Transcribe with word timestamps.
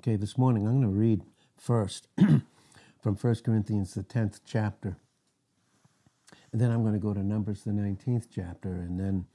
Okay, 0.00 0.16
this 0.16 0.38
morning 0.38 0.66
I'm 0.66 0.80
going 0.80 0.90
to 0.90 0.98
read 0.98 1.20
first 1.58 2.08
from 2.16 3.16
1 3.16 3.34
Corinthians, 3.44 3.92
the 3.92 4.02
10th 4.02 4.40
chapter. 4.46 4.96
And 6.52 6.58
then 6.58 6.70
I'm 6.70 6.80
going 6.80 6.94
to 6.94 6.98
go 6.98 7.12
to 7.12 7.22
Numbers, 7.22 7.64
the 7.64 7.72
19th 7.72 8.28
chapter, 8.34 8.70
and 8.70 8.98
then 8.98 9.26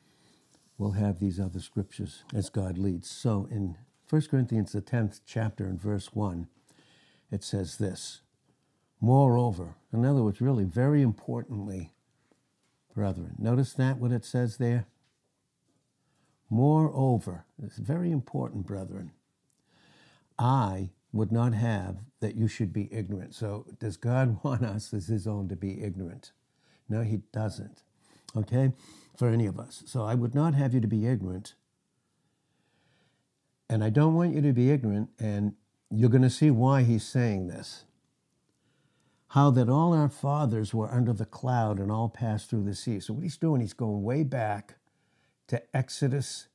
we'll 0.79 0.93
have 0.93 1.20
these 1.20 1.39
other 1.39 1.59
scriptures 1.59 2.23
as 2.33 2.49
God 2.49 2.79
leads. 2.79 3.12
So 3.12 3.47
in 3.51 3.78
1 4.09 4.23
Corinthians, 4.23 4.71
the 4.71 4.81
10th 4.81 5.20
chapter, 5.23 5.65
and 5.65 5.79
verse 5.79 6.15
1, 6.15 6.47
it 7.29 7.44
says 7.44 7.78
this 7.78 8.22
Moreover, 9.00 9.76
in 9.94 10.04
other 10.04 10.24
words, 10.24 10.42
really 10.42 10.63
very 10.63 11.04
importantly, 11.04 11.92
brethren, 12.96 13.36
notice 13.38 13.74
that 13.74 14.00
what 14.00 14.12
it 14.12 14.26
says 14.26 14.58
there? 14.58 14.88
Moreover, 16.50 17.45
it's 17.62 17.77
very 17.77 18.09
important, 18.09 18.66
brethren. 18.66 19.12
I 20.38 20.91
would 21.12 21.31
not 21.31 21.54
have 21.54 21.98
that 22.20 22.36
you 22.36 22.48
should 22.48 22.73
be 22.73 22.90
ignorant. 22.91 23.34
So, 23.34 23.66
does 23.80 23.98
God 23.98 24.40
want 24.44 24.64
us 24.64 24.94
as 24.94 25.08
His 25.08 25.28
own 25.28 25.48
to 25.50 25.55
be 25.55 25.82
ignorant? 25.84 26.32
No, 26.90 27.02
He 27.02 27.22
doesn't. 27.32 27.84
Okay? 28.36 28.73
For 29.18 29.30
any 29.30 29.45
of 29.45 29.59
us. 29.59 29.84
So, 29.86 30.04
I 30.04 30.16
would 30.16 30.36
not 30.36 30.54
have 30.56 30.73
you 30.73 30.82
to 30.82 30.88
be 30.88 31.08
ignorant. 31.08 31.56
And 33.70 33.84
I 33.84 33.90
don't 33.90 34.14
want 34.14 34.36
you 34.36 34.42
to 34.42 34.54
be 34.54 34.70
ignorant, 34.70 35.09
and 35.18 35.54
you're 35.90 36.09
going 36.09 36.22
to 36.22 36.30
see 36.30 36.52
why 36.52 36.84
He's 36.84 37.06
saying 37.06 37.48
this. 37.48 37.86
How 39.30 39.50
that 39.52 39.70
all 39.70 39.94
our 39.94 40.09
fathers 40.09 40.73
were 40.73 40.92
under 40.92 41.14
the 41.14 41.26
cloud 41.26 41.80
and 41.80 41.92
all 41.92 42.09
passed 42.09 42.50
through 42.50 42.64
the 42.64 42.76
sea. 42.76 43.00
So, 43.00 43.14
what 43.14 43.23
He's 43.23 43.38
doing, 43.38 43.62
He's 43.62 43.73
going 43.73 44.04
way 44.04 44.23
back 44.23 44.76
to 45.48 45.62
Exodus, 45.76 46.48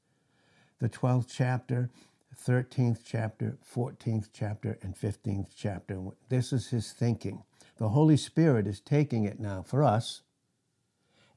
the 0.80 0.88
12th 0.88 1.26
chapter, 1.28 1.90
13th 2.46 3.00
chapter, 3.04 3.58
14th 3.74 4.28
chapter, 4.32 4.78
and 4.82 4.96
15th 4.96 5.48
chapter. 5.54 6.00
This 6.28 6.52
is 6.52 6.68
his 6.68 6.92
thinking. 6.92 7.42
The 7.76 7.90
Holy 7.90 8.16
Spirit 8.16 8.66
is 8.66 8.80
taking 8.80 9.24
it 9.24 9.40
now 9.40 9.62
for 9.62 9.82
us 9.82 10.22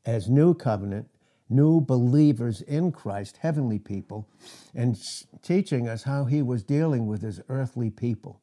as 0.06 0.30
new 0.30 0.54
covenant, 0.54 1.10
new 1.50 1.82
believers 1.82 2.62
in 2.62 2.92
Christ, 2.92 3.38
heavenly 3.38 3.80
people, 3.80 4.28
and 4.74 4.98
teaching 5.42 5.88
us 5.88 6.04
how 6.04 6.26
he 6.26 6.42
was 6.42 6.64
dealing 6.64 7.08
with 7.08 7.22
his 7.22 7.42
earthly 7.50 7.90
people. 7.90 8.42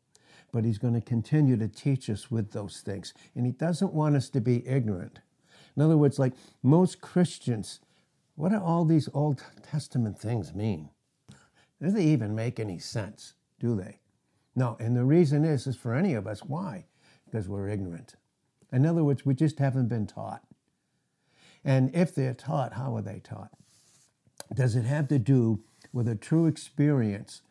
But 0.52 0.64
he's 0.64 0.78
going 0.78 0.94
to 0.94 1.00
continue 1.00 1.56
to 1.56 1.68
teach 1.68 2.10
us 2.10 2.30
with 2.30 2.52
those 2.52 2.80
things. 2.80 3.14
And 3.34 3.46
he 3.46 3.52
doesn't 3.52 3.94
want 3.94 4.16
us 4.16 4.28
to 4.30 4.40
be 4.40 4.66
ignorant. 4.66 5.20
In 5.76 5.82
other 5.82 5.96
words, 5.96 6.18
like 6.18 6.34
most 6.62 7.00
Christians, 7.00 7.80
what 8.34 8.50
do 8.50 8.58
all 8.58 8.84
these 8.84 9.08
Old 9.14 9.42
Testament 9.62 10.18
things 10.18 10.54
mean? 10.54 10.90
Do 11.80 11.90
they 11.90 12.04
even 12.04 12.34
make 12.34 12.60
any 12.60 12.78
sense? 12.78 13.34
Do 13.58 13.74
they? 13.74 14.00
No. 14.54 14.76
And 14.78 14.96
the 14.96 15.04
reason 15.04 15.44
is, 15.44 15.66
is 15.66 15.76
for 15.76 15.94
any 15.94 16.14
of 16.14 16.26
us. 16.26 16.40
Why? 16.40 16.86
Because 17.24 17.48
we're 17.48 17.68
ignorant. 17.68 18.16
In 18.72 18.84
other 18.84 19.02
words, 19.02 19.24
we 19.24 19.34
just 19.34 19.58
haven't 19.58 19.88
been 19.88 20.06
taught. 20.06 20.42
And 21.64 21.94
if 21.94 22.14
they're 22.14 22.34
taught, 22.34 22.74
how 22.74 22.96
are 22.96 23.02
they 23.02 23.20
taught? 23.20 23.50
Does 24.54 24.76
it 24.76 24.84
have 24.84 25.08
to 25.08 25.18
do 25.18 25.60
with 25.92 26.08
a 26.08 26.14
true 26.14 26.46
experience 26.46 27.42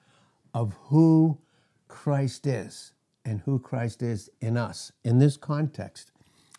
of 0.53 0.75
who 0.85 1.39
Christ 1.88 2.47
is 2.47 2.94
and 3.25 3.41
who 3.41 3.59
Christ 3.59 4.02
is 4.02 4.30
in 4.41 4.57
us 4.57 4.91
in 5.03 5.19
this 5.19 5.38
context 5.38 6.11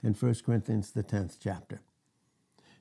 in 0.02 0.14
1 0.14 0.34
Corinthians, 0.44 0.91
the 0.92 1.02
10th 1.02 1.36
chapter? 1.41 1.80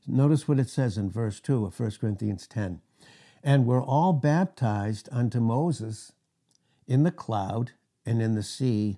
Notice 0.08 0.48
what 0.48 0.60
it 0.60 0.70
says 0.70 0.98
in 0.98 1.10
verse 1.10 1.40
2 1.40 1.66
of 1.66 1.80
1 1.80 1.92
Corinthians 2.00 2.48
10 2.48 2.82
and 3.44 3.66
were 3.66 3.82
all 3.82 4.14
baptized 4.14 5.10
unto 5.12 5.40
Moses 5.40 6.14
in 6.88 7.04
the 7.04 7.12
cloud 7.12 7.72
and 8.06 8.22
in 8.22 8.36
the 8.36 8.44
sea, 8.44 8.98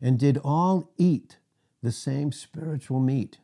and 0.00 0.18
did 0.18 0.38
all 0.42 0.90
eat 0.96 1.38
the 1.82 1.92
same 1.92 2.32
spiritual 2.32 3.00
meat, 3.00 3.38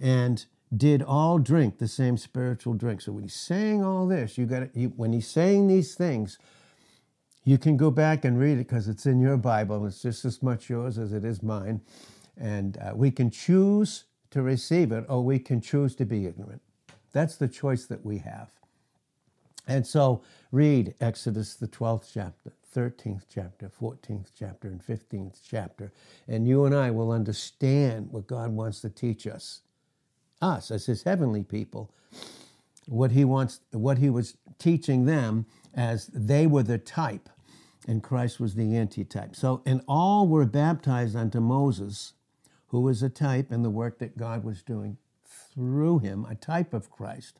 and 0.00 0.46
did 0.74 1.02
all 1.02 1.38
drink 1.38 1.78
the 1.78 1.88
same 1.88 2.16
spiritual 2.16 2.74
drink. 2.74 3.02
So 3.02 3.12
when 3.12 3.24
he's 3.24 3.34
saying 3.34 3.84
all 3.84 4.06
this, 4.06 4.38
you 4.38 4.46
got 4.46 4.68
when 4.96 5.12
he's 5.12 5.28
saying 5.28 5.68
these 5.68 5.94
things, 5.94 6.38
you 7.44 7.58
can 7.58 7.76
go 7.76 7.90
back 7.90 8.24
and 8.24 8.38
read 8.38 8.54
it 8.54 8.68
because 8.68 8.88
it's 8.88 9.04
in 9.04 9.20
your 9.20 9.36
Bible. 9.36 9.86
It's 9.86 10.00
just 10.00 10.24
as 10.24 10.42
much 10.42 10.70
yours 10.70 10.96
as 10.98 11.12
it 11.12 11.24
is 11.24 11.42
mine, 11.42 11.82
and 12.38 12.78
uh, 12.78 12.92
we 12.94 13.10
can 13.10 13.30
choose 13.30 14.04
to 14.30 14.40
receive 14.40 14.92
it, 14.92 15.04
or 15.08 15.22
we 15.22 15.38
can 15.38 15.60
choose 15.60 15.94
to 15.96 16.06
be 16.06 16.26
ignorant. 16.26 16.62
That's 17.12 17.36
the 17.36 17.48
choice 17.48 17.84
that 17.86 18.06
we 18.06 18.18
have. 18.18 18.50
And 19.66 19.86
so 19.86 20.22
read 20.50 20.94
Exodus, 21.00 21.54
the 21.54 21.68
12th 21.68 22.10
chapter, 22.12 22.52
13th 22.74 23.22
chapter, 23.32 23.70
14th 23.80 24.28
chapter, 24.36 24.68
and 24.68 24.84
15th 24.84 25.40
chapter, 25.46 25.92
and 26.26 26.48
you 26.48 26.64
and 26.64 26.74
I 26.74 26.90
will 26.90 27.12
understand 27.12 28.08
what 28.10 28.26
God 28.26 28.50
wants 28.50 28.80
to 28.80 28.90
teach 28.90 29.26
us, 29.26 29.60
us 30.40 30.70
as 30.70 30.86
His 30.86 31.02
heavenly 31.04 31.42
people, 31.42 31.90
what 32.86 33.12
He 33.12 33.24
wants, 33.24 33.60
what 33.70 33.98
He 33.98 34.10
was 34.10 34.36
teaching 34.58 35.04
them 35.04 35.46
as 35.74 36.06
they 36.08 36.46
were 36.46 36.62
the 36.62 36.78
type, 36.78 37.28
and 37.86 38.02
Christ 38.02 38.40
was 38.40 38.54
the 38.54 38.76
antitype. 38.76 39.36
So, 39.36 39.62
and 39.66 39.82
all 39.86 40.26
were 40.26 40.46
baptized 40.46 41.14
unto 41.14 41.40
Moses, 41.40 42.14
who 42.68 42.80
was 42.80 43.02
a 43.02 43.08
type 43.10 43.52
in 43.52 43.62
the 43.62 43.70
work 43.70 43.98
that 43.98 44.16
God 44.16 44.44
was 44.44 44.62
doing 44.62 44.96
through 45.24 45.98
him, 46.00 46.24
a 46.24 46.34
type 46.34 46.72
of 46.74 46.90
Christ 46.90 47.38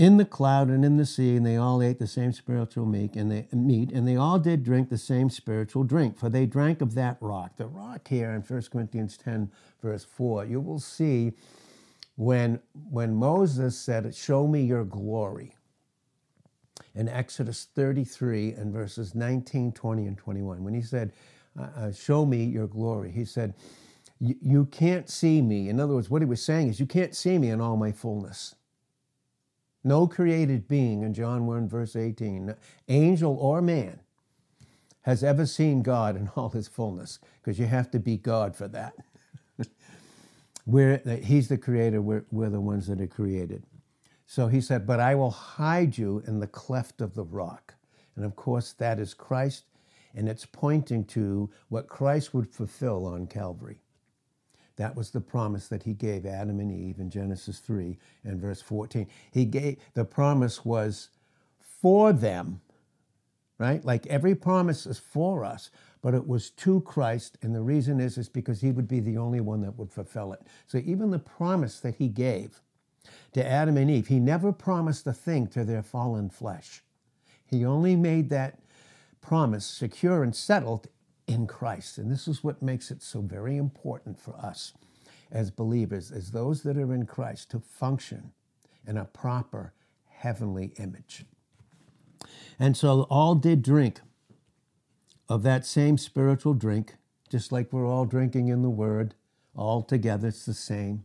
in 0.00 0.16
the 0.16 0.24
cloud 0.24 0.68
and 0.68 0.82
in 0.82 0.96
the 0.96 1.04
sea, 1.04 1.36
and 1.36 1.44
they 1.44 1.58
all 1.58 1.82
ate 1.82 1.98
the 1.98 2.06
same 2.06 2.32
spiritual 2.32 2.86
meat, 2.86 3.16
and 3.16 3.30
they 3.30 3.46
meat, 3.52 3.92
and 3.92 4.08
they 4.08 4.16
all 4.16 4.38
did 4.38 4.64
drink 4.64 4.88
the 4.88 4.96
same 4.96 5.28
spiritual 5.28 5.84
drink, 5.84 6.16
for 6.16 6.30
they 6.30 6.46
drank 6.46 6.80
of 6.80 6.94
that 6.94 7.18
rock. 7.20 7.58
The 7.58 7.66
rock 7.66 8.08
here 8.08 8.30
in 8.30 8.40
1 8.40 8.62
Corinthians 8.72 9.18
10, 9.18 9.50
verse 9.82 10.02
4, 10.02 10.46
you 10.46 10.58
will 10.58 10.78
see 10.80 11.32
when, 12.16 12.60
when 12.90 13.14
Moses 13.14 13.78
said, 13.78 14.14
Show 14.14 14.46
me 14.46 14.62
your 14.62 14.84
glory. 14.84 15.54
In 16.94 17.06
Exodus 17.06 17.68
33 17.74 18.52
and 18.52 18.72
verses 18.72 19.14
19, 19.14 19.70
20, 19.72 20.06
and 20.06 20.16
21, 20.16 20.64
when 20.64 20.72
he 20.72 20.80
said, 20.80 21.12
uh, 21.58 21.68
uh 21.76 21.92
Show 21.92 22.24
me 22.24 22.42
your 22.42 22.68
glory, 22.68 23.10
he 23.10 23.26
said, 23.26 23.52
You 24.18 24.64
can't 24.64 25.10
see 25.10 25.42
me. 25.42 25.68
In 25.68 25.78
other 25.78 25.92
words, 25.92 26.08
what 26.08 26.22
he 26.22 26.26
was 26.26 26.42
saying 26.42 26.68
is, 26.68 26.80
You 26.80 26.86
can't 26.86 27.14
see 27.14 27.36
me 27.36 27.50
in 27.50 27.60
all 27.60 27.76
my 27.76 27.92
fullness. 27.92 28.54
No 29.82 30.06
created 30.06 30.68
being 30.68 31.02
in 31.02 31.14
John 31.14 31.46
1, 31.46 31.68
verse 31.68 31.96
18, 31.96 32.54
angel 32.88 33.36
or 33.36 33.62
man, 33.62 34.00
has 35.02 35.24
ever 35.24 35.46
seen 35.46 35.82
God 35.82 36.16
in 36.16 36.30
all 36.36 36.50
his 36.50 36.68
fullness, 36.68 37.18
because 37.40 37.58
you 37.58 37.66
have 37.66 37.90
to 37.92 37.98
be 37.98 38.16
God 38.18 38.54
for 38.54 38.68
that. 38.68 38.94
we're, 40.66 40.98
he's 41.22 41.48
the 41.48 41.56
creator, 41.56 42.02
we're, 42.02 42.24
we're 42.30 42.50
the 42.50 42.60
ones 42.60 42.86
that 42.88 43.00
are 43.00 43.06
created. 43.06 43.64
So 44.26 44.46
he 44.46 44.60
said, 44.60 44.86
But 44.86 45.00
I 45.00 45.14
will 45.14 45.30
hide 45.30 45.96
you 45.96 46.22
in 46.26 46.38
the 46.40 46.46
cleft 46.46 47.00
of 47.00 47.14
the 47.14 47.24
rock. 47.24 47.74
And 48.16 48.24
of 48.24 48.36
course, 48.36 48.72
that 48.74 49.00
is 49.00 49.14
Christ, 49.14 49.64
and 50.14 50.28
it's 50.28 50.44
pointing 50.44 51.04
to 51.06 51.50
what 51.68 51.88
Christ 51.88 52.34
would 52.34 52.48
fulfill 52.48 53.06
on 53.06 53.26
Calvary. 53.26 53.80
That 54.80 54.96
was 54.96 55.10
the 55.10 55.20
promise 55.20 55.68
that 55.68 55.82
he 55.82 55.92
gave 55.92 56.24
Adam 56.24 56.58
and 56.58 56.72
Eve 56.72 57.00
in 57.00 57.10
Genesis 57.10 57.58
3 57.58 57.98
and 58.24 58.40
verse 58.40 58.62
14. 58.62 59.06
He 59.30 59.44
gave 59.44 59.76
the 59.92 60.06
promise 60.06 60.64
was 60.64 61.10
for 61.82 62.14
them, 62.14 62.62
right? 63.58 63.84
Like 63.84 64.06
every 64.06 64.34
promise 64.34 64.86
is 64.86 64.98
for 64.98 65.44
us, 65.44 65.70
but 66.00 66.14
it 66.14 66.26
was 66.26 66.48
to 66.52 66.80
Christ, 66.80 67.36
and 67.42 67.54
the 67.54 67.60
reason 67.60 68.00
is 68.00 68.16
is 68.16 68.30
because 68.30 68.62
he 68.62 68.72
would 68.72 68.88
be 68.88 69.00
the 69.00 69.18
only 69.18 69.42
one 69.42 69.60
that 69.60 69.76
would 69.76 69.92
fulfill 69.92 70.32
it. 70.32 70.40
So 70.66 70.78
even 70.78 71.10
the 71.10 71.18
promise 71.18 71.78
that 71.80 71.96
he 71.96 72.08
gave 72.08 72.62
to 73.34 73.46
Adam 73.46 73.76
and 73.76 73.90
Eve, 73.90 74.06
he 74.06 74.18
never 74.18 74.50
promised 74.50 75.06
a 75.06 75.12
thing 75.12 75.46
to 75.48 75.62
their 75.62 75.82
fallen 75.82 76.30
flesh. 76.30 76.82
He 77.44 77.66
only 77.66 77.96
made 77.96 78.30
that 78.30 78.58
promise 79.20 79.66
secure 79.66 80.22
and 80.22 80.34
settled 80.34 80.88
in 81.30 81.46
Christ. 81.46 81.96
And 81.96 82.10
this 82.10 82.26
is 82.26 82.42
what 82.42 82.60
makes 82.60 82.90
it 82.90 83.02
so 83.02 83.20
very 83.20 83.56
important 83.56 84.18
for 84.18 84.34
us 84.36 84.72
as 85.30 85.50
believers, 85.50 86.10
as 86.10 86.32
those 86.32 86.62
that 86.64 86.76
are 86.76 86.92
in 86.92 87.06
Christ, 87.06 87.52
to 87.52 87.60
function 87.60 88.32
in 88.86 88.96
a 88.96 89.04
proper 89.04 89.72
heavenly 90.08 90.72
image. 90.76 91.24
And 92.58 92.76
so 92.76 93.02
all 93.02 93.36
did 93.36 93.62
drink 93.62 94.00
of 95.28 95.44
that 95.44 95.64
same 95.64 95.96
spiritual 95.96 96.54
drink, 96.54 96.96
just 97.28 97.52
like 97.52 97.72
we're 97.72 97.86
all 97.86 98.06
drinking 98.06 98.48
in 98.48 98.62
the 98.62 98.70
Word, 98.70 99.14
all 99.54 99.82
together, 99.82 100.28
it's 100.28 100.44
the 100.44 100.52
same. 100.52 101.04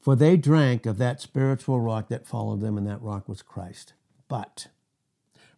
For 0.00 0.16
they 0.16 0.36
drank 0.38 0.86
of 0.86 0.96
that 0.98 1.20
spiritual 1.20 1.80
rock 1.80 2.08
that 2.08 2.26
followed 2.26 2.60
them, 2.60 2.78
and 2.78 2.86
that 2.86 3.02
rock 3.02 3.28
was 3.28 3.42
Christ. 3.42 3.92
But 4.28 4.68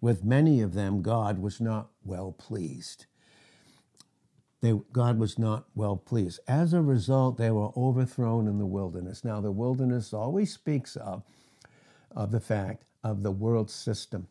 with 0.00 0.25
many 0.25 0.60
of 0.60 0.75
them, 0.75 1.00
God 1.02 1.38
was 1.38 1.60
not 1.60 1.90
well 2.04 2.32
pleased 2.32 3.06
they, 4.62 4.73
God 4.93 5.19
was 5.19 5.38
not 5.38 5.67
well 5.75 5.97
pleased. 5.97 6.41
As 6.49 6.73
a 6.73 6.81
result, 6.81 7.37
they 7.37 7.50
were 7.50 7.70
overthrown 7.76 8.49
in 8.49 8.58
the 8.58 8.67
wilderness. 8.67 9.25
Now, 9.25 9.41
the 9.41 9.53
wilderness 9.53 10.12
always 10.12 10.53
speaks 10.53 10.97
of, 10.97 11.23
of 12.14 12.31
the 12.31 12.41
fact 12.41 12.85
of 13.05 13.23
the 13.23 13.31
world 13.31 13.70
system. 13.70 14.29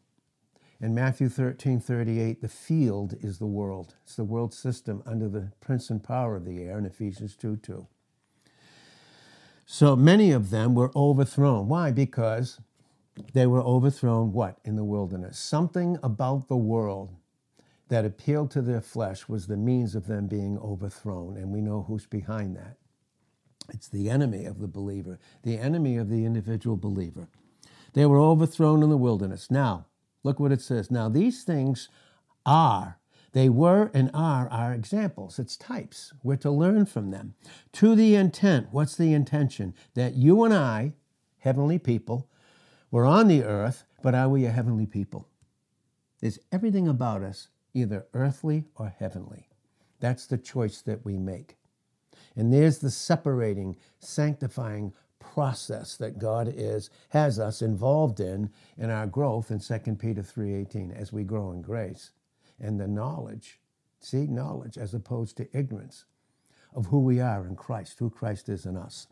In 0.81 0.94
Matthew 0.94 1.30
13, 1.30 1.80
38, 1.80 2.42
the 2.42 2.48
field 2.50 3.16
is 3.22 3.38
the 3.38 3.45
world. 3.45 3.95
It's 4.04 4.16
the 4.16 4.25
world 4.25 4.54
system 4.54 5.01
under 5.06 5.30
the 5.30 5.51
prince 5.62 5.89
and 5.89 6.04
power 6.04 6.36
of 6.36 6.45
the 6.45 6.63
air 6.63 6.77
in 6.77 6.86
Ephesians 6.86 7.36
2 7.36 7.57
2. 7.57 7.88
So 9.66 9.95
many 9.95 10.31
of 10.31 10.50
them 10.50 10.75
were 10.75 10.92
overthrown. 10.95 11.68
Why? 11.68 11.92
Because 11.92 12.60
they 13.33 13.48
were 13.48 13.62
overthrown 13.62 14.33
what? 14.33 14.57
In 14.66 14.75
the 14.75 14.83
wilderness. 14.83 15.39
Something 15.39 15.98
about 16.04 16.50
the 16.50 16.57
world 16.57 17.16
that 17.90 18.06
appealed 18.06 18.52
to 18.52 18.62
their 18.62 18.82
flesh 18.82 19.28
was 19.28 19.48
the 19.48 19.58
means 19.58 19.96
of 19.96 20.08
them 20.08 20.28
being 20.28 20.58
overthrown. 20.58 21.38
And 21.38 21.52
we 21.52 21.62
know 21.62 21.86
who's 21.88 22.06
behind 22.06 22.56
that. 22.56 22.78
It's 23.74 23.88
the 23.88 24.10
enemy 24.10 24.46
of 24.46 24.60
the 24.60 24.68
believer, 24.68 25.20
the 25.44 25.58
enemy 25.58 25.98
of 25.98 26.10
the 26.10 26.26
individual 26.26 26.78
believer. 26.78 27.28
They 27.94 28.06
were 28.06 28.20
overthrown 28.20 28.84
in 28.84 28.90
the 28.90 28.98
wilderness. 28.98 29.50
Now, 29.50 29.88
look 30.24 30.40
what 30.40 30.52
it 30.52 30.62
says. 30.62 30.92
Now, 30.92 31.10
these 31.10 31.44
things 31.44 31.90
are, 32.46 33.00
they 33.32 33.50
were 33.50 33.92
and 33.94 34.12
are 34.14 34.50
our 34.50 34.74
examples. 34.74 35.40
It's 35.40 35.58
types. 35.58 36.14
We're 36.24 36.36
to 36.38 36.52
learn 36.52 36.86
from 36.86 37.12
them. 37.12 37.36
To 37.74 37.96
the 37.96 38.16
intent, 38.16 38.68
what's 38.72 38.96
the 38.96 39.14
intention? 39.14 39.74
That 39.94 40.16
you 40.16 40.44
and 40.44 40.54
I, 40.54 40.94
heavenly 41.40 41.80
people, 41.80 42.30
were 42.92 43.06
on 43.06 43.28
the 43.28 43.44
earth, 43.44 43.84
but 44.02 44.16
are 44.16 44.30
we 44.30 44.46
a 44.46 44.52
heavenly 44.52 44.86
people? 44.86 45.28
Is 46.22 46.40
everything 46.52 46.88
about 46.88 47.24
us 47.24 47.50
either 47.75 48.07
earthly 48.13 48.66
or 48.75 48.89
heavenly? 48.89 49.48
That's 50.00 50.25
the 50.25 50.38
choice 50.38 50.81
that 50.81 51.06
we 51.06 51.18
make. 51.18 51.57
And 52.36 52.51
there's 52.51 52.80
the 52.80 52.92
separating, 52.92 53.77
sanctifying 54.00 54.94
process 55.33 55.98
that 55.98 56.19
God 56.19 56.51
is 56.56 56.89
has 57.10 57.39
us 57.39 57.62
involved 57.62 58.19
in 58.19 58.50
in 58.77 58.89
our 58.89 59.07
growth 59.07 59.51
in 59.51 59.60
2 59.60 59.98
Peter 60.00 60.22
3:18 60.22 60.92
as 60.92 61.12
we 61.12 61.24
grow 61.24 61.51
in 61.51 61.62
grace 61.62 62.12
and 62.60 62.80
the 62.80 62.88
knowledge 62.88 63.60
see 64.00 64.27
knowledge 64.27 64.77
as 64.77 64.94
opposed 64.94 65.36
to 65.38 65.57
ignorance 65.57 66.06
of 66.74 66.88
who 66.88 67.00
we 67.00 67.19
are 67.19 67.48
in 67.48 67.56
Christ 67.56 68.00
who 68.00 68.10
Christ 68.10 68.50
is 68.50 68.66
in 68.66 68.77
us 68.77 69.07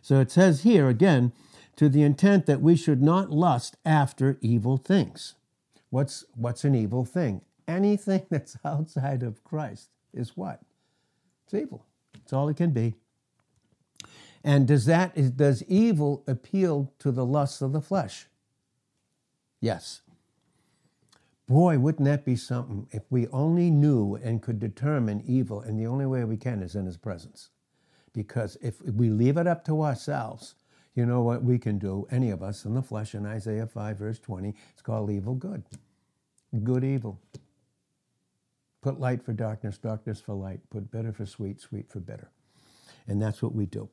so 0.00 0.20
it 0.20 0.30
says 0.30 0.62
here 0.62 0.88
again 0.88 1.32
to 1.76 1.88
the 1.88 2.02
intent 2.02 2.46
that 2.46 2.62
we 2.62 2.76
should 2.76 3.02
not 3.02 3.30
lust 3.30 3.76
after 3.84 4.38
evil 4.40 4.76
things 4.76 5.34
what's 5.90 6.24
what's 6.34 6.64
an 6.64 6.74
evil 6.74 7.04
thing 7.04 7.42
anything 7.68 8.26
that's 8.30 8.56
outside 8.64 9.22
of 9.22 9.44
Christ 9.44 9.90
is 10.14 10.36
what 10.36 10.60
it's 11.44 11.54
evil 11.54 11.86
It's 12.22 12.32
all 12.32 12.48
it 12.48 12.56
can 12.56 12.70
be. 12.72 12.94
And 14.44 14.66
does 14.68 14.86
that 14.86 15.36
does 15.36 15.62
evil 15.64 16.24
appeal 16.26 16.92
to 17.00 17.12
the 17.12 17.26
lusts 17.26 17.62
of 17.62 17.72
the 17.72 17.82
flesh? 17.82 18.26
Yes. 19.60 20.02
Boy, 21.48 21.78
wouldn't 21.78 22.06
that 22.06 22.24
be 22.24 22.36
something 22.36 22.88
if 22.92 23.02
we 23.10 23.28
only 23.28 23.70
knew 23.70 24.16
and 24.16 24.42
could 24.42 24.60
determine 24.60 25.22
evil, 25.26 25.60
and 25.60 25.78
the 25.78 25.86
only 25.86 26.06
way 26.06 26.24
we 26.24 26.36
can 26.36 26.62
is 26.62 26.76
in 26.76 26.86
his 26.86 26.96
presence. 26.96 27.50
Because 28.14 28.56
if 28.62 28.82
we 28.82 29.10
leave 29.10 29.36
it 29.36 29.46
up 29.46 29.64
to 29.66 29.82
ourselves, 29.82 30.54
you 30.94 31.06
know 31.06 31.22
what 31.22 31.44
we 31.44 31.58
can 31.58 31.78
do, 31.78 32.06
any 32.10 32.30
of 32.30 32.42
us 32.42 32.64
in 32.64 32.74
the 32.74 32.82
flesh, 32.82 33.14
in 33.14 33.26
Isaiah 33.26 33.66
5, 33.66 33.98
verse 33.98 34.18
20, 34.18 34.54
it's 34.72 34.82
called 34.82 35.10
evil 35.10 35.34
good. 35.34 35.64
Good 36.64 36.84
evil. 36.84 37.20
Put 38.82 39.00
light 39.00 39.22
for 39.22 39.32
darkness, 39.32 39.78
darkness 39.78 40.20
for 40.20 40.34
light. 40.34 40.60
Put 40.68 40.90
bitter 40.90 41.12
for 41.12 41.24
sweet, 41.24 41.60
sweet 41.60 41.88
for 41.88 42.00
bitter. 42.00 42.30
And 43.06 43.22
that's 43.22 43.40
what 43.40 43.54
we 43.54 43.64
do 43.64 43.88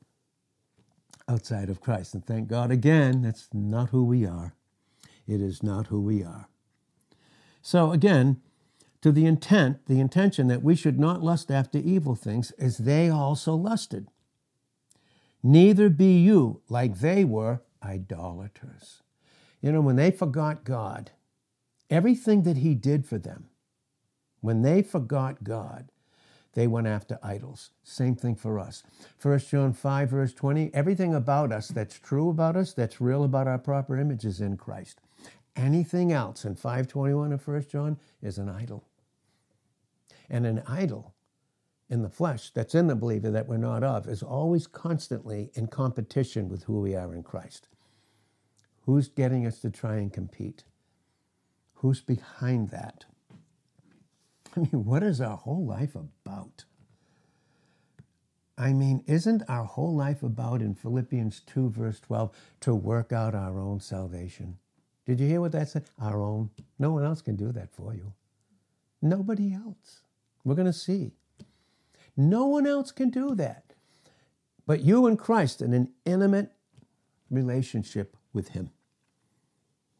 outside 1.28 1.70
of 1.70 1.80
Christ. 1.80 2.16
And 2.16 2.26
thank 2.26 2.48
God 2.48 2.72
again, 2.72 3.22
that's 3.22 3.48
not 3.54 3.90
who 3.90 4.04
we 4.04 4.26
are. 4.26 4.56
It 5.28 5.42
is 5.42 5.62
not 5.62 5.88
who 5.88 6.02
we 6.02 6.24
are. 6.24 6.50
So 7.62 7.92
again, 7.92 8.42
to 9.02 9.12
the 9.12 9.26
intent, 9.26 9.86
the 9.86 10.00
intention 10.00 10.48
that 10.48 10.64
we 10.64 10.76
should 10.76 11.00
not 11.00 11.24
lust 11.24 11.52
after 11.52 11.78
evil 11.78 12.16
things 12.16 12.52
as 12.52 12.80
they 12.80 13.10
also 13.10 13.54
lusted. 13.54 14.08
Neither 15.44 15.90
be 15.90 16.20
you 16.20 16.62
like 16.68 17.00
they 17.00 17.24
were 17.24 17.62
idolaters. 17.84 19.04
You 19.62 19.72
know, 19.72 19.82
when 19.82 19.96
they 19.96 20.12
forgot 20.12 20.64
God, 20.64 21.12
everything 21.90 22.44
that 22.44 22.58
He 22.58 22.76
did 22.76 23.06
for 23.06 23.18
them, 23.18 23.49
when 24.42 24.62
they 24.62 24.82
forgot 24.82 25.44
God, 25.44 25.92
they 26.54 26.68
went 26.68 26.88
after 26.88 27.20
idols. 27.22 27.72
Same 27.84 28.16
thing 28.16 28.36
for 28.36 28.60
us. 28.60 28.84
1 29.22 29.40
John 29.40 29.74
5, 29.74 30.10
verse 30.10 30.34
20 30.34 30.72
everything 30.74 31.14
about 31.14 31.52
us 31.52 31.68
that's 31.68 32.00
true 32.00 32.30
about 32.30 32.56
us, 32.56 32.74
that's 32.74 33.00
real 33.00 33.24
about 33.24 33.48
our 33.48 33.60
proper 33.60 33.98
image 33.98 34.26
is 34.26 34.42
in 34.42 34.58
Christ. 34.58 35.00
Anything 35.56 36.12
else 36.12 36.46
in 36.46 36.56
521 36.56 37.34
of 37.34 37.48
1 37.48 37.66
John 37.70 37.98
is 38.22 38.38
an 38.38 38.50
idol. 38.50 38.84
And 40.30 40.46
an 40.46 40.64
idol 40.68 41.14
in 41.90 42.02
the 42.04 42.10
flesh 42.10 42.52
that's 42.52 42.76
in 42.76 42.88
the 42.88 42.96
believer 42.96 43.32
that 43.32 43.48
we're 43.48 43.58
not 43.58 43.84
of 43.84 44.08
is 44.08 44.22
always 44.22 44.68
constantly 44.68 45.52
in 45.56 45.68
competition 45.68 46.48
with 46.48 46.64
who 46.64 46.80
we 46.82 46.96
are 46.96 47.14
in 47.14 47.24
Christ. 47.24 47.68
Who's 48.86 49.08
getting 49.08 49.46
us 49.46 49.60
to 49.60 49.70
try 49.70 49.96
and 49.96 50.12
compete? 50.12 50.64
Who's 51.76 52.02
behind 52.02 52.70
that? 52.70 53.06
I 54.60 54.62
mean, 54.64 54.84
what 54.84 55.04
is 55.04 55.22
our 55.22 55.38
whole 55.38 55.66
life 55.66 55.96
about? 55.96 56.66
I 58.58 58.74
mean, 58.74 59.04
isn't 59.08 59.44
our 59.48 59.64
whole 59.64 59.96
life 59.96 60.22
about 60.22 60.62
in 60.62 60.76
Philippians 60.76 61.42
2, 61.48 61.70
verse 61.70 62.02
12, 62.02 62.36
to 62.62 62.76
work 62.76 63.14
out 63.14 63.34
our 63.34 63.58
own 63.58 63.80
salvation? 63.80 64.58
Did 65.06 65.22
you 65.22 65.28
hear 65.28 65.40
what 65.40 65.54
that 65.54 65.70
said? 65.70 65.86
Our 66.02 66.22
own. 66.22 66.50
No 66.78 66.92
one 66.92 67.06
else 67.06 67.22
can 67.22 67.38
do 67.38 67.54
that 67.54 67.74
for 67.74 67.94
you. 67.94 68.12
Nobody 69.02 69.54
else. 69.54 70.02
We're 70.44 70.56
going 70.56 70.66
to 70.66 70.74
see. 70.74 71.14
No 72.18 72.46
one 72.48 72.68
else 72.68 72.92
can 72.92 73.10
do 73.10 73.34
that. 73.36 73.74
But 74.68 74.82
you 74.82 75.08
and 75.08 75.18
Christ 75.18 75.62
in 75.62 75.74
an 75.74 75.94
intimate 76.06 76.52
relationship 77.32 78.18
with 78.34 78.50
Him. 78.50 78.72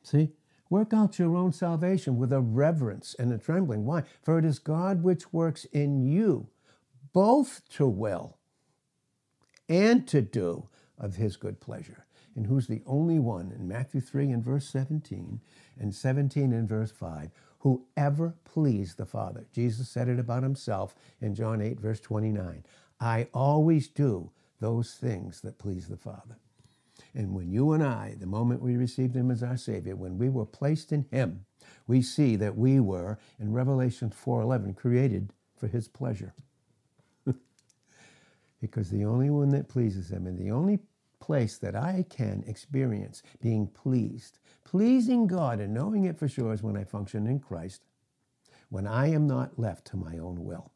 See? 0.04 0.32
Work 0.70 0.94
out 0.94 1.18
your 1.18 1.36
own 1.36 1.52
salvation 1.52 2.18
with 2.18 2.32
a 2.32 2.42
reverence 2.42 3.16
and 3.18 3.34
a 3.34 3.38
trembling. 3.38 3.86
Why? 3.86 4.04
For 4.22 4.38
it 4.38 4.46
is 4.46 4.60
God 4.60 5.04
which 5.04 5.34
works 5.34 5.66
in 5.66 6.02
you 6.02 6.48
both 7.14 7.62
to 7.70 7.88
will 7.88 8.38
and 9.68 10.08
to 10.08 10.22
do 10.22 10.68
of 10.98 11.16
his 11.16 11.38
good 11.38 11.60
pleasure, 11.60 12.06
and 12.36 12.48
who's 12.48 12.68
the 12.68 12.82
only 12.86 13.20
one 13.20 13.52
in 13.52 13.68
Matthew 13.68 14.02
3 14.02 14.32
and 14.32 14.44
verse 14.44 14.68
17 14.70 15.40
and 15.80 15.96
17 15.96 16.54
and 16.54 16.68
verse 16.68 16.92
5 16.92 17.32
who 17.60 17.86
ever 17.98 18.36
pleased 18.46 18.98
the 18.98 19.06
Father. 19.06 19.46
Jesus 19.54 19.90
said 19.90 20.08
it 20.08 20.20
about 20.20 20.44
himself 20.44 20.96
in 21.20 21.36
John 21.36 21.62
8, 21.62 21.80
verse 21.80 22.00
29. 22.00 22.64
I 23.00 23.28
always 23.34 23.88
do 23.88 24.32
those 24.60 24.94
things 24.94 25.42
that 25.42 25.58
please 25.58 25.88
the 25.88 25.98
Father. 25.98 26.38
And 27.16 27.34
when 27.34 27.52
you 27.52 27.74
and 27.74 27.84
I, 27.84 28.16
the 28.20 28.26
moment 28.26 28.62
we 28.62 28.76
received 28.76 29.16
Him 29.16 29.32
as 29.32 29.44
our 29.44 29.58
Savior, 29.58 29.96
when 29.96 30.18
we 30.18 30.30
were 30.30 30.46
placed 30.46 30.92
in 30.92 31.06
Him, 31.12 31.46
we 31.88 32.02
see 32.02 32.36
that 32.36 32.58
we 32.58 32.80
were, 32.80 33.18
in 33.40 33.52
Revelation 33.52 34.10
4.11, 34.12 34.76
created 34.76 35.32
for 35.58 35.68
His 35.68 35.88
pleasure. 35.88 36.34
because 38.62 38.90
the 38.90 39.06
only 39.06 39.30
one 39.30 39.50
that 39.50 39.70
pleases 39.70 40.12
Him 40.12 40.28
and 40.28 40.38
the 40.38 40.52
only 40.52 40.80
place 41.20 41.58
that 41.58 41.76
I 41.76 42.06
can 42.10 42.44
experience 42.48 43.22
being 43.42 43.68
pleased, 43.68 44.40
pleasing 44.64 45.28
God 45.28 45.60
and 45.60 45.74
knowing 45.74 46.06
it 46.06 46.18
for 46.18 46.28
sure 46.28 46.54
is 46.54 46.64
when 46.64 46.78
I 46.78 46.84
function 46.84 47.28
in 47.28 47.40
Christ, 47.40 47.84
when 48.70 48.88
I 48.88 49.08
am 49.08 49.28
not 49.28 49.60
left 49.60 49.86
to 49.88 49.98
my 49.98 50.18
own 50.18 50.46
will. 50.46 50.72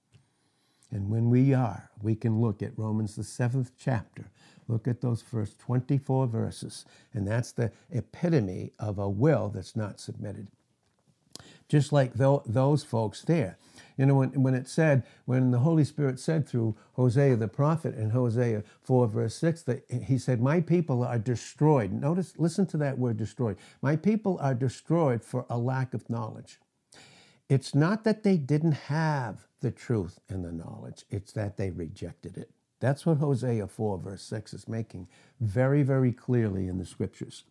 And 0.92 1.10
when 1.10 1.30
we 1.30 1.54
are, 1.56 1.90
we 2.02 2.16
can 2.16 2.40
look 2.40 2.62
at 2.62 2.78
Romans, 2.78 3.16
the 3.16 3.24
seventh 3.24 3.72
chapter, 3.80 4.30
Look 4.74 4.88
at 4.88 5.02
those 5.02 5.22
first 5.22 5.60
24 5.60 6.26
verses, 6.26 6.84
and 7.14 7.28
that's 7.28 7.52
the 7.52 7.72
epitome 7.92 8.72
of 8.80 8.98
a 8.98 9.08
will 9.08 9.50
that's 9.50 9.76
not 9.76 10.00
submitted. 10.00 10.48
Just 11.70 11.94
like 11.94 12.16
those 12.16 12.84
folks 12.84 13.22
there. 13.22 13.60
You 14.00 14.08
know, 14.08 14.16
when, 14.16 14.42
when 14.42 14.56
it 14.56 14.68
said, 14.68 15.04
when 15.26 15.52
the 15.52 15.60
Holy 15.60 15.84
Spirit 15.84 16.20
said 16.20 16.48
through 16.48 16.76
Hosea 16.94 17.36
the 17.36 17.48
prophet 17.48 17.96
in 17.96 18.10
Hosea 18.10 18.64
4, 18.82 19.08
verse 19.10 19.36
6, 19.36 19.62
that 19.62 19.84
he 20.08 20.18
said, 20.18 20.42
My 20.42 20.60
people 20.60 21.04
are 21.04 21.20
destroyed. 21.20 21.92
Notice, 21.92 22.34
listen 22.40 22.66
to 22.66 22.78
that 22.78 22.98
word 22.98 23.18
destroyed. 23.18 23.58
My 23.80 23.96
people 23.96 24.40
are 24.42 24.56
destroyed 24.56 25.24
for 25.24 25.46
a 25.52 25.58
lack 25.60 25.94
of 25.94 26.10
knowledge. 26.10 26.58
It's 27.48 27.76
not 27.76 28.06
that 28.06 28.24
they 28.24 28.38
didn't 28.38 28.72
have 28.72 29.46
the 29.60 29.70
truth 29.70 30.20
and 30.30 30.44
the 30.44 30.52
knowledge, 30.52 31.06
it's 31.12 31.32
that 31.34 31.58
they 31.58 31.70
rejected 31.70 32.40
it. 32.40 32.50
That's 32.84 33.06
what 33.06 33.20
Hosea 33.20 33.68
4, 33.68 33.98
verse 33.98 34.24
6 34.24 34.54
is 34.54 34.68
making 34.68 35.08
very, 35.40 35.84
very 35.84 36.12
clearly 36.12 36.68
in 36.68 36.80
the 36.80 36.86
scriptures. 36.86 37.46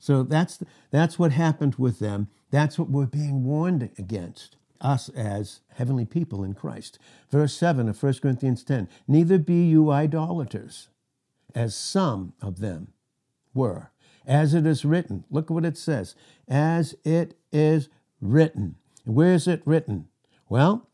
So 0.00 0.24
that's, 0.24 0.58
that's 0.90 1.20
what 1.20 1.30
happened 1.30 1.76
with 1.76 2.00
them. 2.00 2.26
That's 2.50 2.80
what 2.80 2.90
we're 2.90 3.06
being 3.06 3.44
warned 3.44 3.90
against, 3.96 4.56
us 4.80 5.08
as 5.10 5.60
heavenly 5.74 6.04
people 6.04 6.42
in 6.42 6.54
Christ. 6.54 6.98
Verse 7.30 7.54
7 7.54 7.88
of 7.88 8.02
1 8.02 8.14
Corinthians 8.14 8.64
10 8.64 8.88
Neither 9.06 9.38
be 9.38 9.66
you 9.66 9.92
idolaters, 9.92 10.88
as 11.54 11.76
some 11.76 12.32
of 12.42 12.58
them 12.58 12.88
were. 13.54 13.92
As 14.26 14.52
it 14.52 14.66
is 14.66 14.84
written, 14.84 15.22
look 15.30 15.48
what 15.48 15.64
it 15.64 15.78
says, 15.78 16.16
as 16.48 16.96
it 17.04 17.38
is 17.52 17.88
written. 18.20 18.74
Where 19.04 19.32
is 19.32 19.46
it 19.46 19.62
written? 19.64 20.08
Well, 20.48 20.88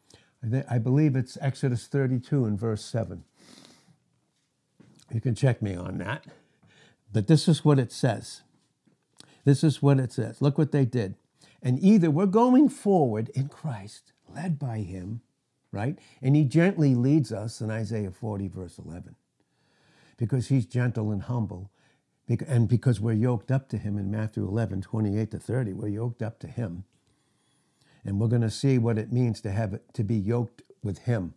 I 0.68 0.76
believe 0.76 1.16
it's 1.16 1.38
Exodus 1.40 1.86
32 1.86 2.44
and 2.44 2.60
verse 2.60 2.84
7. 2.84 3.24
You 5.12 5.20
can 5.20 5.34
check 5.34 5.62
me 5.62 5.74
on 5.74 5.98
that. 5.98 6.24
But 7.12 7.26
this 7.26 7.48
is 7.48 7.64
what 7.64 7.78
it 7.78 7.92
says. 7.92 8.42
This 9.44 9.64
is 9.64 9.82
what 9.82 9.98
it 9.98 10.12
says. 10.12 10.42
Look 10.42 10.58
what 10.58 10.72
they 10.72 10.84
did. 10.84 11.14
And 11.62 11.82
either 11.82 12.10
we're 12.10 12.26
going 12.26 12.68
forward 12.68 13.30
in 13.30 13.48
Christ, 13.48 14.12
led 14.34 14.58
by 14.58 14.78
Him, 14.78 15.22
right? 15.72 15.98
And 16.20 16.36
He 16.36 16.44
gently 16.44 16.94
leads 16.94 17.32
us 17.32 17.60
in 17.60 17.70
Isaiah 17.70 18.10
40, 18.10 18.48
verse 18.48 18.78
11, 18.78 19.16
because 20.16 20.48
He's 20.48 20.66
gentle 20.66 21.10
and 21.10 21.22
humble. 21.22 21.70
And 22.46 22.68
because 22.68 23.00
we're 23.00 23.14
yoked 23.14 23.50
up 23.50 23.70
to 23.70 23.78
Him 23.78 23.96
in 23.96 24.10
Matthew 24.10 24.46
11, 24.46 24.82
28 24.82 25.30
to 25.30 25.38
30, 25.38 25.72
we're 25.72 25.88
yoked 25.88 26.22
up 26.22 26.38
to 26.40 26.46
Him. 26.46 26.84
And 28.04 28.20
we're 28.20 28.28
going 28.28 28.42
to 28.42 28.50
see 28.50 28.78
what 28.78 28.98
it 28.98 29.12
means 29.12 29.40
to 29.40 29.50
have 29.50 29.72
it, 29.72 29.82
to 29.94 30.04
be 30.04 30.16
yoked 30.16 30.62
with 30.82 31.00
Him 31.00 31.34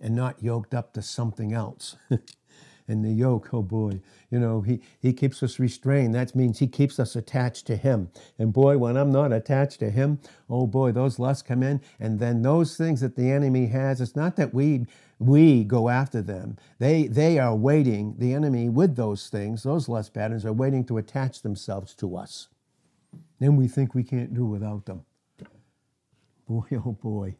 and 0.00 0.14
not 0.14 0.42
yoked 0.42 0.74
up 0.74 0.92
to 0.92 1.02
something 1.02 1.52
else. 1.52 1.96
and 2.88 3.04
the 3.04 3.12
yoke, 3.12 3.52
oh 3.52 3.62
boy, 3.62 4.00
you 4.30 4.38
know, 4.38 4.60
he, 4.62 4.80
he 5.00 5.12
keeps 5.12 5.42
us 5.42 5.58
restrained. 5.58 6.14
That 6.14 6.34
means 6.34 6.58
he 6.58 6.66
keeps 6.66 6.98
us 6.98 7.16
attached 7.16 7.66
to 7.68 7.76
him. 7.76 8.10
And 8.38 8.52
boy, 8.52 8.78
when 8.78 8.96
I'm 8.96 9.12
not 9.12 9.32
attached 9.32 9.80
to 9.80 9.90
him, 9.90 10.20
oh 10.50 10.66
boy, 10.66 10.92
those 10.92 11.18
lusts 11.18 11.42
come 11.42 11.62
in. 11.62 11.80
And 12.00 12.20
then 12.20 12.42
those 12.42 12.76
things 12.76 13.00
that 13.00 13.16
the 13.16 13.30
enemy 13.30 13.66
has, 13.68 14.00
it's 14.00 14.16
not 14.16 14.36
that 14.36 14.54
we 14.54 14.86
we 15.18 15.64
go 15.64 15.88
after 15.88 16.20
them. 16.22 16.58
They 16.78 17.06
they 17.06 17.38
are 17.38 17.54
waiting, 17.54 18.16
the 18.18 18.34
enemy 18.34 18.68
with 18.68 18.96
those 18.96 19.28
things, 19.28 19.62
those 19.62 19.88
lust 19.88 20.14
patterns 20.14 20.44
are 20.44 20.52
waiting 20.52 20.84
to 20.86 20.98
attach 20.98 21.42
themselves 21.42 21.94
to 21.96 22.16
us. 22.16 22.48
Then 23.40 23.56
we 23.56 23.68
think 23.68 23.94
we 23.94 24.04
can't 24.04 24.34
do 24.34 24.46
without 24.46 24.86
them. 24.86 25.04
Boy, 26.48 26.64
oh 26.72 26.98
boy. 27.02 27.36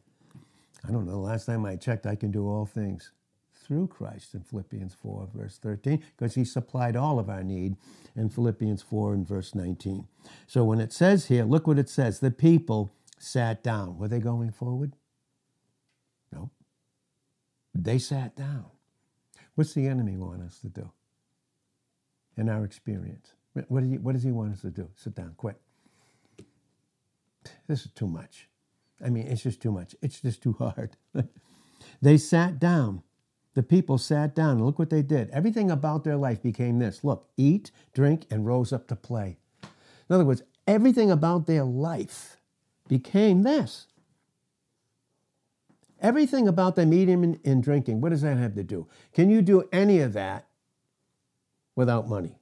I 0.87 0.93
don't 0.93 1.07
know. 1.07 1.21
Last 1.21 1.47
time 1.47 1.67
I 1.67 1.77
checked, 1.77 2.07
I 2.07 2.17
can 2.17 2.31
do 2.33 2.49
all 2.49 2.67
things 2.67 3.13
through 3.62 3.88
Christ 3.88 4.35
in 4.35 4.42
Philippians 4.42 4.95
4, 4.95 5.28
verse 5.35 5.59
13, 5.59 6.02
because 6.16 6.35
he 6.35 6.45
supplied 6.45 6.97
all 6.97 7.19
of 7.19 7.28
our 7.31 7.42
need 7.42 7.76
in 8.16 8.28
Philippians 8.28 8.83
4 8.83 9.14
and 9.14 9.26
verse 9.26 9.54
19. 9.54 10.07
So 10.47 10.64
when 10.64 10.81
it 10.81 10.92
says 10.92 11.26
here, 11.26 11.45
look 11.45 11.66
what 11.66 11.78
it 11.78 11.88
says 11.88 12.21
the 12.21 12.31
people 12.31 12.92
sat 13.19 13.62
down. 13.62 13.99
Were 13.99 14.09
they 14.09 14.19
going 14.19 14.50
forward? 14.50 14.95
No. 16.33 16.50
They 17.75 17.99
sat 17.99 18.37
down. 18.37 18.66
What's 19.54 19.75
the 19.75 19.87
enemy 19.87 20.16
want 20.16 20.42
us 20.42 20.59
to 20.61 20.69
do? 20.69 20.90
In 22.37 22.49
our 22.49 22.64
experience, 22.64 23.35
what, 23.69 23.85
you, 23.85 23.99
what 23.99 24.14
does 24.14 24.23
he 24.23 24.33
want 24.33 24.54
us 24.54 24.62
to 24.62 24.71
do? 24.71 24.88
Sit 24.97 25.14
down, 25.14 25.35
quit. 25.37 25.61
This 27.69 27.85
is 27.85 27.92
too 27.92 28.07
much. 28.07 28.49
I 29.04 29.11
mean, 29.11 29.26
it's 29.26 29.42
just 29.42 29.61
too 29.61 29.73
much. 29.73 29.95
It's 30.00 30.21
just 30.21 30.42
too 30.42 30.54
hard. 30.59 30.97
they 32.02 32.16
sat 32.16 32.59
down. 32.59 33.02
The 33.54 33.62
people 33.62 33.99
sat 33.99 34.35
down 34.35 34.56
and 34.56 34.64
look 34.64 34.78
what 34.78 34.90
they 34.90 35.02
did. 35.02 35.30
Everything 35.30 35.71
about 35.71 36.04
their 36.04 36.16
life 36.16 36.42
became 36.42 36.78
this 36.78 37.04
look, 37.04 37.28
eat, 37.37 37.71
drink, 37.92 38.26
and 38.30 38.47
rose 38.47 38.73
up 38.73 38.87
to 38.88 38.97
play. 38.97 39.37
In 40.09 40.14
other 40.14 40.25
words, 40.25 40.42
everything 40.66 41.11
about 41.11 41.47
their 41.47 41.64
life 41.64 42.38
became 42.88 43.42
this. 43.42 43.87
Everything 46.00 46.49
about 46.49 46.76
them 46.76 46.92
eating 46.92 47.38
and 47.44 47.62
drinking, 47.62 48.00
what 48.00 48.09
does 48.09 48.23
that 48.23 48.37
have 48.37 48.54
to 48.56 48.64
do? 48.64 48.88
Can 49.12 49.30
you 49.30 49.42
do 49.42 49.68
any 49.71 50.00
of 50.00 50.14
that 50.14 50.47
without 51.76 52.09
money? 52.09 52.38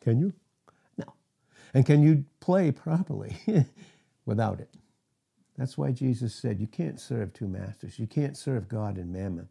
Can 0.00 0.20
you? 0.20 0.32
No. 0.98 1.14
And 1.72 1.86
can 1.86 2.02
you 2.02 2.24
play 2.40 2.70
properly 2.70 3.36
without 4.26 4.60
it? 4.60 4.68
That's 5.56 5.78
why 5.78 5.92
Jesus 5.92 6.34
said 6.34 6.60
you 6.60 6.66
can't 6.66 7.00
serve 7.00 7.32
two 7.32 7.48
masters. 7.48 7.98
You 7.98 8.06
can't 8.06 8.36
serve 8.36 8.68
God 8.68 8.98
and 8.98 9.12
mammon 9.12 9.48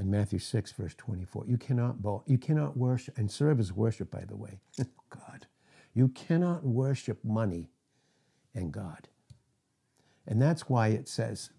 in 0.00 0.10
Matthew 0.10 0.40
6, 0.40 0.72
verse 0.72 0.94
24. 0.96 1.44
You 1.46 1.58
cannot 1.58 2.02
both, 2.02 2.24
you 2.26 2.38
cannot 2.38 2.76
worship, 2.76 3.18
and 3.18 3.30
serve 3.30 3.60
is 3.60 3.72
worship, 3.72 4.10
by 4.10 4.24
the 4.26 4.36
way. 4.36 4.60
Oh 5.12 5.18
God. 5.26 5.46
You 5.94 6.08
cannot 6.08 6.64
worship 6.64 7.24
money 7.24 7.70
and 8.54 8.72
God. 8.72 9.08
And 10.26 10.40
that's 10.40 10.68
why 10.68 10.88
it 10.88 11.08
says, 11.08 11.50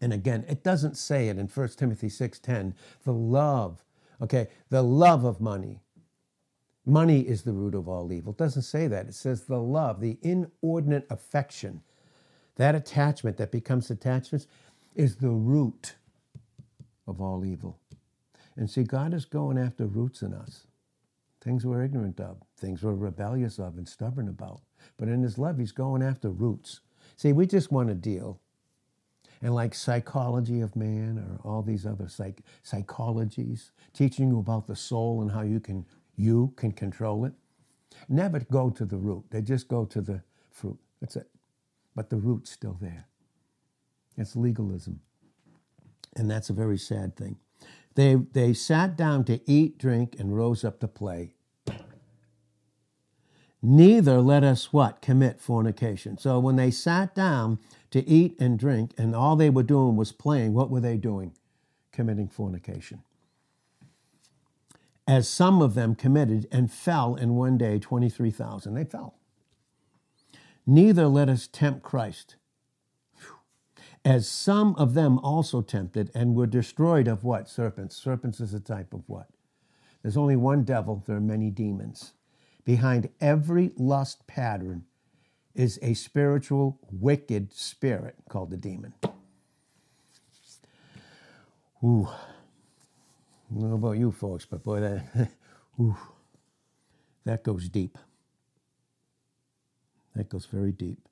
and 0.00 0.12
again, 0.12 0.44
it 0.48 0.64
doesn't 0.64 0.96
say 0.96 1.28
it 1.28 1.38
in 1.38 1.48
1 1.48 1.68
Timothy 1.78 2.08
6:10, 2.08 2.74
the 3.04 3.12
love, 3.12 3.84
okay, 4.20 4.48
the 4.70 4.82
love 4.82 5.24
of 5.24 5.40
money. 5.40 5.80
Money 6.86 7.20
is 7.20 7.42
the 7.42 7.52
root 7.52 7.74
of 7.74 7.88
all 7.88 8.12
evil. 8.12 8.32
It 8.32 8.38
doesn't 8.38 8.62
say 8.62 8.88
that. 8.88 9.06
It 9.08 9.14
says 9.14 9.44
the 9.44 9.60
love, 9.60 10.00
the 10.00 10.18
inordinate 10.22 11.06
affection, 11.10 11.82
that 12.56 12.74
attachment 12.74 13.36
that 13.38 13.52
becomes 13.52 13.90
attachments 13.90 14.46
is 14.96 15.16
the 15.16 15.30
root 15.30 15.96
of 17.08 17.20
all 17.20 17.44
evil. 17.44 17.80
And 18.56 18.70
see, 18.70 18.84
God 18.84 19.14
is 19.14 19.24
going 19.24 19.58
after 19.58 19.86
roots 19.86 20.22
in 20.22 20.34
us, 20.34 20.66
things 21.40 21.66
we're 21.66 21.84
ignorant 21.84 22.20
of, 22.20 22.38
things 22.58 22.82
we're 22.82 22.94
rebellious 22.94 23.58
of 23.58 23.78
and 23.78 23.88
stubborn 23.88 24.28
about. 24.28 24.62
But 24.98 25.08
in 25.08 25.22
His 25.22 25.38
love, 25.38 25.58
He's 25.58 25.72
going 25.72 26.02
after 26.02 26.30
roots. 26.30 26.80
See, 27.16 27.32
we 27.32 27.46
just 27.46 27.72
want 27.72 27.88
to 27.88 27.96
deal. 27.96 28.40
And 29.42 29.54
like 29.54 29.74
psychology 29.74 30.60
of 30.60 30.76
man 30.76 31.18
or 31.18 31.50
all 31.50 31.62
these 31.62 31.86
other 31.86 32.08
psych- 32.08 32.42
psychologies, 32.64 33.70
teaching 33.94 34.28
you 34.28 34.40
about 34.40 34.66
the 34.66 34.76
soul 34.76 35.22
and 35.22 35.30
how 35.32 35.42
you 35.42 35.60
can 35.60 35.86
you 36.16 36.52
can 36.56 36.72
control 36.72 37.24
it, 37.24 37.32
never 38.08 38.40
go 38.40 38.70
to 38.70 38.84
the 38.84 38.96
root. 38.96 39.24
They 39.30 39.42
just 39.42 39.68
go 39.68 39.84
to 39.86 40.00
the 40.00 40.22
fruit. 40.50 40.78
That's 41.00 41.16
it. 41.16 41.28
But 41.94 42.10
the 42.10 42.16
root's 42.16 42.50
still 42.50 42.76
there. 42.80 43.06
It's 44.16 44.36
legalism. 44.36 45.00
And 46.16 46.30
that's 46.30 46.50
a 46.50 46.54
very 46.54 46.78
sad 46.78 47.16
thing. 47.16 47.36
They, 47.94 48.14
they 48.14 48.52
sat 48.52 48.96
down 48.96 49.24
to 49.24 49.40
eat, 49.50 49.78
drink, 49.78 50.14
and 50.18 50.36
rose 50.36 50.64
up 50.64 50.78
to 50.80 50.88
play. 50.88 51.34
Neither 53.60 54.20
let 54.20 54.44
us 54.44 54.72
what? 54.72 55.02
Commit 55.02 55.40
fornication. 55.40 56.16
So 56.16 56.38
when 56.38 56.56
they 56.56 56.70
sat 56.70 57.14
down 57.14 57.58
to 57.90 58.06
eat 58.08 58.40
and 58.40 58.58
drink, 58.58 58.92
and 58.96 59.16
all 59.16 59.34
they 59.34 59.50
were 59.50 59.64
doing 59.64 59.96
was 59.96 60.12
playing, 60.12 60.54
what 60.54 60.70
were 60.70 60.80
they 60.80 60.96
doing? 60.96 61.32
Committing 61.90 62.28
fornication. 62.28 63.02
As 65.06 65.28
some 65.28 65.60
of 65.60 65.74
them 65.74 65.94
committed 65.94 66.46
and 66.52 66.70
fell 66.70 67.16
in 67.16 67.34
one 67.34 67.58
day 67.58 67.78
23,000. 67.78 68.74
They 68.74 68.84
fell. 68.84 69.14
Neither 70.66 71.08
let 71.08 71.28
us 71.28 71.48
tempt 71.50 71.82
Christ 71.82 72.36
as 74.04 74.28
some 74.28 74.74
of 74.76 74.94
them 74.94 75.18
also 75.18 75.62
tempted 75.62 76.10
and 76.14 76.34
were 76.34 76.46
destroyed 76.46 77.08
of 77.08 77.24
what? 77.24 77.48
Serpents. 77.48 77.96
Serpents 77.96 78.40
is 78.40 78.54
a 78.54 78.60
type 78.60 78.94
of 78.94 79.02
what? 79.06 79.28
There's 80.02 80.16
only 80.16 80.36
one 80.36 80.64
devil, 80.64 81.02
there 81.06 81.16
are 81.16 81.20
many 81.20 81.50
demons. 81.50 82.12
Behind 82.64 83.08
every 83.20 83.72
lust 83.76 84.26
pattern 84.26 84.84
is 85.54 85.78
a 85.82 85.94
spiritual, 85.94 86.78
wicked 86.92 87.52
spirit 87.52 88.16
called 88.28 88.50
the 88.50 88.56
demon. 88.56 88.94
Ooh. 91.84 92.08
I 93.50 93.54
don't 93.60 93.70
know 93.70 93.76
about 93.76 93.98
you 93.98 94.12
folks, 94.12 94.44
but 94.44 94.62
boy, 94.62 94.80
that, 94.80 95.30
ooh, 95.80 95.96
that 97.24 97.42
goes 97.42 97.68
deep. 97.68 97.96
That 100.14 100.28
goes 100.28 100.46
very 100.46 100.72
deep. 100.72 101.07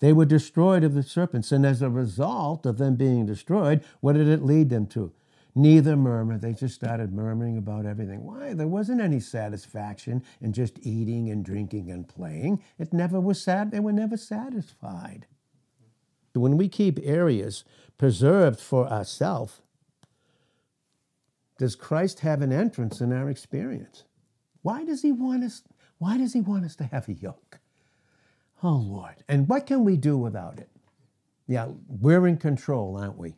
They 0.00 0.12
were 0.12 0.26
destroyed 0.26 0.84
of 0.84 0.94
the 0.94 1.02
serpents. 1.02 1.52
And 1.52 1.64
as 1.64 1.82
a 1.82 1.90
result 1.90 2.66
of 2.66 2.78
them 2.78 2.96
being 2.96 3.26
destroyed, 3.26 3.82
what 4.00 4.14
did 4.14 4.28
it 4.28 4.42
lead 4.42 4.70
them 4.70 4.86
to? 4.88 5.12
Neither 5.54 5.96
murmur. 5.96 6.36
They 6.36 6.52
just 6.52 6.74
started 6.74 7.14
murmuring 7.14 7.56
about 7.56 7.86
everything. 7.86 8.24
Why? 8.24 8.52
There 8.52 8.68
wasn't 8.68 9.00
any 9.00 9.20
satisfaction 9.20 10.22
in 10.40 10.52
just 10.52 10.78
eating 10.82 11.30
and 11.30 11.42
drinking 11.42 11.90
and 11.90 12.06
playing. 12.06 12.62
It 12.78 12.92
never 12.92 13.18
was 13.18 13.42
sad. 13.42 13.70
They 13.70 13.80
were 13.80 13.92
never 13.92 14.18
satisfied. 14.18 15.26
When 16.34 16.58
we 16.58 16.68
keep 16.68 16.98
areas 17.02 17.64
preserved 17.96 18.60
for 18.60 18.86
ourselves, 18.88 19.62
does 21.58 21.74
Christ 21.74 22.20
have 22.20 22.42
an 22.42 22.52
entrance 22.52 23.00
in 23.00 23.10
our 23.10 23.30
experience? 23.30 24.04
Why 24.60 24.84
does 24.84 25.00
he 25.00 25.12
want 25.12 25.42
us? 25.42 25.62
Why 25.96 26.18
does 26.18 26.34
he 26.34 26.42
want 26.42 26.66
us 26.66 26.76
to 26.76 26.84
have 26.84 27.08
a 27.08 27.14
yoke? 27.14 27.60
Oh, 28.62 28.76
Lord. 28.76 29.16
And 29.28 29.48
what 29.48 29.66
can 29.66 29.84
we 29.84 29.96
do 29.96 30.16
without 30.18 30.58
it? 30.58 30.70
Yeah, 31.46 31.68
we're 31.88 32.26
in 32.26 32.38
control, 32.38 32.96
aren't 32.98 33.18
we? 33.18 33.34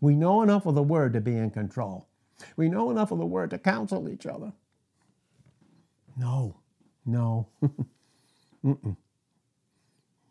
We 0.00 0.14
know 0.16 0.42
enough 0.42 0.66
of 0.66 0.74
the 0.74 0.82
word 0.82 1.12
to 1.14 1.20
be 1.20 1.36
in 1.36 1.50
control. 1.50 2.08
We 2.56 2.68
know 2.68 2.90
enough 2.90 3.10
of 3.12 3.18
the 3.18 3.26
word 3.26 3.50
to 3.50 3.58
counsel 3.58 4.08
each 4.08 4.26
other. 4.26 4.52
No, 6.16 6.56
no. 7.06 7.48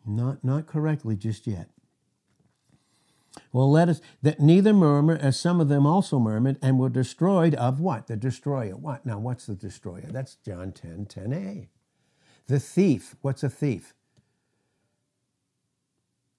not, 0.06 0.44
not 0.44 0.66
correctly 0.66 1.16
just 1.16 1.46
yet. 1.46 1.68
Well, 3.52 3.70
let 3.70 3.88
us, 3.88 4.00
that 4.22 4.40
neither 4.40 4.72
murmur 4.72 5.16
as 5.20 5.38
some 5.38 5.60
of 5.60 5.68
them 5.68 5.86
also 5.86 6.18
murmured 6.18 6.58
and 6.62 6.78
were 6.78 6.88
destroyed 6.90 7.54
of 7.56 7.80
what? 7.80 8.08
The 8.08 8.16
destroyer. 8.16 8.76
What? 8.76 9.06
Now, 9.06 9.18
what's 9.18 9.46
the 9.46 9.54
destroyer? 9.54 10.08
That's 10.10 10.36
John 10.36 10.72
10, 10.72 11.06
10a. 11.06 11.68
The 12.48 12.60
thief. 12.60 13.16
What's 13.22 13.42
a 13.44 13.50
thief? 13.50 13.94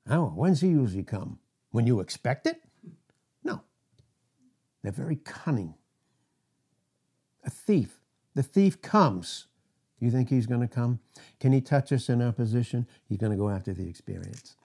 Oh, 0.09 0.27
when's 0.35 0.61
he 0.61 0.69
usually 0.69 1.03
come? 1.03 1.39
When 1.71 1.87
you 1.87 1.99
expect 1.99 2.47
it? 2.47 2.61
No. 3.43 3.61
They're 4.81 4.91
very 4.91 5.17
cunning. 5.17 5.75
A 7.43 7.49
thief. 7.49 8.01
The 8.35 8.43
thief 8.43 8.81
comes. 8.81 9.47
You 9.99 10.09
think 10.09 10.29
he's 10.29 10.47
going 10.47 10.61
to 10.61 10.67
come? 10.67 10.99
Can 11.39 11.53
he 11.53 11.61
touch 11.61 11.91
us 11.91 12.09
in 12.09 12.21
our 12.21 12.31
position? 12.31 12.87
He's 13.07 13.19
going 13.19 13.31
to 13.31 13.37
go 13.37 13.49
after 13.49 13.73
the 13.73 13.87
experience. 13.87 14.55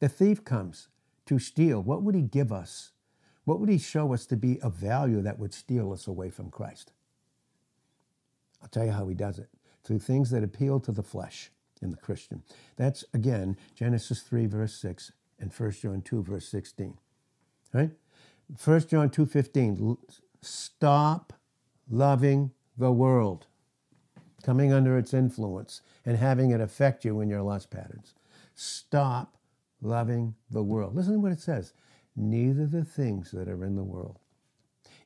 The 0.00 0.08
thief 0.08 0.44
comes 0.44 0.88
to 1.26 1.38
steal. 1.38 1.82
What 1.82 2.02
would 2.02 2.14
he 2.14 2.22
give 2.22 2.52
us? 2.52 2.92
What 3.44 3.60
would 3.60 3.68
he 3.68 3.78
show 3.78 4.14
us 4.14 4.26
to 4.26 4.36
be 4.36 4.60
of 4.60 4.74
value 4.74 5.20
that 5.22 5.38
would 5.38 5.52
steal 5.52 5.92
us 5.92 6.06
away 6.06 6.30
from 6.30 6.50
Christ? 6.50 6.92
I'll 8.62 8.68
tell 8.68 8.86
you 8.86 8.92
how 8.92 9.08
he 9.08 9.14
does 9.14 9.38
it 9.38 9.48
through 9.84 9.98
things 9.98 10.30
that 10.30 10.44
appeal 10.44 10.80
to 10.80 10.92
the 10.92 11.02
flesh 11.02 11.50
in 11.82 11.90
the 11.90 11.96
Christian. 11.96 12.42
That's 12.76 13.04
again 13.14 13.56
Genesis 13.74 14.22
3 14.22 14.46
verse 14.46 14.74
6 14.74 15.12
and 15.38 15.52
1 15.52 15.70
John 15.72 16.02
2 16.02 16.22
verse 16.22 16.48
16. 16.48 16.98
Right? 17.72 17.90
1 18.64 18.88
John 18.88 19.10
2:15 19.10 19.96
stop 20.40 21.32
loving 21.88 22.50
the 22.76 22.92
world 22.92 23.46
coming 24.42 24.72
under 24.72 24.96
its 24.96 25.12
influence 25.12 25.82
and 26.04 26.16
having 26.16 26.50
it 26.50 26.60
affect 26.60 27.04
you 27.04 27.20
in 27.20 27.28
your 27.28 27.42
lust 27.42 27.70
patterns. 27.70 28.14
Stop 28.54 29.36
loving 29.82 30.34
the 30.50 30.62
world. 30.62 30.94
Listen 30.94 31.14
to 31.14 31.20
what 31.20 31.32
it 31.32 31.40
says. 31.40 31.72
Neither 32.16 32.66
the 32.66 32.84
things 32.84 33.30
that 33.32 33.48
are 33.48 33.64
in 33.64 33.76
the 33.76 33.84
world. 33.84 34.18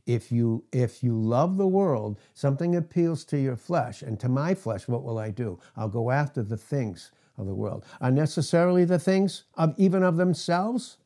If 0.06 0.30
you 0.30 0.64
if 0.72 1.02
you 1.02 1.18
love 1.18 1.56
the 1.56 1.66
world, 1.66 2.18
something 2.34 2.76
appeals 2.76 3.24
to 3.26 3.38
your 3.38 3.56
flesh, 3.56 4.02
and 4.02 4.20
to 4.20 4.28
my 4.28 4.54
flesh, 4.54 4.86
what 4.86 5.02
will 5.02 5.18
I 5.18 5.30
do? 5.30 5.58
I'll 5.76 5.88
go 5.88 6.10
after 6.10 6.42
the 6.42 6.58
things 6.58 7.10
of 7.38 7.46
the 7.46 7.54
world. 7.54 7.84
Are 8.00 8.10
necessarily 8.10 8.84
the 8.84 8.98
things 8.98 9.44
of 9.54 9.74
even 9.78 10.02
of 10.02 10.16
themselves 10.16 10.98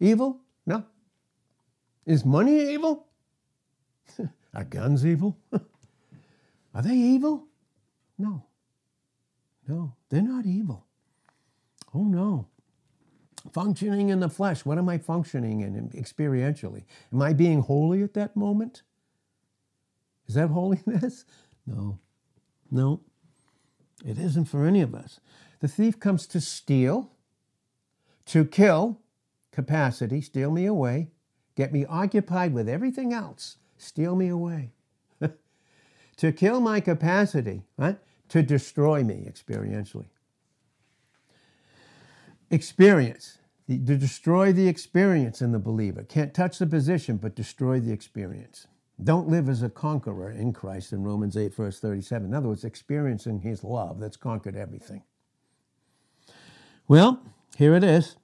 evil? 0.00 0.40
No. 0.66 0.84
Is 2.06 2.24
money 2.24 2.72
evil? 2.72 3.06
Are 4.54 4.64
guns 4.64 5.04
evil? 5.04 5.36
Are 6.74 6.82
they 6.82 6.94
evil? 6.94 7.44
No. 8.16 8.44
No, 9.66 9.94
they're 10.08 10.22
not 10.22 10.46
evil. 10.46 10.86
Oh, 11.94 12.04
no. 12.04 12.46
Functioning 13.52 14.08
in 14.08 14.20
the 14.20 14.28
flesh, 14.28 14.64
what 14.64 14.78
am 14.78 14.88
I 14.88 14.98
functioning 14.98 15.60
in 15.60 15.90
experientially? 15.90 16.84
Am 17.12 17.22
I 17.22 17.32
being 17.32 17.60
holy 17.60 18.02
at 18.02 18.14
that 18.14 18.36
moment? 18.36 18.82
Is 20.26 20.34
that 20.34 20.48
holiness? 20.50 21.24
No. 21.66 21.98
No. 22.70 23.00
It 24.04 24.18
isn't 24.18 24.46
for 24.46 24.66
any 24.66 24.80
of 24.80 24.94
us. 24.94 25.20
The 25.60 25.68
thief 25.68 25.98
comes 25.98 26.26
to 26.28 26.40
steal, 26.40 27.10
to 28.26 28.44
kill, 28.44 29.00
capacity, 29.50 30.20
steal 30.20 30.50
me 30.50 30.66
away, 30.66 31.08
get 31.56 31.72
me 31.72 31.84
occupied 31.86 32.52
with 32.52 32.68
everything 32.68 33.12
else, 33.12 33.56
steal 33.76 34.14
me 34.14 34.28
away. 34.28 34.72
to 36.16 36.32
kill 36.32 36.60
my 36.60 36.80
capacity, 36.80 37.62
right? 37.76 37.98
To 38.28 38.42
destroy 38.42 39.02
me 39.02 39.28
experientially 39.28 40.06
experience, 42.50 43.37
to 43.68 43.96
destroy 43.96 44.52
the 44.52 44.66
experience 44.66 45.42
in 45.42 45.52
the 45.52 45.58
believer. 45.58 46.02
Can't 46.02 46.32
touch 46.32 46.58
the 46.58 46.66
position, 46.66 47.18
but 47.18 47.34
destroy 47.34 47.78
the 47.78 47.92
experience. 47.92 48.66
Don't 49.02 49.28
live 49.28 49.48
as 49.48 49.62
a 49.62 49.68
conqueror 49.68 50.30
in 50.30 50.52
Christ 50.52 50.92
in 50.92 51.04
Romans 51.04 51.36
8, 51.36 51.54
verse 51.54 51.78
37. 51.78 52.28
In 52.28 52.34
other 52.34 52.48
words, 52.48 52.64
experiencing 52.64 53.40
his 53.40 53.62
love 53.62 54.00
that's 54.00 54.16
conquered 54.16 54.56
everything. 54.56 55.02
Well, 56.88 57.20
here 57.56 57.74
it 57.74 57.84
is. 57.84 58.16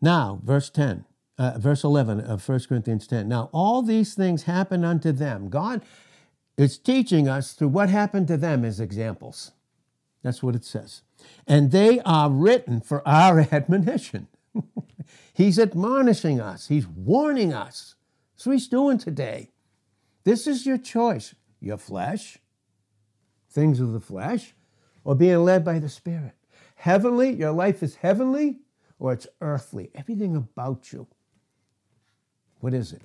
Now, 0.00 0.40
verse 0.42 0.68
10, 0.68 1.04
uh, 1.38 1.58
verse 1.58 1.84
11 1.84 2.20
of 2.20 2.46
1 2.46 2.60
Corinthians 2.68 3.06
10. 3.06 3.28
Now, 3.28 3.48
all 3.52 3.82
these 3.82 4.14
things 4.14 4.42
happen 4.42 4.84
unto 4.84 5.12
them. 5.12 5.48
God 5.48 5.82
is 6.56 6.76
teaching 6.76 7.28
us 7.28 7.52
through 7.52 7.68
what 7.68 7.88
happened 7.88 8.26
to 8.28 8.36
them 8.36 8.64
as 8.64 8.80
examples. 8.80 9.52
That's 10.22 10.42
what 10.42 10.56
it 10.56 10.64
says 10.64 11.02
and 11.46 11.70
they 11.70 12.00
are 12.00 12.30
written 12.30 12.80
for 12.80 13.06
our 13.06 13.40
admonition. 13.52 14.28
he's 15.32 15.58
admonishing 15.58 16.40
us, 16.40 16.68
he's 16.68 16.86
warning 16.86 17.52
us. 17.52 17.94
What 18.42 18.52
he's 18.52 18.68
doing 18.68 18.98
today. 18.98 19.50
This 20.24 20.46
is 20.46 20.66
your 20.66 20.78
choice 20.78 21.34
your 21.62 21.78
flesh, 21.78 22.38
things 23.48 23.78
of 23.80 23.92
the 23.92 24.00
flesh, 24.00 24.54
or 25.04 25.14
being 25.14 25.44
led 25.44 25.64
by 25.64 25.78
the 25.78 25.88
Spirit. 25.88 26.34
Heavenly, 26.74 27.32
your 27.32 27.52
life 27.52 27.82
is 27.82 27.96
heavenly, 27.96 28.58
or 28.98 29.12
it's 29.12 29.28
earthly. 29.40 29.90
Everything 29.94 30.34
about 30.34 30.92
you. 30.92 31.06
What 32.60 32.74
is 32.74 32.92
it? 32.92 33.02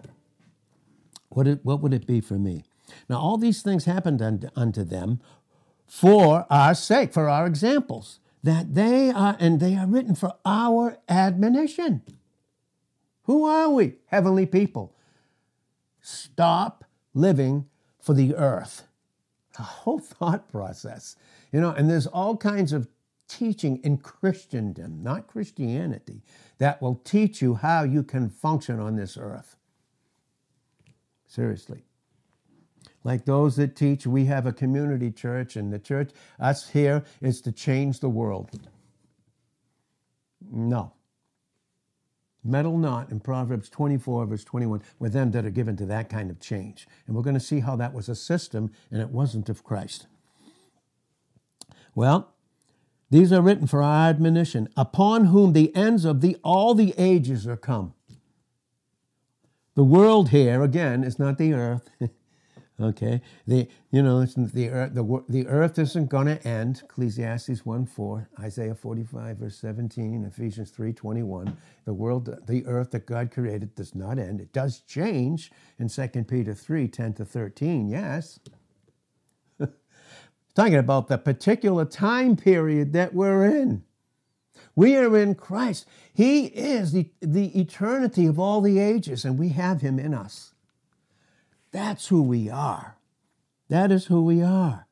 What, 1.29 1.47
it, 1.47 1.59
what 1.63 1.81
would 1.81 1.93
it 1.93 2.07
be 2.07 2.19
for 2.19 2.35
me? 2.39 2.63
Now, 3.09 3.19
all 3.19 3.37
these 3.37 3.61
things 3.61 3.85
happened 3.85 4.21
unto 4.55 4.83
them 4.83 5.21
for 5.87 6.45
our 6.49 6.75
sake, 6.75 7.13
for 7.13 7.29
our 7.29 7.47
examples, 7.47 8.19
that 8.43 8.75
they 8.75 9.09
are, 9.09 9.35
and 9.39 9.59
they 9.59 9.75
are 9.75 9.87
written 9.87 10.15
for 10.15 10.35
our 10.45 10.97
admonition. 11.09 12.01
Who 13.23 13.45
are 13.45 13.69
we? 13.69 13.95
Heavenly 14.07 14.45
people. 14.45 14.95
Stop 16.01 16.85
living 17.13 17.65
for 17.99 18.13
the 18.13 18.35
earth. 18.35 18.83
A 19.57 19.63
whole 19.63 19.99
thought 19.99 20.49
process. 20.49 21.15
You 21.51 21.61
know, 21.61 21.71
and 21.71 21.89
there's 21.89 22.07
all 22.07 22.37
kinds 22.37 22.73
of 22.73 22.87
teaching 23.27 23.77
in 23.83 23.97
Christendom, 23.97 25.03
not 25.03 25.27
Christianity, 25.27 26.21
that 26.59 26.81
will 26.81 26.95
teach 27.03 27.41
you 27.41 27.55
how 27.55 27.83
you 27.83 28.03
can 28.03 28.29
function 28.29 28.79
on 28.79 28.95
this 28.95 29.17
earth. 29.17 29.55
Seriously 31.25 31.86
like 33.03 33.25
those 33.25 33.55
that 33.55 33.75
teach 33.75 34.05
we 34.05 34.25
have 34.25 34.45
a 34.45 34.53
community 34.53 35.11
church 35.11 35.55
and 35.55 35.71
the 35.71 35.79
church, 35.79 36.11
us 36.39 36.69
here, 36.69 37.03
is 37.21 37.41
to 37.41 37.51
change 37.51 37.99
the 37.99 38.09
world. 38.09 38.49
No. 40.51 40.93
Meddle 42.43 42.77
not 42.77 43.11
in 43.11 43.19
Proverbs 43.19 43.69
24, 43.69 44.25
verse 44.25 44.43
21, 44.43 44.81
with 44.99 45.13
them 45.13 45.31
that 45.31 45.45
are 45.45 45.49
given 45.49 45.75
to 45.77 45.85
that 45.85 46.09
kind 46.09 46.29
of 46.29 46.39
change. 46.39 46.87
And 47.05 47.15
we're 47.15 47.23
going 47.23 47.33
to 47.33 47.39
see 47.39 47.59
how 47.59 47.75
that 47.75 47.93
was 47.93 48.07
a 48.07 48.15
system 48.15 48.71
and 48.91 49.01
it 49.01 49.09
wasn't 49.09 49.49
of 49.49 49.63
Christ. 49.63 50.07
Well, 51.93 52.33
these 53.09 53.31
are 53.31 53.41
written 53.41 53.67
for 53.67 53.81
our 53.81 54.09
admonition, 54.09 54.69
upon 54.75 55.25
whom 55.25 55.53
the 55.53 55.75
ends 55.75 56.05
of 56.05 56.21
the 56.21 56.37
all 56.43 56.73
the 56.73 56.93
ages 56.97 57.47
are 57.47 57.57
come. 57.57 57.93
The 59.75 59.83
world 59.83 60.29
here, 60.29 60.61
again, 60.61 61.03
is 61.03 61.19
not 61.19 61.37
the 61.37 61.53
earth. 61.53 61.89
Okay, 62.79 63.21
the 63.47 63.67
you 63.89 64.03
know 64.03 64.23
the 64.23 64.69
earth 64.69 64.93
the, 64.93 65.23
the 65.27 65.47
earth 65.47 65.79
isn't 65.79 66.11
going 66.11 66.27
to 66.27 66.47
end. 66.47 66.81
Ecclesiastes 66.83 67.63
1:4, 67.63 68.27
Isaiah 68.39 68.75
45 68.75 69.37
verse 69.37 69.57
17, 69.57 70.25
Ephesians 70.25 70.71
3:21. 70.71 71.57
The 71.85 71.93
world, 71.93 72.29
the 72.45 72.63
earth 72.67 72.91
that 72.91 73.07
God 73.07 73.31
created 73.31 73.73
does 73.73 73.95
not 73.95 74.19
end. 74.19 74.39
It 74.41 74.53
does 74.53 74.81
change 74.81 75.51
in 75.79 75.89
2 75.89 76.25
Peter 76.25 76.53
3 76.53 76.87
10 76.87 77.13
to 77.15 77.25
13. 77.25 77.87
Yes, 77.87 78.39
talking 80.55 80.75
about 80.75 81.07
the 81.07 81.17
particular 81.17 81.83
time 81.83 82.35
period 82.35 82.93
that 82.93 83.11
we're 83.11 83.45
in. 83.45 83.83
We 84.75 84.95
are 84.97 85.17
in 85.17 85.33
Christ. 85.33 85.87
He 86.13 86.45
is 86.45 86.91
the, 86.91 87.09
the 87.21 87.59
eternity 87.59 88.27
of 88.27 88.37
all 88.37 88.61
the 88.61 88.77
ages, 88.77 89.25
and 89.25 89.39
we 89.39 89.49
have 89.49 89.81
Him 89.81 89.97
in 89.97 90.13
us. 90.13 90.46
That's 91.71 92.07
who 92.07 92.21
we 92.21 92.49
are. 92.49 92.97
That 93.69 93.91
is 93.91 94.05
who 94.05 94.23
we 94.23 94.41
are. 94.41 94.87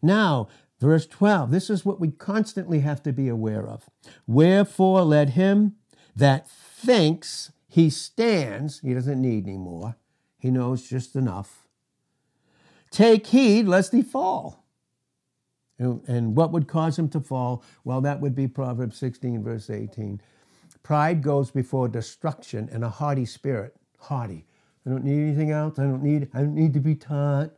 Now, 0.00 0.48
verse 0.80 1.06
12, 1.06 1.50
this 1.50 1.70
is 1.70 1.84
what 1.84 2.00
we 2.00 2.10
constantly 2.10 2.80
have 2.80 3.02
to 3.04 3.12
be 3.12 3.28
aware 3.28 3.66
of. 3.66 3.88
Wherefore, 4.26 5.02
let 5.02 5.30
him 5.30 5.76
that 6.14 6.48
thinks 6.48 7.52
he 7.68 7.88
stands, 7.88 8.80
he 8.80 8.92
doesn't 8.92 9.20
need 9.20 9.46
any 9.46 9.56
more, 9.56 9.96
he 10.38 10.50
knows 10.50 10.82
just 10.88 11.16
enough, 11.16 11.66
take 12.90 13.28
heed 13.28 13.66
lest 13.66 13.92
he 13.92 14.02
fall. 14.02 14.64
And 15.78 16.36
what 16.36 16.52
would 16.52 16.68
cause 16.68 16.98
him 16.98 17.08
to 17.08 17.20
fall? 17.20 17.64
Well, 17.82 18.00
that 18.02 18.20
would 18.20 18.36
be 18.36 18.46
Proverbs 18.46 18.98
16, 18.98 19.42
verse 19.42 19.68
18. 19.68 20.20
Pride 20.84 21.22
goes 21.22 21.50
before 21.50 21.88
destruction 21.88 22.68
and 22.70 22.84
a 22.84 22.88
haughty 22.88 23.24
spirit. 23.24 23.74
Haughty. 23.98 24.46
I 24.86 24.90
don't 24.90 25.04
need 25.04 25.20
anything 25.22 25.50
else. 25.50 25.78
I 25.78 25.84
don't 25.84 26.02
need 26.02 26.28
I 26.34 26.38
don't 26.38 26.54
need 26.54 26.74
to 26.74 26.80
be 26.80 26.94
taught. 26.94 27.50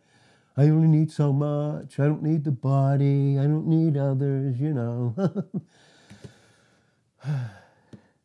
I 0.56 0.64
only 0.64 0.88
need 0.88 1.10
so 1.10 1.32
much. 1.32 1.98
I 1.98 2.04
don't 2.04 2.22
need 2.22 2.44
the 2.44 2.52
body. 2.52 3.38
I 3.38 3.42
don't 3.42 3.66
need 3.66 3.96
others, 3.96 4.60
you 4.60 4.72
know. 4.72 5.14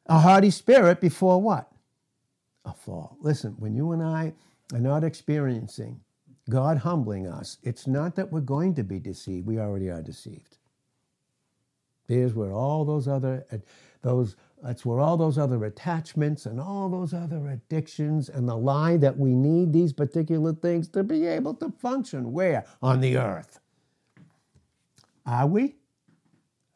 a 0.05 0.19
haughty 0.19 0.51
spirit 0.51 1.01
before 1.01 1.41
what? 1.41 1.71
A 2.65 2.73
fall. 2.73 3.17
Listen, 3.21 3.55
when 3.57 3.73
you 3.73 3.91
and 3.93 4.03
I 4.03 4.33
are 4.73 4.79
not 4.79 5.03
experiencing 5.03 6.01
God 6.49 6.77
humbling 6.77 7.27
us, 7.27 7.57
it's 7.63 7.87
not 7.87 8.15
that 8.15 8.31
we're 8.31 8.41
going 8.41 8.75
to 8.75 8.83
be 8.83 8.99
deceived. 8.99 9.47
We 9.47 9.59
already 9.59 9.89
are 9.89 10.03
deceived. 10.03 10.57
There's 12.07 12.33
where 12.33 12.51
all 12.51 12.85
those 12.85 13.07
other 13.07 13.45
uh, 13.51 13.57
those 14.01 14.35
that's 14.63 14.85
where 14.85 14.99
all 14.99 15.17
those 15.17 15.37
other 15.37 15.63
attachments 15.63 16.45
and 16.45 16.59
all 16.59 16.89
those 16.89 17.13
other 17.13 17.47
addictions 17.47 18.29
and 18.29 18.47
the 18.47 18.57
lie 18.57 18.97
that 18.97 19.17
we 19.17 19.33
need 19.33 19.71
these 19.71 19.93
particular 19.93 20.53
things 20.53 20.87
to 20.89 21.03
be 21.03 21.25
able 21.25 21.53
to 21.55 21.71
function 21.79 22.33
where 22.33 22.65
on 22.81 22.99
the 22.99 23.17
earth. 23.17 23.59
Are 25.25 25.47
we? 25.47 25.75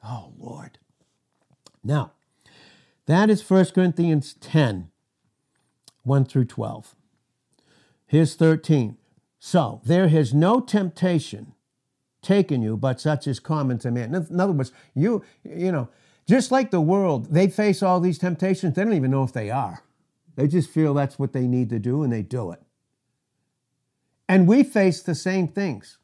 Oh 0.04 0.34
Lord. 0.38 0.80
Now, 1.84 2.13
that 3.06 3.30
is 3.30 3.48
1 3.48 3.65
Corinthians 3.76 4.36
10, 4.36 4.89
1 6.04 6.26
through 6.26 6.46
12. 6.46 6.96
Here's 8.06 8.36
13. 8.36 8.98
So 9.39 9.82
there 9.84 10.08
has 10.08 10.34
no 10.34 10.62
temptation 10.62 11.54
taken 12.22 12.62
you, 12.62 12.78
but 12.78 13.02
such 13.02 13.28
is 13.28 13.41
common 13.41 13.78
to 13.80 13.91
man. 13.91 14.15
In 14.15 14.39
other 14.39 14.54
words, 14.54 14.72
you, 14.96 15.24
you 15.43 15.72
know, 15.72 15.89
just 16.28 16.52
like 16.52 16.72
the 16.72 16.82
world, 16.82 17.34
they 17.34 17.48
face 17.48 17.84
all 17.84 18.00
these 18.00 18.18
temptations. 18.18 18.76
They 18.76 18.84
don't 18.84 18.94
even 18.94 19.12
know 19.12 19.24
if 19.24 19.34
they 19.34 19.50
are. 19.50 19.84
They 20.36 20.48
just 20.48 20.70
feel 20.70 20.94
that's 20.94 21.20
what 21.20 21.34
they 21.34 21.48
need 21.48 21.70
to 21.70 21.80
do 21.80 22.04
and 22.04 22.12
they 22.12 22.22
do 22.22 22.52
it. 22.52 22.62
And 24.28 24.48
we 24.48 24.64
face 24.64 25.02
the 25.02 25.16
same 25.16 25.48
things. 25.48 25.98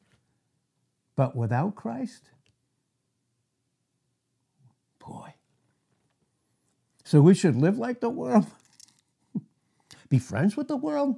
But 1.15 1.35
without 1.35 1.75
Christ, 1.75 2.29
boy. 4.99 5.33
So 7.03 7.21
we 7.21 7.33
should 7.33 7.55
live 7.55 7.77
like 7.77 8.01
the 8.01 8.09
world, 8.09 8.45
be 10.09 10.19
friends 10.19 10.55
with 10.55 10.67
the 10.67 10.77
world, 10.77 11.15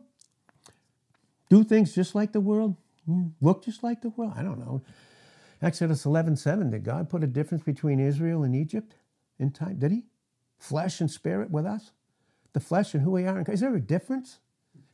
do 1.49 1.63
things 1.63 1.93
just 1.93 2.15
like 2.15 2.31
the 2.31 2.39
world, 2.39 2.77
hmm, 3.05 3.27
look 3.41 3.65
just 3.65 3.83
like 3.83 4.01
the 4.01 4.09
world. 4.09 4.33
I 4.37 4.41
don't 4.41 4.59
know. 4.59 4.81
Exodus 5.61 6.05
11 6.05 6.37
7, 6.37 6.71
did 6.71 6.83
God 6.83 7.09
put 7.09 7.23
a 7.23 7.27
difference 7.27 7.63
between 7.63 7.99
Israel 7.99 8.43
and 8.43 8.55
Egypt 8.55 8.95
in 9.39 9.51
time? 9.51 9.77
Did 9.77 9.91
he? 9.91 10.03
Flesh 10.57 11.01
and 11.01 11.09
spirit 11.09 11.51
with 11.51 11.65
us? 11.65 11.91
The 12.53 12.59
flesh 12.59 12.93
and 12.93 13.03
who 13.03 13.11
we 13.11 13.25
are 13.25 13.39
in 13.39 13.45
Is 13.45 13.61
there 13.61 13.75
a 13.75 13.81
difference? 13.81 14.39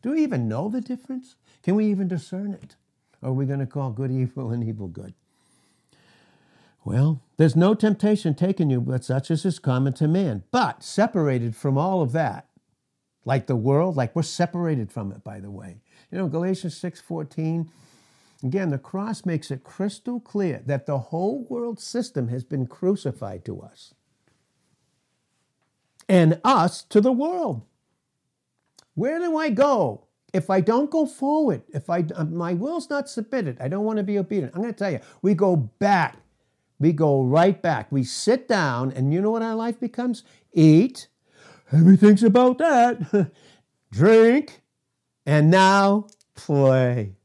Do 0.01 0.11
we 0.11 0.23
even 0.23 0.47
know 0.47 0.69
the 0.69 0.81
difference? 0.81 1.35
Can 1.63 1.75
we 1.75 1.85
even 1.85 2.07
discern 2.07 2.53
it? 2.53 2.75
Or 3.21 3.29
are 3.29 3.33
we 3.33 3.45
going 3.45 3.59
to 3.59 3.65
call 3.65 3.91
good 3.91 4.11
evil 4.11 4.51
and 4.51 4.63
evil 4.63 4.87
good? 4.87 5.13
Well, 6.85 7.21
there's 7.37 7.55
no 7.55 7.73
temptation 7.73 8.35
taken 8.35 8.69
you 8.69 8.79
but 8.79 9.03
such 9.03 9.31
as 9.31 9.45
is 9.45 9.59
common 9.59 9.93
to 9.93 10.07
man. 10.07 10.43
But 10.51 10.83
separated 10.83 11.55
from 11.55 11.77
all 11.77 12.01
of 12.01 12.11
that, 12.13 12.47
like 13.25 13.47
the 13.47 13.55
world, 13.55 13.97
like 13.97 14.15
we're 14.15 14.23
separated 14.23 14.91
from 14.91 15.11
it, 15.11 15.23
by 15.23 15.39
the 15.39 15.51
way. 15.51 15.81
You 16.11 16.17
know, 16.17 16.27
Galatians 16.27 16.77
6 16.77 17.01
14 17.01 17.69
Again, 18.43 18.69
the 18.69 18.77
cross 18.77 19.25
makes 19.25 19.51
it 19.51 19.63
crystal 19.63 20.19
clear 20.19 20.61
that 20.65 20.85
the 20.85 20.99
whole 20.99 21.45
world 21.45 21.79
system 21.79 22.27
has 22.29 22.43
been 22.43 22.67
crucified 22.67 23.43
to 23.45 23.61
us 23.61 23.95
and 26.07 26.39
us 26.43 26.83
to 26.83 27.01
the 27.01 27.11
world. 27.11 27.63
Where 28.95 29.19
do 29.19 29.37
I 29.37 29.49
go 29.49 30.05
if 30.33 30.49
I 30.49 30.61
don't 30.61 30.91
go 30.91 31.05
forward? 31.05 31.63
If 31.69 31.89
I 31.89 32.05
uh, 32.15 32.25
my 32.25 32.53
will's 32.53 32.89
not 32.89 33.09
submitted, 33.09 33.57
I 33.59 33.67
don't 33.67 33.85
want 33.85 33.97
to 33.97 34.03
be 34.03 34.19
obedient. 34.19 34.53
I'm 34.55 34.61
going 34.61 34.73
to 34.73 34.77
tell 34.77 34.91
you, 34.91 34.99
we 35.21 35.33
go 35.33 35.55
back. 35.55 36.17
We 36.79 36.93
go 36.93 37.23
right 37.23 37.59
back. 37.61 37.91
We 37.91 38.03
sit 38.03 38.47
down, 38.47 38.91
and 38.91 39.11
you 39.13 39.21
know 39.21 39.31
what 39.31 39.41
our 39.41 39.55
life 39.55 39.79
becomes? 39.79 40.23
Eat. 40.53 41.07
Everything's 41.73 42.23
about 42.23 42.59
that. 42.59 43.31
Drink, 43.91 44.61
and 45.25 45.51
now 45.51 46.07
play 46.35 47.16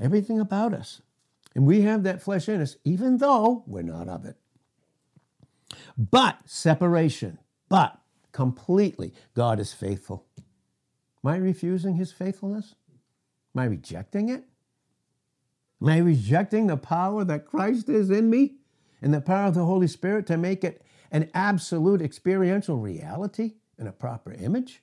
everything 0.00 0.40
about 0.40 0.72
us. 0.74 1.02
And 1.54 1.66
we 1.66 1.82
have 1.82 2.02
that 2.04 2.22
flesh 2.22 2.48
in 2.48 2.60
us, 2.60 2.76
even 2.84 3.18
though 3.18 3.64
we're 3.66 3.82
not 3.82 4.08
of 4.08 4.24
it. 4.24 4.36
But 5.96 6.40
separation, 6.48 7.38
but 7.68 7.98
completely, 8.32 9.12
God 9.34 9.58
is 9.60 9.72
faithful. 9.72 10.26
Am 11.24 11.30
I 11.32 11.36
refusing 11.36 11.96
his 11.96 12.12
faithfulness? 12.12 12.74
Am 13.54 13.62
I 13.62 13.64
rejecting 13.64 14.28
it? 14.28 14.44
Am 15.82 15.88
I 15.88 15.98
rejecting 15.98 16.66
the 16.66 16.76
power 16.76 17.24
that 17.24 17.46
Christ 17.46 17.88
is 17.88 18.10
in 18.10 18.30
me 18.30 18.56
and 19.02 19.12
the 19.12 19.20
power 19.20 19.46
of 19.46 19.54
the 19.54 19.64
Holy 19.64 19.88
Spirit 19.88 20.26
to 20.26 20.36
make 20.36 20.64
it 20.64 20.82
an 21.10 21.30
absolute 21.34 22.02
experiential 22.02 22.76
reality 22.76 23.54
in 23.78 23.86
a 23.86 23.92
proper 23.92 24.32
image? 24.32 24.82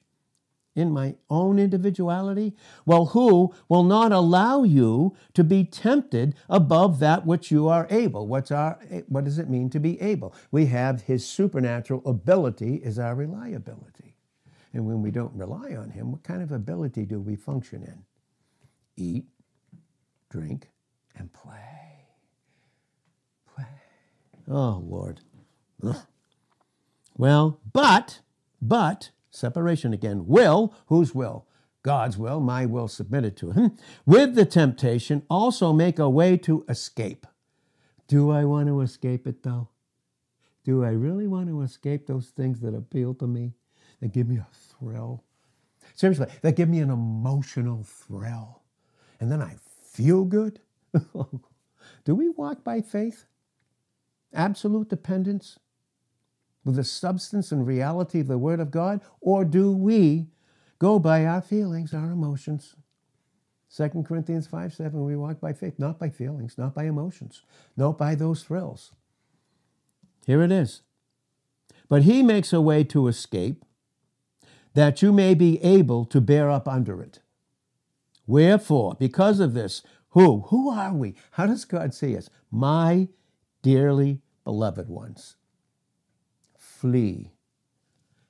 In 0.75 0.91
my 0.91 1.15
own 1.29 1.57
individuality? 1.57 2.53
Well, 2.85 3.07
who 3.07 3.53
will 3.69 3.83
not 3.83 4.11
allow 4.11 4.63
you 4.63 5.15
to 5.33 5.43
be 5.43 5.63
tempted 5.63 6.35
above 6.49 6.99
that 6.99 7.25
which 7.25 7.49
you 7.49 7.67
are 7.67 7.87
able? 7.89 8.27
What's 8.27 8.51
our, 8.51 8.77
what 9.07 9.23
does 9.23 9.39
it 9.39 9.49
mean 9.49 9.69
to 9.71 9.79
be 9.79 9.99
able? 10.01 10.35
We 10.51 10.67
have 10.67 11.03
his 11.03 11.25
supernatural 11.25 12.01
ability 12.05 12.75
is 12.75 12.99
our 12.99 13.15
reliability. 13.15 14.17
And 14.73 14.85
when 14.85 15.01
we 15.01 15.09
don't 15.09 15.33
rely 15.33 15.73
on 15.75 15.91
him, 15.91 16.11
what 16.11 16.23
kind 16.23 16.41
of 16.41 16.51
ability 16.51 17.05
do 17.05 17.21
we 17.21 17.37
function 17.37 17.81
in? 17.83 18.03
Eat, 18.97 19.25
drink, 20.29 20.69
and 21.15 21.31
play. 21.31 22.05
Play. 23.55 23.65
Oh, 24.49 24.83
Lord. 24.85 25.21
Well, 27.17 27.59
but, 27.71 28.19
but, 28.61 29.11
separation 29.35 29.93
again. 29.93 30.25
Will, 30.27 30.73
whose 30.87 31.13
will? 31.13 31.47
God's 31.83 32.17
will, 32.17 32.39
my 32.39 32.65
will 32.65 32.87
submitted 32.87 33.37
to 33.37 33.51
him. 33.51 33.77
With 34.05 34.33
the 34.33 34.45
temptation, 34.45 35.23
also 35.29 35.71
make 35.71 35.99
a 35.99 36.09
way 36.09 36.35
to 36.37 36.65
escape. 36.67 37.27
Do 38.07 38.31
I 38.31 38.45
want 38.45 38.67
to 38.67 38.81
escape 38.81 39.27
it 39.27 39.43
though? 39.43 39.69
Do 40.63 40.83
I 40.83 40.89
really 40.89 41.27
want 41.27 41.47
to 41.49 41.61
escape 41.61 42.07
those 42.07 42.29
things 42.29 42.59
that 42.61 42.73
appeal 42.73 43.13
to 43.15 43.27
me, 43.27 43.53
that 44.01 44.13
give 44.13 44.27
me 44.27 44.37
a 44.37 44.47
thrill? 44.51 45.23
Seriously, 45.93 46.27
that 46.41 46.55
give 46.55 46.69
me 46.69 46.79
an 46.79 46.89
emotional 46.89 47.83
thrill. 47.83 48.63
And 49.19 49.31
then 49.31 49.41
I 49.41 49.57
feel 49.91 50.25
good? 50.25 50.59
Do 52.03 52.15
we 52.15 52.29
walk 52.29 52.63
by 52.63 52.81
faith? 52.81 53.25
Absolute 54.33 54.89
dependence? 54.89 55.59
With 56.65 56.75
the 56.75 56.83
substance 56.83 57.51
and 57.51 57.65
reality 57.65 58.19
of 58.19 58.27
the 58.27 58.39
Word 58.39 58.59
of 58.59 58.71
God, 58.71 58.99
or 59.21 59.45
do 59.45 59.71
we 59.71 60.27
go 60.79 60.99
by 60.99 61.25
our 61.25 61.41
feelings, 61.41 61.93
our 61.93 62.11
emotions? 62.11 62.75
2 63.73 64.03
Corinthians 64.05 64.47
5 64.47 64.73
7, 64.73 65.05
we 65.05 65.15
walk 65.15 65.39
by 65.39 65.53
faith, 65.53 65.75
not 65.77 65.99
by 65.99 66.09
feelings, 66.09 66.57
not 66.57 66.73
by 66.73 66.85
emotions, 66.85 67.43
not 67.77 67.97
by 67.97 68.15
those 68.15 68.43
thrills. 68.43 68.91
Here 70.25 70.41
it 70.41 70.51
is. 70.51 70.81
But 71.87 72.01
he 72.01 72.23
makes 72.23 72.51
a 72.51 72.61
way 72.61 72.83
to 72.85 73.07
escape 73.07 73.63
that 74.73 75.01
you 75.01 75.13
may 75.13 75.35
be 75.35 75.63
able 75.63 76.03
to 76.05 76.19
bear 76.19 76.49
up 76.49 76.67
under 76.67 77.01
it. 77.01 77.19
Wherefore, 78.25 78.95
because 78.99 79.39
of 79.39 79.53
this, 79.53 79.83
who? 80.09 80.41
Who 80.47 80.69
are 80.71 80.93
we? 80.93 81.15
How 81.31 81.45
does 81.45 81.63
God 81.63 81.93
see 81.93 82.17
us? 82.17 82.29
My 82.49 83.09
dearly 83.61 84.21
beloved 84.43 84.89
ones 84.89 85.35
flee 86.85 87.31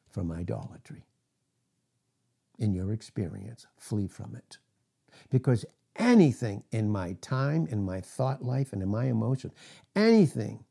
from 0.08 0.32
idolatry. 0.32 1.04
In 2.58 2.74
your 2.74 2.94
experience, 2.94 3.68
flee 3.78 4.08
from 4.08 4.34
it. 4.34 4.60
Because 5.30 5.66
anything 5.98 6.64
in 6.72 6.90
my 6.90 7.18
time, 7.20 7.68
in 7.70 7.84
my 7.84 8.00
thought 8.00 8.46
life, 8.46 8.72
and 8.72 8.82
in 8.82 8.88
my 8.88 9.08
emotion, 9.08 9.52
anything 9.94 10.64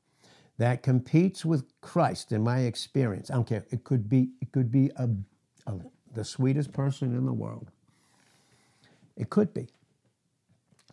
that 0.56 0.82
competes 0.82 1.44
with 1.44 1.64
Christ 1.82 2.32
in 2.32 2.42
my 2.42 2.60
experience, 2.60 3.30
I 3.30 3.34
don't 3.34 3.46
care, 3.46 3.66
it 3.70 3.84
could 3.84 4.08
be, 4.08 4.30
it 4.40 4.50
could 4.50 4.72
be 4.72 4.90
a, 4.96 5.10
a, 5.66 5.74
the 6.14 6.24
sweetest 6.24 6.72
person 6.72 7.14
in 7.14 7.26
the 7.26 7.34
world. 7.34 7.70
It 9.14 9.28
could 9.28 9.52
be. 9.52 9.68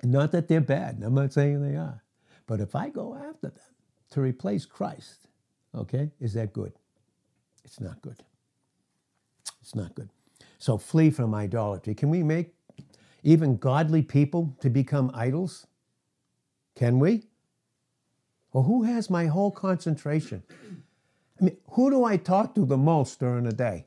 Not 0.03 0.33
that 0.33 0.49
they're 0.49 0.59
bad, 0.59 1.01
I'm 1.05 1.13
not 1.13 1.31
saying 1.31 1.61
they 1.61 1.77
are. 1.77 2.03
But 2.47 2.59
if 2.59 2.75
I 2.75 2.89
go 2.89 3.15
after 3.15 3.47
them 3.47 3.65
to 4.09 4.19
replace 4.19 4.65
Christ, 4.65 5.29
okay, 5.73 6.11
is 6.19 6.33
that 6.33 6.51
good? 6.51 6.73
It's 7.63 7.79
not 7.79 8.01
good. 8.01 8.23
It's 9.61 9.75
not 9.75 9.95
good. 9.95 10.09
So 10.57 10.77
flee 10.77 11.09
from 11.09 11.33
idolatry. 11.33 11.95
Can 11.95 12.09
we 12.09 12.23
make 12.23 12.53
even 13.23 13.57
godly 13.57 14.01
people 14.01 14.55
to 14.61 14.69
become 14.69 15.11
idols? 15.13 15.67
Can 16.75 16.99
we? 16.99 17.23
Well, 18.53 18.63
who 18.63 18.83
has 18.83 19.09
my 19.09 19.27
whole 19.27 19.51
concentration? 19.51 20.43
I 21.39 21.45
mean, 21.45 21.57
who 21.71 21.89
do 21.89 22.03
I 22.03 22.17
talk 22.17 22.53
to 22.55 22.65
the 22.65 22.77
most 22.77 23.19
during 23.19 23.45
the 23.45 23.53
day? 23.53 23.85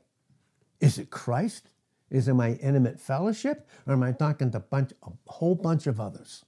Is 0.79 0.97
it 0.97 1.09
Christ? 1.09 1.69
Is 2.09 2.27
it 2.27 2.33
my 2.33 2.53
intimate 2.53 2.99
fellowship? 2.99 3.67
Or 3.87 3.93
am 3.93 4.03
I 4.03 4.11
talking 4.11 4.51
to 4.51 4.57
a 4.57 4.61
bunch, 4.61 4.91
a 5.03 5.11
whole 5.27 5.55
bunch 5.55 5.87
of 5.87 5.99
others? 5.99 6.45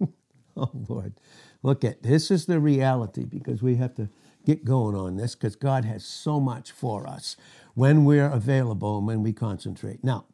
oh, 0.56 0.70
Lord. 0.88 1.14
Look 1.62 1.84
at 1.84 2.02
this 2.02 2.30
is 2.30 2.46
the 2.46 2.60
reality 2.60 3.24
because 3.24 3.62
we 3.62 3.76
have 3.76 3.94
to 3.96 4.08
get 4.44 4.64
going 4.64 4.94
on 4.94 5.16
this 5.16 5.34
because 5.34 5.56
God 5.56 5.84
has 5.84 6.04
so 6.04 6.40
much 6.40 6.70
for 6.72 7.06
us 7.06 7.36
when 7.74 8.04
we're 8.04 8.30
available 8.30 8.98
and 8.98 9.06
when 9.06 9.22
we 9.22 9.32
concentrate. 9.32 10.02
Now, 10.04 10.26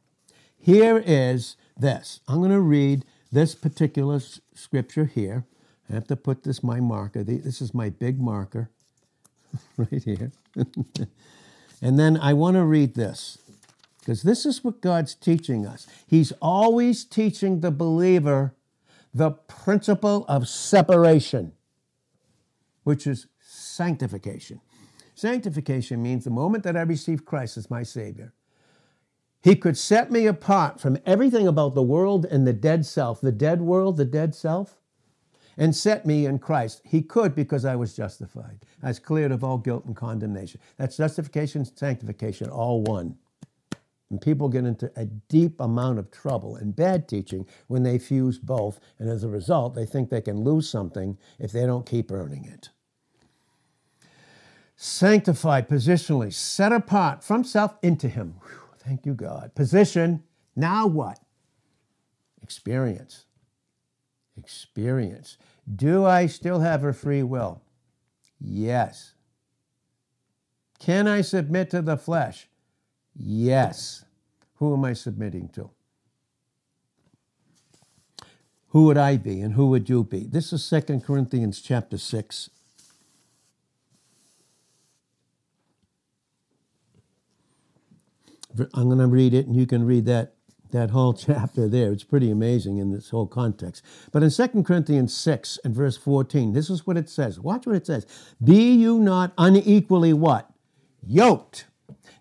here 0.58 1.02
is 1.04 1.56
this. 1.76 2.20
I'm 2.26 2.38
going 2.38 2.50
to 2.50 2.60
read 2.60 3.04
this 3.30 3.54
particular 3.54 4.20
scripture 4.54 5.04
here, 5.04 5.44
I 5.90 5.94
have 5.94 6.06
to 6.08 6.16
put 6.16 6.42
this 6.42 6.62
my 6.62 6.80
marker. 6.80 7.22
This 7.22 7.62
is 7.62 7.72
my 7.72 7.88
big 7.88 8.20
marker 8.20 8.70
right 9.76 10.02
here. 10.02 10.32
and 11.82 11.98
then 11.98 12.16
I 12.16 12.34
want 12.34 12.56
to 12.56 12.64
read 12.64 12.94
this 12.94 13.38
because 13.98 14.22
this 14.22 14.44
is 14.44 14.62
what 14.62 14.80
God's 14.80 15.14
teaching 15.14 15.66
us. 15.66 15.86
He's 16.06 16.32
always 16.42 17.04
teaching 17.04 17.60
the 17.60 17.70
believer 17.70 18.54
the 19.14 19.30
principle 19.30 20.26
of 20.28 20.48
separation, 20.48 21.52
which 22.84 23.06
is 23.06 23.26
sanctification. 23.78 24.60
Sanctification 25.14 26.02
means 26.02 26.24
the 26.24 26.30
moment 26.30 26.64
that 26.64 26.76
I 26.76 26.80
receive 26.82 27.24
Christ 27.24 27.56
as 27.56 27.70
my 27.70 27.84
Savior, 27.84 28.32
He 29.40 29.54
could 29.54 29.78
set 29.78 30.10
me 30.10 30.26
apart 30.26 30.80
from 30.80 30.98
everything 31.06 31.46
about 31.46 31.76
the 31.76 31.82
world 31.94 32.24
and 32.24 32.44
the 32.44 32.52
dead 32.52 32.84
self, 32.84 33.20
the 33.20 33.30
dead 33.30 33.60
world, 33.62 33.96
the 33.96 34.04
dead 34.04 34.34
self, 34.34 34.80
and 35.56 35.76
set 35.76 36.04
me 36.04 36.26
in 36.26 36.40
Christ. 36.40 36.82
He 36.84 37.02
could 37.02 37.36
because 37.36 37.64
I 37.64 37.76
was 37.76 37.94
justified. 37.94 38.58
I 38.82 38.88
was 38.88 38.98
cleared 38.98 39.30
of 39.30 39.44
all 39.44 39.58
guilt 39.58 39.84
and 39.84 39.94
condemnation. 39.94 40.60
That's 40.76 40.96
justification, 40.96 41.64
sanctification, 41.64 42.50
all 42.50 42.82
one. 42.82 43.16
And 44.10 44.20
people 44.20 44.48
get 44.48 44.64
into 44.64 44.90
a 44.96 45.04
deep 45.04 45.60
amount 45.60 46.00
of 46.00 46.10
trouble 46.10 46.56
and 46.56 46.74
bad 46.74 47.06
teaching 47.06 47.46
when 47.68 47.84
they 47.84 47.98
fuse 47.98 48.38
both. 48.38 48.80
And 48.98 49.08
as 49.08 49.22
a 49.22 49.28
result, 49.28 49.76
they 49.76 49.86
think 49.86 50.10
they 50.10 50.22
can 50.22 50.42
lose 50.42 50.68
something 50.68 51.16
if 51.38 51.52
they 51.52 51.64
don't 51.64 51.86
keep 51.86 52.10
earning 52.10 52.44
it. 52.44 52.70
Sanctified 54.80 55.68
positionally, 55.68 56.32
set 56.32 56.70
apart 56.70 57.24
from 57.24 57.42
self 57.42 57.76
into 57.82 58.08
Him. 58.08 58.36
Whew, 58.42 58.60
thank 58.78 59.04
you, 59.04 59.12
God. 59.12 59.52
Position, 59.56 60.22
now 60.54 60.86
what? 60.86 61.18
Experience. 62.40 63.24
Experience. 64.36 65.36
Do 65.74 66.04
I 66.04 66.26
still 66.26 66.60
have 66.60 66.84
a 66.84 66.92
free 66.92 67.24
will? 67.24 67.60
Yes. 68.40 69.14
Can 70.78 71.08
I 71.08 71.22
submit 71.22 71.70
to 71.70 71.82
the 71.82 71.96
flesh? 71.96 72.48
Yes. 73.16 74.04
Who 74.54 74.74
am 74.74 74.84
I 74.84 74.92
submitting 74.92 75.48
to? 75.54 75.70
Who 78.68 78.84
would 78.84 78.96
I 78.96 79.16
be 79.16 79.40
and 79.40 79.54
who 79.54 79.70
would 79.70 79.88
you 79.88 80.04
be? 80.04 80.28
This 80.28 80.52
is 80.52 80.70
2 80.70 81.00
Corinthians 81.00 81.60
chapter 81.60 81.98
6. 81.98 82.50
I'm 88.74 88.86
going 88.86 88.98
to 88.98 89.06
read 89.06 89.34
it 89.34 89.46
and 89.46 89.54
you 89.54 89.66
can 89.66 89.84
read 89.84 90.06
that 90.06 90.34
that 90.70 90.90
whole 90.90 91.14
chapter 91.14 91.68
there. 91.68 91.92
It's 91.92 92.04
pretty 92.04 92.30
amazing 92.30 92.78
in 92.78 92.92
this 92.92 93.10
whole 93.10 93.26
context. 93.26 93.82
But 94.12 94.22
in 94.22 94.30
2 94.30 94.62
Corinthians 94.62 95.16
6 95.16 95.58
and 95.64 95.74
verse 95.74 95.96
14, 95.96 96.52
this 96.52 96.70
is 96.70 96.86
what 96.86 96.96
it 96.96 97.08
says. 97.08 97.40
Watch 97.40 97.66
what 97.66 97.76
it 97.76 97.86
says. 97.86 98.06
Be 98.42 98.74
you 98.74 98.98
not 98.98 99.32
unequally 99.38 100.12
what? 100.12 100.50
Yoked. 101.06 101.66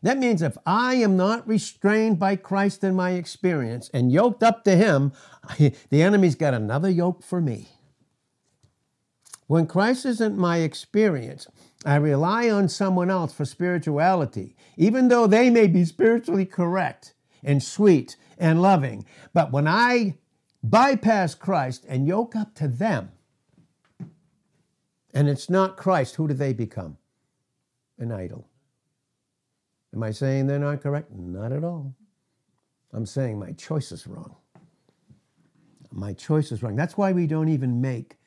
That 0.04 0.18
means 0.18 0.42
if 0.42 0.58
I 0.66 0.96
am 0.96 1.18
not 1.18 1.48
restrained 1.48 2.20
by 2.20 2.36
Christ 2.36 2.84
in 2.84 2.96
my 2.96 3.12
experience 3.12 3.90
and 3.94 4.12
yoked 4.12 4.44
up 4.44 4.64
to 4.66 4.76
Him, 4.76 5.12
the 5.58 6.02
enemy's 6.02 6.36
got 6.36 6.54
another 6.54 6.90
yoke 6.90 7.24
for 7.24 7.42
me. 7.42 7.68
When 9.48 9.66
Christ 9.66 10.06
isn't 10.06 10.38
my 10.38 10.58
experience, 10.58 11.48
I 11.88 11.96
rely 11.96 12.50
on 12.50 12.68
someone 12.68 13.10
else 13.10 13.34
for 13.34 13.46
spirituality, 13.46 14.58
even 14.76 15.08
though 15.08 15.26
they 15.26 15.50
may 15.50 15.68
be 15.68 15.86
spiritually 15.86 16.46
correct 16.46 17.14
and 17.42 17.64
sweet 17.64 18.18
and 18.38 18.62
loving. 18.62 19.06
But 19.34 19.54
when 19.54 19.70
I 19.70 20.18
bypass 20.62 21.34
Christ 21.34 21.86
and 21.88 22.06
yoke 22.06 22.36
up 22.36 22.54
to 22.56 22.68
them, 22.68 23.14
and 25.14 25.30
it's 25.30 25.50
not 25.50 25.78
Christ, 25.78 26.16
who 26.16 26.28
do 26.28 26.34
they 26.34 26.52
become? 26.52 26.98
An 27.98 28.12
idol. 28.12 28.50
Am 29.94 30.04
I 30.04 30.12
saying 30.12 30.48
they're 30.48 30.60
not 30.60 30.82
correct? 30.82 31.10
Not 31.14 31.54
at 31.54 31.64
all. 31.64 31.96
I'm 32.92 33.06
saying 33.06 33.40
my 33.40 33.54
choice 33.54 33.94
is 33.94 34.06
wrong. 34.06 34.36
My 35.94 36.12
choice 36.12 36.52
is 36.52 36.62
wrong. 36.62 36.76
That's 36.76 36.98
why 36.98 37.14
we 37.14 37.28
don't 37.28 37.48
even 37.48 37.80
make, 37.80 38.18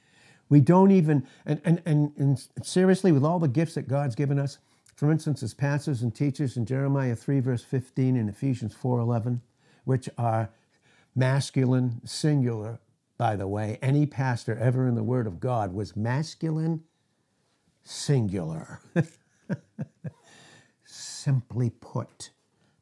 we 0.50 0.60
don't 0.60 0.90
even, 0.90 1.26
and, 1.46 1.60
and, 1.64 1.80
and, 1.86 2.12
and 2.18 2.48
seriously, 2.62 3.12
with 3.12 3.24
all 3.24 3.38
the 3.38 3.48
gifts 3.48 3.74
that 3.74 3.88
God's 3.88 4.16
given 4.16 4.38
us, 4.38 4.58
for 4.96 5.10
instance, 5.10 5.42
as 5.42 5.54
pastors 5.54 6.02
and 6.02 6.14
teachers 6.14 6.56
in 6.56 6.66
Jeremiah 6.66 7.16
3, 7.16 7.40
verse 7.40 7.62
15, 7.62 8.16
and 8.16 8.28
Ephesians 8.28 8.74
4, 8.74 8.98
11, 8.98 9.40
which 9.84 10.10
are 10.18 10.50
masculine, 11.14 12.00
singular, 12.04 12.80
by 13.16 13.36
the 13.36 13.46
way. 13.46 13.78
Any 13.80 14.06
pastor 14.06 14.58
ever 14.58 14.88
in 14.88 14.96
the 14.96 15.04
Word 15.04 15.26
of 15.28 15.38
God 15.38 15.72
was 15.72 15.96
masculine, 15.96 16.82
singular. 17.84 18.80
Simply 20.84 21.70
put, 21.70 22.30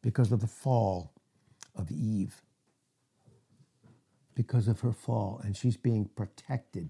because 0.00 0.32
of 0.32 0.40
the 0.40 0.46
fall 0.46 1.12
of 1.76 1.90
Eve, 1.90 2.40
because 4.34 4.68
of 4.68 4.80
her 4.80 4.92
fall, 4.92 5.40
and 5.44 5.56
she's 5.56 5.76
being 5.76 6.06
protected 6.16 6.88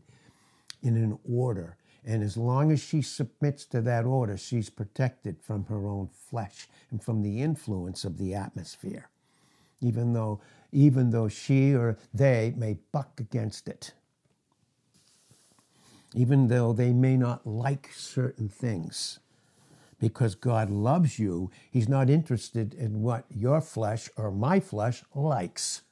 in 0.83 0.97
an 0.97 1.19
order. 1.31 1.77
And 2.05 2.23
as 2.23 2.37
long 2.37 2.73
as 2.73 2.81
she 2.81 3.03
submits 3.03 3.65
to 3.67 3.81
that 3.83 4.05
order, 4.07 4.37
she's 4.37 4.71
protected 4.71 5.39
from 5.43 5.67
her 5.67 5.87
own 5.87 6.09
flesh 6.09 6.69
and 6.91 7.03
from 7.03 7.23
the 7.23 7.43
influence 7.43 8.05
of 8.05 8.19
the 8.19 8.35
atmosphere 8.35 9.11
even 9.81 10.13
though, 10.13 10.41
even 10.73 11.11
though 11.11 11.29
she 11.29 11.75
or 11.75 11.99
they 12.13 12.55
may 12.57 12.79
buck 12.93 13.21
against 13.21 13.69
it. 13.69 13.93
Even 16.15 16.49
though 16.49 16.73
they 16.73 16.93
may 16.93 17.17
not 17.17 17.47
like 17.47 17.91
certain 17.95 18.49
things. 18.49 19.19
Because 20.01 20.35
God 20.35 20.71
loves 20.71 21.19
you, 21.19 21.51
He's 21.71 21.89
not 21.89 22.11
interested 22.11 22.75
in 22.75 23.03
what 23.03 23.25
your 23.31 23.61
flesh 23.61 24.09
or 24.17 24.31
my 24.31 24.61
flesh 24.61 25.03
likes. 25.15 25.83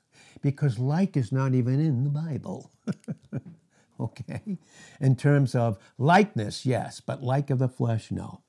Because 0.42 0.78
like 0.78 1.16
is 1.16 1.32
not 1.32 1.54
even 1.54 1.80
in 1.80 2.04
the 2.04 2.10
Bible. 2.10 2.70
okay? 4.00 4.58
In 5.00 5.16
terms 5.16 5.54
of 5.54 5.78
likeness, 5.98 6.66
yes, 6.66 7.00
but 7.00 7.22
like 7.22 7.50
of 7.50 7.58
the 7.58 7.68
flesh, 7.68 8.10
no. 8.10 8.40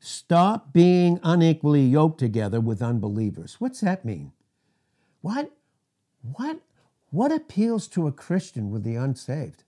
Stop 0.00 0.72
being 0.72 1.18
unequally 1.22 1.82
yoked 1.82 2.18
together 2.18 2.60
with 2.60 2.82
unbelievers. 2.82 3.56
What's 3.58 3.80
that 3.80 4.04
mean? 4.04 4.32
What, 5.20 5.50
what, 6.22 6.60
what 7.10 7.32
appeals 7.32 7.88
to 7.88 8.06
a 8.06 8.12
Christian 8.12 8.70
with 8.70 8.84
the 8.84 8.94
unsaved? 8.94 9.64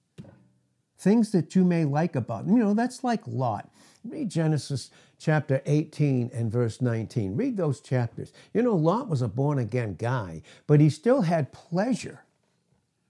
Things 0.96 1.31
that 1.33 1.54
you 1.54 1.64
may 1.64 1.85
like 1.85 2.16
about 2.16 2.46
them. 2.46 2.57
You 2.57 2.64
know, 2.64 2.74
that's 2.74 3.04
like 3.04 3.22
Lot. 3.26 3.70
Read 4.04 4.31
Genesis 4.31 4.90
chapter 5.18 5.62
18 5.66 6.31
and 6.33 6.50
verse 6.50 6.81
19. 6.81 7.37
Read 7.37 7.57
those 7.57 7.81
chapters. 7.81 8.33
You 8.54 8.62
know, 8.62 8.74
Lot 8.74 9.09
was 9.09 9.22
a 9.22 9.28
born 9.28 9.59
again 9.59 9.94
guy, 9.98 10.42
but 10.66 10.81
he 10.81 10.90
still 10.90 11.22
had 11.22 11.52
pleasure 11.52 12.24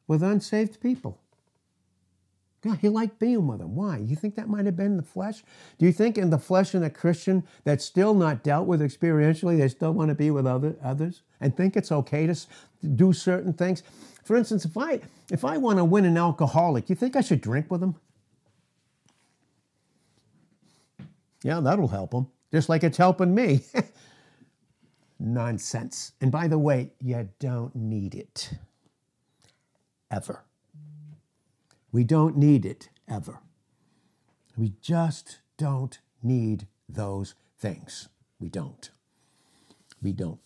with 0.07 0.23
unsaved 0.23 0.81
people. 0.81 1.21
God, 2.61 2.79
he 2.79 2.89
liked 2.89 3.19
being 3.19 3.47
with 3.47 3.61
them. 3.61 3.77
Why? 3.77 3.99
You 3.99 4.17
think 4.17 4.35
that 4.35 4.49
might 4.49 4.67
have 4.67 4.77
been 4.77 4.97
the 4.97 5.03
flesh? 5.03 5.45
Do 5.79 5.87
you 5.87 5.93
think 5.93 6.19
in 6.19 6.31
the 6.31 6.39
flesh 6.39 6.75
in 6.75 6.83
a 6.83 6.91
Christian 6.91 7.45
that's 7.65 7.85
still 7.85 8.15
not 8.15 8.43
dealt 8.43 8.67
with 8.67 8.81
experientially, 8.81 9.59
they 9.59 9.69
still 9.69 9.93
want 9.93 10.09
to 10.09 10.15
be 10.15 10.31
with 10.31 10.47
other, 10.47 10.77
others 10.83 11.23
and 11.41 11.57
think 11.57 11.77
it's 11.77 11.93
okay 11.93 12.27
to 12.27 12.37
do 12.97 13.13
certain 13.13 13.53
things? 13.53 13.85
For 14.25 14.37
instance, 14.37 14.65
if 14.65 14.77
I 14.77 15.01
if 15.31 15.45
I 15.45 15.57
want 15.57 15.79
to 15.79 15.85
win 15.85 16.05
an 16.05 16.19
alcoholic, 16.19 16.91
you 16.91 16.97
think 16.97 17.17
I 17.17 17.21
should 17.21 17.41
drink 17.41 17.71
with 17.71 17.83
him? 17.83 17.95
Yeah, 21.43 21.61
that'll 21.61 21.89
help 21.89 22.13
him, 22.13 22.27
just 22.53 22.69
like 22.69 22.83
it's 22.83 22.99
helping 22.99 23.35
me. 23.35 23.65
Nonsense. 25.21 26.13
And 26.21 26.33
by 26.33 26.49
the 26.49 26.59
way, 26.59 26.91
you 27.01 27.29
don't 27.39 27.75
need 27.75 28.15
it. 28.15 28.53
Ever. 30.11 30.45
We 31.93 32.05
don't 32.05 32.37
need 32.37 32.67
it 32.67 32.91
ever. 33.09 33.41
We 34.57 34.75
just 34.81 35.39
don't 35.57 35.99
need 36.23 36.67
those 36.89 37.35
things. 37.59 38.09
We 38.41 38.49
don't. 38.49 38.91
We 40.03 40.13
don't. 40.13 40.41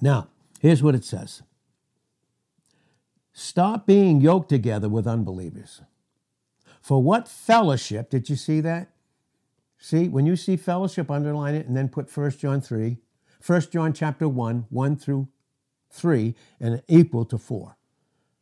Now, 0.00 0.28
here's 0.60 0.82
what 0.82 0.94
it 0.94 1.04
says 1.04 1.42
Stop 3.32 3.86
being 3.86 4.20
yoked 4.20 4.48
together 4.48 4.88
with 4.88 5.06
unbelievers. 5.06 5.82
For 6.80 7.02
what 7.02 7.28
fellowship, 7.28 8.10
did 8.10 8.28
you 8.28 8.36
see 8.36 8.60
that? 8.60 8.90
See, 9.78 10.08
when 10.08 10.26
you 10.26 10.36
see 10.36 10.56
fellowship, 10.56 11.10
underline 11.10 11.54
it 11.54 11.66
and 11.66 11.76
then 11.76 11.88
put 11.88 12.14
1 12.14 12.30
John 12.32 12.60
3, 12.60 12.98
1 13.44 13.60
John 13.70 13.92
chapter 13.92 14.28
1, 14.28 14.66
1 14.68 14.96
through 14.96 15.28
3, 15.90 16.34
and 16.58 16.82
equal 16.88 17.24
to 17.26 17.38
4. 17.38 17.77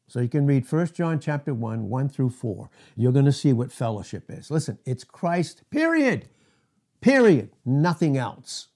So 0.08 0.20
you 0.20 0.28
can 0.28 0.46
read 0.46 0.70
1 0.70 0.86
John 0.94 1.18
chapter 1.18 1.52
1, 1.52 1.88
1 1.88 2.08
through 2.08 2.30
4. 2.30 2.70
You're 2.96 3.12
going 3.12 3.24
to 3.24 3.32
see 3.32 3.52
what 3.52 3.72
fellowship 3.72 4.24
is. 4.28 4.50
Listen, 4.50 4.78
it's 4.84 5.04
Christ, 5.04 5.62
period. 5.70 6.28
Period. 7.00 7.50
Nothing 7.64 8.16
else. 8.16 8.68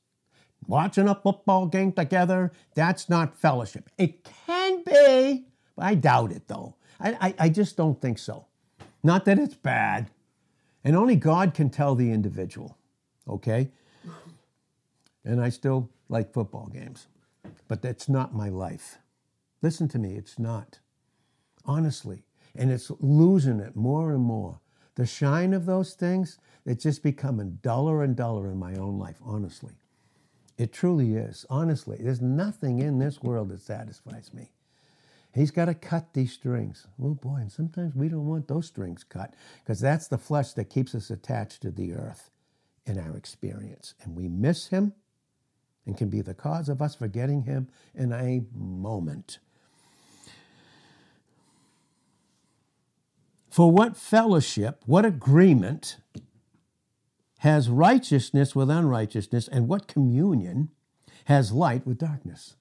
Watching 0.67 1.09
a 1.09 1.15
football 1.15 1.67
game 1.67 1.93
together, 1.93 2.53
that's 2.75 3.09
not 3.09 3.37
fellowship. 3.37 3.89
It 3.97 4.29
can 4.47 4.83
be, 4.85 5.47
but 5.77 5.85
I 5.85 5.95
doubt 5.95 6.33
it 6.33 6.47
though. 6.49 6.77
I, 6.99 7.17
I, 7.21 7.35
I 7.39 7.49
just 7.49 7.77
don't 7.77 8.01
think 8.01 8.19
so. 8.19 8.47
Not 9.03 9.25
that 9.25 9.39
it's 9.39 9.55
bad. 9.55 10.11
And 10.85 10.97
only 10.97 11.17
God 11.17 11.55
can 11.55 11.71
tell 11.71 11.95
the 11.95 12.11
individual, 12.11 12.77
okay? 13.29 13.71
And 15.25 15.41
I 15.41 15.51
still 15.51 15.91
like 16.09 16.33
football 16.33 16.69
games, 16.73 17.07
but 17.69 17.83
that's 17.83 18.09
not 18.09 18.35
my 18.35 18.49
life. 18.49 18.99
Listen 19.63 19.89
to 19.89 19.99
me, 19.99 20.15
it's 20.15 20.39
not. 20.39 20.79
Honestly. 21.65 22.25
And 22.57 22.71
it's 22.71 22.91
losing 23.01 23.61
it 23.61 23.77
more 23.77 24.13
and 24.13 24.23
more. 24.23 24.61
The 24.97 25.07
shine 25.07 25.55
of 25.55 25.67
those 25.67 25.95
things, 25.95 26.39
it's 26.67 26.83
just 26.83 27.03
becoming 27.03 27.59
duller 27.63 28.03
and 28.03 28.17
duller 28.17 28.51
in 28.51 28.59
my 28.59 28.75
own 28.75 28.99
life, 28.99 29.19
honestly. 29.25 29.75
It 30.59 30.73
truly 30.73 31.15
is. 31.15 31.47
Honestly, 31.49 31.99
there's 32.01 32.21
nothing 32.21 32.81
in 32.81 32.99
this 32.99 33.23
world 33.23 33.49
that 33.49 33.63
satisfies 33.63 34.35
me. 34.35 34.51
He's 35.33 35.53
got 35.53 35.67
to 35.67 35.75
cut 35.75 36.13
these 36.13 36.33
strings. 36.33 36.87
Oh 37.01 37.15
boy, 37.15 37.37
and 37.37 37.53
sometimes 37.53 37.95
we 37.95 38.09
don't 38.09 38.27
want 38.27 38.49
those 38.49 38.67
strings 38.67 39.05
cut 39.05 39.35
because 39.63 39.81
that's 39.81 40.09
the 40.09 40.19
flesh 40.19 40.53
that 40.55 40.69
keeps 40.69 40.95
us 40.95 41.09
attached 41.09 41.63
to 41.63 41.71
the 41.71 41.95
earth 41.95 42.31
in 42.85 42.99
our 42.99 43.17
experience. 43.17 43.95
And 44.03 44.17
we 44.17 44.29
miss 44.29 44.67
him 44.67 44.93
and 45.87 45.97
can 45.97 46.09
be 46.09 46.21
the 46.21 46.35
cause 46.35 46.69
of 46.69 46.83
us 46.83 46.95
forgetting 46.95 47.43
him 47.43 47.69
in 47.95 48.13
a 48.13 48.43
moment. 48.53 49.39
For 53.51 53.73
what 53.73 53.97
fellowship, 53.97 54.83
what 54.87 55.05
agreement 55.05 55.97
has 57.39 57.69
righteousness 57.69 58.55
with 58.55 58.71
unrighteousness, 58.71 59.49
and 59.49 59.67
what 59.67 59.89
communion 59.89 60.71
has 61.25 61.53
light 61.53 61.85
with 61.85 61.99
darkness? 61.99 62.55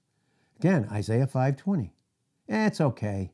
Again, 0.57 0.87
Isaiah 0.91 1.27
5:20. 1.27 1.91
Eh, 2.47 2.65
it's 2.65 2.81
okay. 2.81 3.31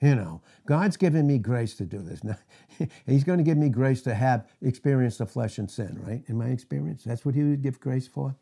You 0.00 0.16
know, 0.16 0.42
God's 0.66 0.96
given 0.96 1.28
me 1.28 1.38
grace 1.38 1.76
to 1.76 1.84
do 1.84 1.98
this. 1.98 2.24
Now, 2.24 2.38
he's 3.06 3.22
going 3.22 3.38
to 3.38 3.44
give 3.44 3.56
me 3.56 3.68
grace 3.68 4.02
to 4.02 4.14
have 4.14 4.48
experienced 4.60 5.18
the 5.18 5.26
flesh 5.26 5.58
and 5.58 5.70
sin, 5.70 6.00
right? 6.04 6.24
In 6.26 6.36
my 6.36 6.48
experience, 6.48 7.04
that's 7.04 7.24
what 7.24 7.36
he 7.36 7.44
would 7.44 7.62
give 7.62 7.78
grace 7.78 8.08
for. 8.08 8.34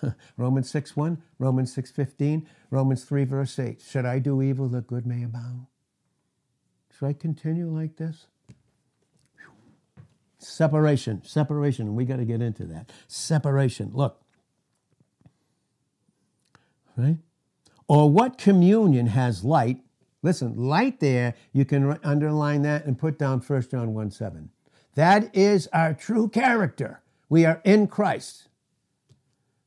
Romans 0.38 0.70
6 0.70 0.96
1, 0.96 1.22
Romans 1.38 1.74
6 1.74 1.90
15, 1.90 2.48
Romans 2.70 3.04
3 3.04 3.24
verse 3.24 3.58
8. 3.58 3.82
Should 3.82 4.06
I 4.06 4.18
do 4.18 4.40
evil 4.40 4.68
that 4.68 4.86
good 4.86 5.06
may 5.06 5.22
abound? 5.22 5.66
Should 6.98 7.06
I 7.06 7.12
continue 7.12 7.68
like 7.68 7.96
this? 7.96 8.26
Separation, 10.38 11.22
separation. 11.24 11.94
We 11.94 12.04
got 12.04 12.16
to 12.16 12.24
get 12.24 12.40
into 12.40 12.64
that. 12.66 12.90
Separation. 13.08 13.90
Look. 13.92 14.22
Right? 16.96 17.18
Or 17.88 18.10
what 18.10 18.38
communion 18.38 19.08
has 19.08 19.44
light? 19.44 19.80
Listen, 20.22 20.56
light 20.56 21.00
there, 21.00 21.34
you 21.52 21.64
can 21.64 21.98
underline 22.02 22.62
that 22.62 22.86
and 22.86 22.98
put 22.98 23.18
down 23.18 23.40
1 23.40 23.62
John 23.70 23.92
1 23.92 24.10
7. 24.10 24.50
That 24.94 25.34
is 25.36 25.68
our 25.72 25.92
true 25.92 26.28
character. 26.28 27.02
We 27.28 27.44
are 27.44 27.60
in 27.64 27.88
Christ. 27.88 28.48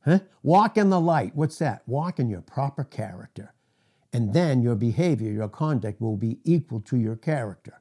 Huh? 0.04 0.20
Walk 0.42 0.76
in 0.76 0.90
the 0.90 1.00
light. 1.00 1.36
What's 1.36 1.58
that? 1.58 1.82
Walk 1.86 2.18
in 2.18 2.28
your 2.28 2.40
proper 2.40 2.82
character. 2.82 3.52
And 4.12 4.34
then 4.34 4.62
your 4.62 4.74
behavior, 4.74 5.30
your 5.30 5.48
conduct 5.48 6.00
will 6.00 6.16
be 6.16 6.38
equal 6.44 6.80
to 6.82 6.96
your 6.96 7.16
character. 7.16 7.80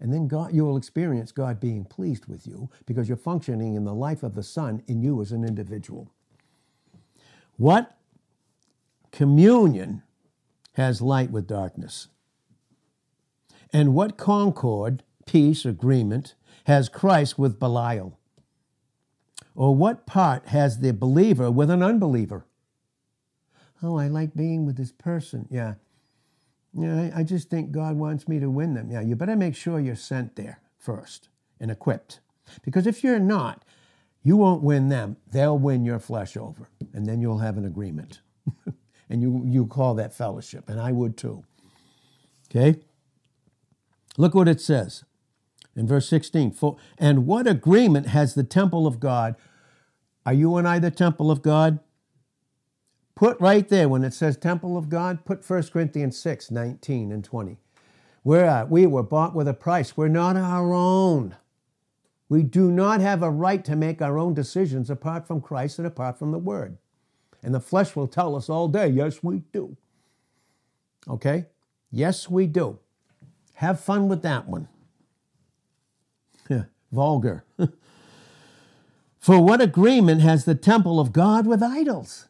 And 0.00 0.12
then 0.12 0.28
God, 0.28 0.54
you 0.54 0.64
will 0.64 0.76
experience 0.76 1.30
God 1.30 1.60
being 1.60 1.84
pleased 1.84 2.26
with 2.26 2.46
you 2.46 2.70
because 2.86 3.08
you're 3.08 3.18
functioning 3.18 3.74
in 3.74 3.84
the 3.84 3.94
life 3.94 4.22
of 4.22 4.34
the 4.34 4.42
Son 4.42 4.82
in 4.86 5.02
you 5.02 5.20
as 5.20 5.32
an 5.32 5.44
individual. 5.44 6.10
What 7.56 7.98
communion 9.12 10.02
has 10.74 11.02
light 11.02 11.30
with 11.30 11.46
darkness? 11.46 12.08
And 13.72 13.94
what 13.94 14.16
concord, 14.16 15.02
peace, 15.26 15.64
agreement 15.66 16.34
has 16.64 16.88
Christ 16.88 17.38
with 17.38 17.60
Belial? 17.60 18.18
Or 19.54 19.74
what 19.74 20.06
part 20.06 20.48
has 20.48 20.78
the 20.78 20.92
believer 20.92 21.50
with 21.50 21.68
an 21.68 21.82
unbeliever? 21.82 22.46
Oh, 23.82 23.98
I 23.98 24.08
like 24.08 24.34
being 24.34 24.66
with 24.66 24.76
this 24.76 24.92
person. 24.92 25.46
Yeah, 25.50 25.74
yeah, 26.72 27.10
I, 27.14 27.20
I 27.20 27.22
just 27.22 27.50
think 27.50 27.72
God 27.72 27.96
wants 27.96 28.28
me 28.28 28.38
to 28.40 28.50
win 28.50 28.74
them. 28.74 28.90
Yeah, 28.90 29.00
you 29.00 29.16
better 29.16 29.36
make 29.36 29.56
sure 29.56 29.80
you're 29.80 29.96
sent 29.96 30.36
there 30.36 30.60
first 30.78 31.28
and 31.58 31.70
equipped. 31.70 32.20
Because 32.62 32.86
if 32.86 33.02
you're 33.02 33.18
not, 33.18 33.64
you 34.22 34.36
won't 34.36 34.62
win 34.62 34.88
them. 34.88 35.16
They'll 35.30 35.58
win 35.58 35.84
your 35.84 35.98
flesh 35.98 36.36
over. 36.36 36.68
And 36.92 37.06
then 37.06 37.20
you'll 37.20 37.38
have 37.38 37.56
an 37.56 37.64
agreement. 37.64 38.20
and 39.10 39.22
you, 39.22 39.42
you 39.46 39.66
call 39.66 39.94
that 39.94 40.14
fellowship. 40.14 40.68
And 40.68 40.80
I 40.80 40.92
would 40.92 41.16
too. 41.16 41.44
Okay? 42.50 42.80
Look 44.16 44.34
what 44.34 44.48
it 44.48 44.60
says 44.60 45.04
in 45.76 45.86
verse 45.86 46.08
16. 46.08 46.52
For, 46.52 46.76
and 46.98 47.26
what 47.26 47.46
agreement 47.46 48.08
has 48.08 48.34
the 48.34 48.44
temple 48.44 48.86
of 48.86 49.00
God? 49.00 49.36
Are 50.26 50.34
you 50.34 50.56
and 50.56 50.68
I 50.68 50.78
the 50.78 50.90
temple 50.90 51.30
of 51.30 51.42
God? 51.42 51.78
Put 53.20 53.38
right 53.38 53.68
there 53.68 53.86
when 53.86 54.02
it 54.02 54.14
says 54.14 54.38
temple 54.38 54.78
of 54.78 54.88
God, 54.88 55.26
put 55.26 55.46
1 55.46 55.64
Corinthians 55.64 56.18
6, 56.18 56.50
19 56.50 57.12
and 57.12 57.22
20. 57.22 57.58
We're, 58.24 58.46
uh, 58.46 58.64
we 58.64 58.86
were 58.86 59.02
bought 59.02 59.34
with 59.34 59.46
a 59.46 59.52
price. 59.52 59.94
We're 59.94 60.08
not 60.08 60.38
our 60.38 60.72
own. 60.72 61.36
We 62.30 62.42
do 62.42 62.70
not 62.70 63.02
have 63.02 63.22
a 63.22 63.28
right 63.28 63.62
to 63.66 63.76
make 63.76 64.00
our 64.00 64.18
own 64.18 64.32
decisions 64.32 64.88
apart 64.88 65.26
from 65.26 65.42
Christ 65.42 65.76
and 65.78 65.86
apart 65.86 66.18
from 66.18 66.32
the 66.32 66.38
Word. 66.38 66.78
And 67.42 67.54
the 67.54 67.60
flesh 67.60 67.94
will 67.94 68.06
tell 68.06 68.34
us 68.34 68.48
all 68.48 68.68
day, 68.68 68.88
yes, 68.88 69.22
we 69.22 69.42
do. 69.52 69.76
Okay? 71.06 71.44
Yes, 71.90 72.26
we 72.30 72.46
do. 72.46 72.78
Have 73.56 73.80
fun 73.80 74.08
with 74.08 74.22
that 74.22 74.48
one. 74.48 74.66
Vulgar. 76.90 77.44
For 79.18 79.38
what 79.44 79.60
agreement 79.60 80.22
has 80.22 80.46
the 80.46 80.54
temple 80.54 80.98
of 80.98 81.12
God 81.12 81.46
with 81.46 81.62
idols? 81.62 82.29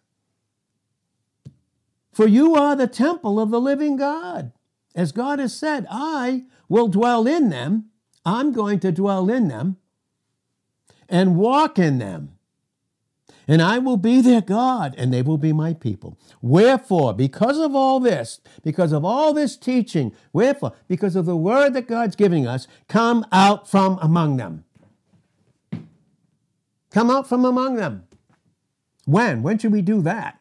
For 2.12 2.26
you 2.26 2.54
are 2.54 2.74
the 2.74 2.86
temple 2.86 3.38
of 3.38 3.50
the 3.50 3.60
living 3.60 3.96
God. 3.96 4.52
As 4.94 5.12
God 5.12 5.38
has 5.38 5.56
said, 5.56 5.86
I 5.90 6.44
will 6.68 6.88
dwell 6.88 7.26
in 7.26 7.50
them. 7.50 7.86
I'm 8.24 8.52
going 8.52 8.80
to 8.80 8.92
dwell 8.92 9.30
in 9.30 9.48
them 9.48 9.76
and 11.08 11.36
walk 11.36 11.78
in 11.78 11.98
them. 11.98 12.36
And 13.48 13.60
I 13.60 13.78
will 13.78 13.96
be 13.96 14.20
their 14.20 14.40
God, 14.40 14.94
and 14.96 15.12
they 15.12 15.22
will 15.22 15.38
be 15.38 15.52
my 15.52 15.74
people. 15.74 16.16
Wherefore, 16.40 17.14
because 17.14 17.58
of 17.58 17.74
all 17.74 17.98
this, 17.98 18.40
because 18.62 18.92
of 18.92 19.04
all 19.04 19.34
this 19.34 19.56
teaching, 19.56 20.14
wherefore, 20.32 20.72
because 20.86 21.16
of 21.16 21.26
the 21.26 21.36
word 21.36 21.74
that 21.74 21.88
God's 21.88 22.14
giving 22.14 22.46
us, 22.46 22.68
come 22.88 23.26
out 23.32 23.68
from 23.68 23.98
among 24.00 24.36
them. 24.36 24.64
Come 26.92 27.10
out 27.10 27.28
from 27.28 27.44
among 27.44 27.74
them. 27.74 28.04
When? 29.04 29.42
When 29.42 29.58
should 29.58 29.72
we 29.72 29.82
do 29.82 30.00
that? 30.02 30.39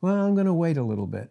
Well, 0.00 0.14
I'm 0.14 0.34
going 0.34 0.46
to 0.46 0.54
wait 0.54 0.76
a 0.76 0.82
little 0.82 1.06
bit. 1.06 1.30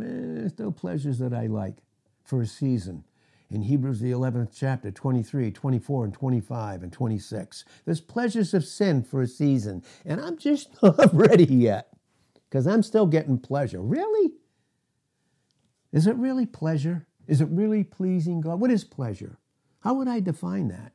Eh, 0.00 0.04
there's 0.04 0.52
still 0.52 0.72
pleasures 0.72 1.18
that 1.18 1.34
I 1.34 1.46
like 1.46 1.76
for 2.24 2.40
a 2.40 2.46
season. 2.46 3.04
In 3.50 3.62
Hebrews, 3.62 4.00
the 4.00 4.12
11th 4.12 4.52
chapter, 4.56 4.90
23, 4.90 5.50
24, 5.50 6.04
and 6.04 6.14
25, 6.14 6.82
and 6.82 6.92
26. 6.92 7.64
There's 7.84 8.00
pleasures 8.00 8.54
of 8.54 8.64
sin 8.64 9.02
for 9.02 9.20
a 9.20 9.26
season, 9.26 9.82
and 10.06 10.20
I'm 10.20 10.38
just 10.38 10.70
not 10.82 11.12
ready 11.12 11.44
yet 11.44 11.88
because 12.48 12.66
I'm 12.66 12.82
still 12.82 13.06
getting 13.06 13.38
pleasure. 13.38 13.80
Really? 13.80 14.32
Is 15.92 16.06
it 16.06 16.16
really 16.16 16.46
pleasure? 16.46 17.06
Is 17.26 17.40
it 17.40 17.48
really 17.50 17.84
pleasing 17.84 18.40
God? 18.40 18.60
What 18.60 18.70
is 18.70 18.84
pleasure? 18.84 19.38
How 19.80 19.94
would 19.94 20.08
I 20.08 20.20
define 20.20 20.68
that? 20.68 20.92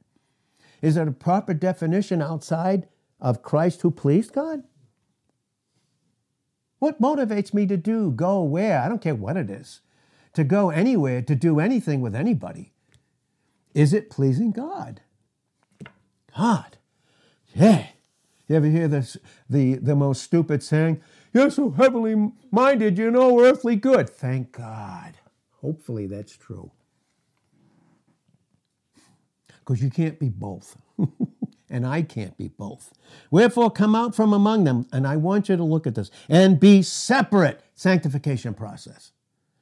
Is 0.81 0.97
it 0.97 1.07
a 1.07 1.11
proper 1.11 1.53
definition 1.53 2.21
outside 2.21 2.87
of 3.19 3.43
Christ 3.43 3.81
who 3.81 3.91
pleased 3.91 4.33
God? 4.33 4.63
What 6.79 7.01
motivates 7.01 7.53
me 7.53 7.65
to 7.67 7.77
do, 7.77 8.11
go 8.11 8.43
where? 8.43 8.79
I 8.81 8.89
don't 8.89 9.01
care 9.01 9.15
what 9.15 9.37
it 9.37 9.49
is. 9.49 9.81
To 10.33 10.43
go 10.43 10.69
anywhere, 10.69 11.21
to 11.23 11.35
do 11.35 11.59
anything 11.59 12.01
with 12.01 12.15
anybody. 12.15 12.73
Is 13.73 13.93
it 13.93 14.09
pleasing 14.09 14.51
God? 14.51 15.01
God. 16.37 16.77
Yeah. 17.55 17.87
You 18.47 18.55
ever 18.55 18.67
hear 18.67 18.87
this, 18.87 19.17
the, 19.49 19.75
the 19.75 19.95
most 19.95 20.23
stupid 20.23 20.63
saying? 20.63 21.01
You're 21.33 21.49
so 21.49 21.71
heavenly 21.71 22.31
minded, 22.51 22.97
you 22.97 23.11
no 23.11 23.39
earthly 23.41 23.75
good. 23.75 24.09
Thank 24.09 24.51
God. 24.53 25.15
Hopefully 25.61 26.07
that's 26.07 26.37
true. 26.37 26.71
Because 29.59 29.81
you 29.83 29.89
can't 29.89 30.19
be 30.19 30.29
both. 30.29 30.77
and 31.69 31.85
I 31.85 32.01
can't 32.01 32.37
be 32.37 32.47
both. 32.47 32.93
Wherefore, 33.31 33.69
come 33.69 33.95
out 33.95 34.15
from 34.15 34.33
among 34.33 34.63
them, 34.63 34.87
and 34.91 35.07
I 35.07 35.17
want 35.17 35.49
you 35.49 35.57
to 35.57 35.63
look 35.63 35.87
at 35.87 35.95
this, 35.95 36.11
and 36.29 36.59
be 36.59 36.81
separate. 36.81 37.61
Sanctification 37.75 38.53
process. 38.53 39.11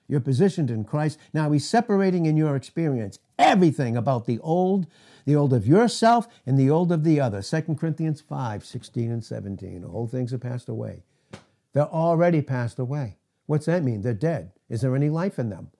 You're 0.08 0.20
positioned 0.20 0.72
in 0.72 0.84
Christ. 0.84 1.20
Now 1.34 1.52
he's 1.52 1.68
separating 1.68 2.26
in 2.26 2.38
your 2.38 2.56
experience 2.56 3.20
everything 3.38 3.98
about 3.98 4.26
the 4.26 4.40
old, 4.40 4.88
the 5.26 5.36
old 5.36 5.52
of 5.54 5.68
yourself, 5.68 6.28
and 6.46 6.58
the 6.58 6.70
old 6.70 6.92
of 6.92 7.04
the 7.04 7.20
other. 7.20 7.42
2 7.42 7.62
Corinthians 7.76 8.22
5, 8.22 8.64
16 8.64 9.12
and 9.12 9.24
17. 9.24 9.84
All 9.84 10.08
things 10.08 10.32
have 10.32 10.42
passed 10.42 10.70
away. 10.70 11.04
They're 11.74 11.84
already 11.84 12.42
passed 12.42 12.80
away. 12.80 13.18
What's 13.48 13.66
that 13.66 13.84
mean? 13.84 14.02
They're 14.02 14.14
dead. 14.14 14.52
Is 14.70 14.82
there 14.82 14.96
any 14.96 15.10
life 15.10 15.38
in 15.40 15.50
them? 15.50 15.72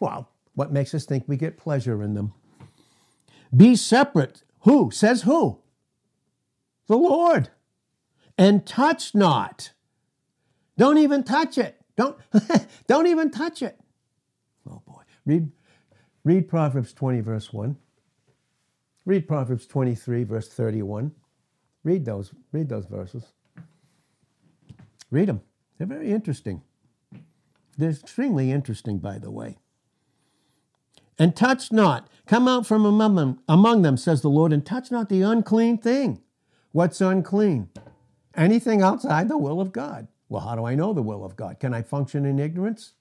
Well, 0.00 0.30
what 0.54 0.72
makes 0.72 0.94
us 0.94 1.04
think 1.04 1.24
we 1.26 1.36
get 1.36 1.58
pleasure 1.58 2.02
in 2.02 2.14
them. 2.14 2.32
Be 3.54 3.76
separate. 3.76 4.42
Who? 4.60 4.90
Says 4.90 5.22
who? 5.22 5.60
The 6.86 6.96
Lord. 6.96 7.50
And 8.38 8.66
touch 8.66 9.14
not. 9.14 9.72
Don't 10.76 10.98
even 10.98 11.24
touch 11.24 11.58
it. 11.58 11.80
Don't, 11.96 12.18
don't 12.86 13.06
even 13.06 13.30
touch 13.30 13.62
it. 13.62 13.78
Oh 14.68 14.82
boy. 14.86 15.02
Read, 15.24 15.50
read 16.24 16.48
Proverbs 16.48 16.92
20, 16.92 17.20
verse 17.20 17.52
1. 17.52 17.76
Read 19.04 19.26
Proverbs 19.28 19.66
23, 19.66 20.24
verse 20.24 20.48
31. 20.48 21.12
Read 21.84 22.04
those, 22.04 22.32
read 22.52 22.68
those 22.68 22.86
verses. 22.86 23.32
Read 25.10 25.28
them. 25.28 25.40
They're 25.78 25.86
very 25.86 26.10
interesting. 26.10 26.62
They're 27.78 27.90
extremely 27.90 28.50
interesting, 28.50 28.98
by 28.98 29.18
the 29.18 29.30
way. 29.30 29.58
And 31.18 31.34
touch 31.34 31.72
not. 31.72 32.08
Come 32.26 32.48
out 32.48 32.66
from 32.66 32.84
among 32.84 33.14
them, 33.14 33.40
among 33.48 33.82
them, 33.82 33.96
says 33.96 34.20
the 34.20 34.28
Lord, 34.28 34.52
and 34.52 34.64
touch 34.64 34.90
not 34.90 35.08
the 35.08 35.22
unclean 35.22 35.78
thing. 35.78 36.20
What's 36.72 37.00
unclean? 37.00 37.70
Anything 38.34 38.82
outside 38.82 39.28
the 39.28 39.38
will 39.38 39.60
of 39.60 39.72
God. 39.72 40.08
Well, 40.28 40.42
how 40.42 40.56
do 40.56 40.64
I 40.64 40.74
know 40.74 40.92
the 40.92 41.02
will 41.02 41.24
of 41.24 41.36
God? 41.36 41.60
Can 41.60 41.72
I 41.72 41.82
function 41.82 42.26
in 42.26 42.38
ignorance? 42.38 42.94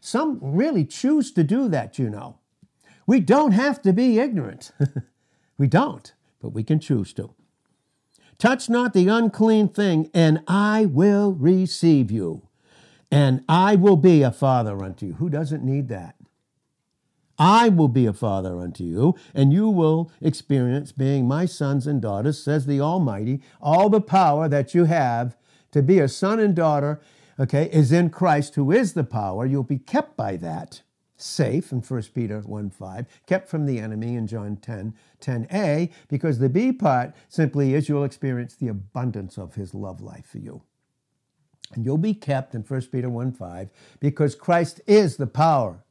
Some 0.00 0.38
really 0.40 0.84
choose 0.84 1.32
to 1.32 1.44
do 1.44 1.68
that, 1.68 1.98
you 1.98 2.08
know. 2.08 2.38
We 3.06 3.20
don't 3.20 3.52
have 3.52 3.82
to 3.82 3.92
be 3.92 4.18
ignorant. 4.18 4.72
we 5.58 5.66
don't, 5.66 6.12
but 6.40 6.50
we 6.50 6.62
can 6.62 6.80
choose 6.80 7.12
to. 7.14 7.34
Touch 8.38 8.68
not 8.70 8.94
the 8.94 9.08
unclean 9.08 9.68
thing, 9.68 10.10
and 10.14 10.42
I 10.48 10.86
will 10.86 11.32
receive 11.32 12.10
you, 12.10 12.48
and 13.10 13.44
I 13.48 13.76
will 13.76 13.96
be 13.96 14.22
a 14.22 14.32
father 14.32 14.82
unto 14.82 15.06
you. 15.06 15.12
Who 15.14 15.28
doesn't 15.28 15.64
need 15.64 15.88
that? 15.88 16.16
I 17.44 17.70
will 17.70 17.88
be 17.88 18.06
a 18.06 18.12
father 18.12 18.60
unto 18.60 18.84
you, 18.84 19.16
and 19.34 19.52
you 19.52 19.68
will 19.68 20.12
experience 20.20 20.92
being 20.92 21.26
my 21.26 21.44
sons 21.44 21.88
and 21.88 22.00
daughters, 22.00 22.40
says 22.40 22.66
the 22.66 22.80
Almighty. 22.80 23.42
All 23.60 23.90
the 23.90 24.00
power 24.00 24.48
that 24.48 24.76
you 24.76 24.84
have 24.84 25.36
to 25.72 25.82
be 25.82 25.98
a 25.98 26.06
son 26.06 26.38
and 26.38 26.54
daughter, 26.54 27.00
okay, 27.40 27.68
is 27.72 27.90
in 27.90 28.10
Christ, 28.10 28.54
who 28.54 28.70
is 28.70 28.92
the 28.92 29.02
power. 29.02 29.44
You'll 29.44 29.64
be 29.64 29.78
kept 29.78 30.16
by 30.16 30.36
that 30.36 30.82
safe 31.16 31.72
in 31.72 31.80
1 31.80 32.02
Peter 32.14 32.38
1 32.42 32.70
5, 32.70 33.06
kept 33.26 33.48
from 33.48 33.66
the 33.66 33.80
enemy 33.80 34.14
in 34.14 34.28
John 34.28 34.56
10 34.56 34.94
10a, 35.20 35.90
because 36.06 36.38
the 36.38 36.48
B 36.48 36.70
part 36.70 37.12
simply 37.28 37.74
is 37.74 37.88
you'll 37.88 38.04
experience 38.04 38.54
the 38.54 38.68
abundance 38.68 39.36
of 39.36 39.56
his 39.56 39.74
love 39.74 40.00
life 40.00 40.26
for 40.26 40.38
you. 40.38 40.62
And 41.74 41.84
you'll 41.84 41.98
be 41.98 42.14
kept 42.14 42.54
in 42.54 42.62
1 42.62 42.82
Peter 42.82 43.08
1 43.10 43.32
5, 43.32 43.68
because 43.98 44.36
Christ 44.36 44.80
is 44.86 45.16
the 45.16 45.26
power 45.26 45.82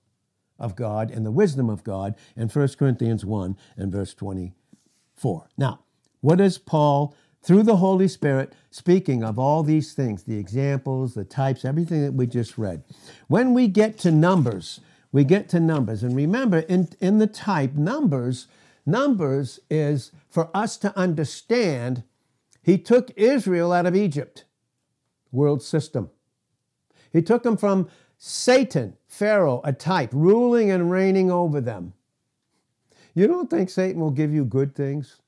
of 0.62 0.76
God 0.76 1.12
and 1.12 1.26
the 1.26 1.32
wisdom 1.32 1.70
of 1.70 1.84
God 1.84 2.16
in 2.36 2.48
1 2.48 2.68
Corinthians 2.80 3.26
1 3.26 3.58
and 3.76 3.92
verse 3.92 4.14
24. 4.14 5.48
Now, 5.58 5.82
what 6.22 6.40
is 6.40 6.58
Paul 6.58 7.16
through 7.44 7.64
the 7.64 7.78
Holy 7.78 8.08
Spirit 8.08 8.54
speaking 8.70 9.24
of 9.24 9.38
all 9.38 9.64
these 9.64 9.94
things, 9.94 10.24
the 10.24 10.38
examples, 10.38 11.16
the 11.16 11.26
types, 11.26 11.66
everything 11.66 12.04
that 12.04 12.14
we 12.14 12.28
just 12.28 12.58
read? 12.58 12.84
When 13.28 13.54
we 13.54 13.68
get 13.68 13.98
to 14.00 14.12
Numbers, 14.12 14.80
we 15.12 15.24
get 15.24 15.50
to 15.50 15.60
numbers. 15.60 16.04
And 16.04 16.16
remember, 16.16 16.60
in, 16.60 16.90
in 17.00 17.18
the 17.18 17.28
type, 17.28 17.74
numbers, 17.74 18.48
numbers 18.86 19.60
is 19.70 20.12
for 20.30 20.50
us 20.56 20.78
to 20.78 20.98
understand 20.98 22.04
he 22.64 22.78
took 22.78 23.12
Israel 23.16 23.74
out 23.74 23.86
of 23.86 23.96
Egypt, 23.96 24.46
world 25.32 25.62
system. 25.62 26.10
He 27.12 27.22
took 27.22 27.44
them 27.44 27.58
from 27.58 27.90
Satan, 28.24 28.96
Pharaoh, 29.08 29.62
a 29.64 29.74
type, 29.74 30.12
ruling 30.14 30.70
and 30.70 30.92
reigning 30.92 31.32
over 31.32 31.60
them. 31.60 31.94
You 33.16 33.26
don't 33.26 33.50
think 33.50 33.72
Satan 33.72 34.00
will 34.00 34.12
give 34.12 34.32
you 34.32 34.46
good 34.46 34.76
things 34.76 35.22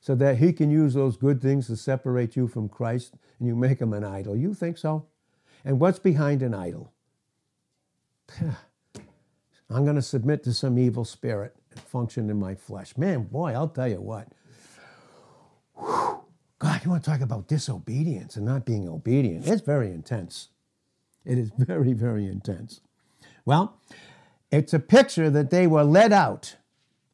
so 0.00 0.16
that 0.16 0.38
he 0.38 0.52
can 0.52 0.68
use 0.68 0.94
those 0.94 1.16
good 1.16 1.40
things 1.40 1.68
to 1.68 1.76
separate 1.76 2.34
you 2.34 2.48
from 2.48 2.68
Christ 2.68 3.14
and 3.38 3.46
you 3.46 3.54
make 3.54 3.80
him 3.80 3.92
an 3.92 4.02
idol? 4.02 4.34
You 4.34 4.52
think 4.52 4.78
so? 4.78 5.06
And 5.64 5.78
what's 5.78 6.00
behind 6.00 6.42
an 6.42 6.52
idol? 6.52 6.92
I'm 8.40 9.84
going 9.84 9.94
to 9.94 10.02
submit 10.02 10.42
to 10.42 10.52
some 10.52 10.76
evil 10.76 11.04
spirit 11.04 11.54
and 11.70 11.80
function 11.82 12.28
in 12.30 12.40
my 12.40 12.56
flesh. 12.56 12.96
Man, 12.96 13.22
boy, 13.22 13.52
I'll 13.52 13.68
tell 13.68 13.86
you 13.86 14.00
what. 14.00 14.26
God, 15.78 16.84
you 16.84 16.90
want 16.90 17.04
to 17.04 17.10
talk 17.10 17.20
about 17.20 17.46
disobedience 17.46 18.34
and 18.34 18.44
not 18.44 18.64
being 18.64 18.88
obedient? 18.88 19.46
It's 19.46 19.62
very 19.62 19.92
intense. 19.92 20.48
It 21.24 21.38
is 21.38 21.50
very, 21.56 21.92
very 21.92 22.26
intense. 22.26 22.80
Well, 23.44 23.78
it's 24.50 24.72
a 24.72 24.78
picture 24.78 25.30
that 25.30 25.50
they 25.50 25.66
were 25.66 25.84
led 25.84 26.12
out 26.12 26.56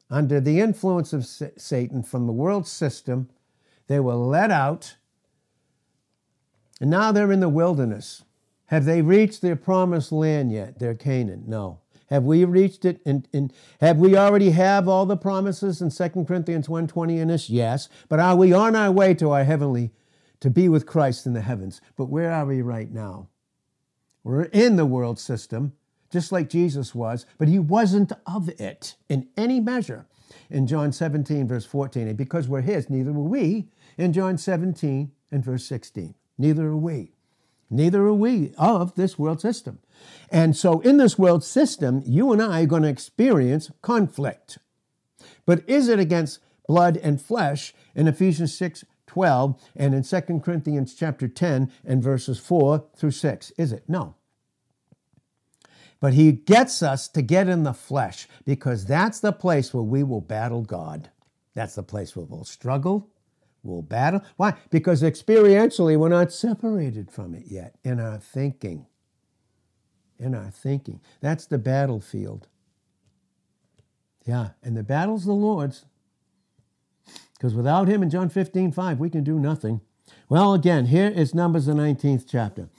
under 0.09 0.39
the 0.39 0.59
influence 0.59 1.13
of 1.13 1.25
Satan 1.25 2.03
from 2.03 2.25
the 2.25 2.33
world 2.33 2.67
system. 2.67 3.29
They 3.87 3.99
were 3.99 4.15
led 4.15 4.51
out, 4.51 4.95
and 6.79 6.89
now 6.89 7.11
they're 7.11 7.31
in 7.31 7.39
the 7.39 7.49
wilderness. 7.49 8.23
Have 8.67 8.85
they 8.85 9.01
reached 9.01 9.41
their 9.41 9.55
promised 9.55 10.11
land 10.11 10.51
yet, 10.51 10.79
their 10.79 10.93
Canaan? 10.93 11.43
No. 11.47 11.79
Have 12.09 12.23
we 12.23 12.45
reached 12.45 12.85
it? 12.85 13.01
And, 13.05 13.53
have 13.81 13.97
we 13.97 14.15
already 14.15 14.51
have 14.51 14.87
all 14.87 15.05
the 15.05 15.17
promises 15.17 15.81
in 15.81 15.89
2 15.89 16.25
Corinthians 16.25 16.67
1.20 16.67 17.17
in 17.17 17.31
us? 17.31 17.49
Yes. 17.49 17.89
But 18.07 18.19
are 18.19 18.35
we 18.35 18.53
on 18.53 18.75
our 18.75 18.91
way 18.91 19.13
to 19.15 19.31
our 19.31 19.43
heavenly, 19.43 19.91
to 20.39 20.49
be 20.49 20.69
with 20.69 20.85
Christ 20.85 21.25
in 21.25 21.33
the 21.33 21.41
heavens? 21.41 21.81
But 21.97 22.05
where 22.05 22.31
are 22.31 22.45
we 22.45 22.61
right 22.61 22.91
now? 22.91 23.27
We're 24.23 24.43
in 24.43 24.75
the 24.75 24.85
world 24.85 25.19
system, 25.19 25.73
just 26.11 26.31
like 26.31 26.49
Jesus 26.49 26.93
was, 26.93 27.25
but 27.37 27.47
he 27.47 27.59
wasn't 27.59 28.11
of 28.25 28.49
it 28.59 28.95
in 29.09 29.27
any 29.37 29.59
measure. 29.59 30.05
In 30.49 30.67
John 30.67 30.91
17, 30.91 31.47
verse 31.47 31.65
14, 31.65 32.07
and 32.07 32.17
because 32.17 32.47
we're 32.47 32.61
his, 32.61 32.89
neither 32.89 33.11
were 33.11 33.23
we. 33.23 33.69
In 33.97 34.13
John 34.13 34.37
17 34.37 35.11
and 35.31 35.43
verse 35.43 35.65
16, 35.65 36.15
neither 36.37 36.67
are 36.67 36.77
we. 36.77 37.13
Neither 37.69 38.05
are 38.05 38.13
we 38.13 38.53
of 38.57 38.95
this 38.95 39.19
world 39.19 39.41
system. 39.41 39.79
And 40.31 40.55
so, 40.55 40.79
in 40.81 40.97
this 40.97 41.19
world 41.19 41.43
system, 41.43 42.01
you 42.05 42.31
and 42.31 42.41
I 42.41 42.63
are 42.63 42.65
going 42.65 42.83
to 42.83 42.89
experience 42.89 43.71
conflict. 43.81 44.57
But 45.45 45.67
is 45.67 45.89
it 45.89 45.99
against 45.99 46.39
blood 46.67 46.97
and 46.97 47.21
flesh 47.21 47.73
in 47.95 48.07
Ephesians 48.07 48.57
6 48.57 48.85
12 49.07 49.59
and 49.75 49.95
in 49.95 50.03
2 50.03 50.21
Corinthians 50.39 50.93
chapter 50.93 51.27
10 51.27 51.71
and 51.85 52.03
verses 52.03 52.39
4 52.39 52.85
through 52.95 53.11
6? 53.11 53.51
Is 53.57 53.71
it? 53.71 53.83
No. 53.87 54.15
But 55.99 56.13
he 56.13 56.31
gets 56.31 56.83
us 56.83 57.07
to 57.09 57.21
get 57.21 57.49
in 57.49 57.63
the 57.63 57.73
flesh 57.73 58.27
because 58.45 58.85
that's 58.85 59.19
the 59.19 59.33
place 59.33 59.73
where 59.73 59.83
we 59.83 60.03
will 60.03 60.21
battle 60.21 60.61
God. 60.61 61.09
That's 61.55 61.75
the 61.75 61.83
place 61.83 62.15
where 62.15 62.25
we'll 62.25 62.45
struggle, 62.45 63.09
we'll 63.63 63.81
battle. 63.81 64.21
Why? 64.35 64.53
Because 64.69 65.01
experientially, 65.01 65.97
we're 65.97 66.09
not 66.09 66.31
separated 66.31 67.09
from 67.09 67.33
it 67.33 67.45
yet 67.47 67.75
in 67.83 67.99
our 67.99 68.19
thinking 68.19 68.85
in 70.19 70.35
our 70.35 70.51
thinking. 70.51 71.01
That's 71.21 71.45
the 71.45 71.57
battlefield. 71.57 72.47
Yeah, 74.25 74.49
and 74.63 74.75
the 74.75 74.83
battle's 74.83 75.25
the 75.25 75.33
Lord's. 75.33 75.85
Because 77.33 77.53
without 77.53 77.87
him 77.87 78.01
in 78.01 78.09
John 78.09 78.29
15, 78.29 78.71
5, 78.71 78.99
we 78.99 79.09
can 79.09 79.23
do 79.23 79.39
nothing. 79.39 79.81
Well, 80.29 80.53
again, 80.53 80.87
here 80.87 81.07
is 81.07 81.35
Numbers, 81.35 81.67
the 81.67 81.73
19th 81.73 82.25
chapter. 82.27 82.69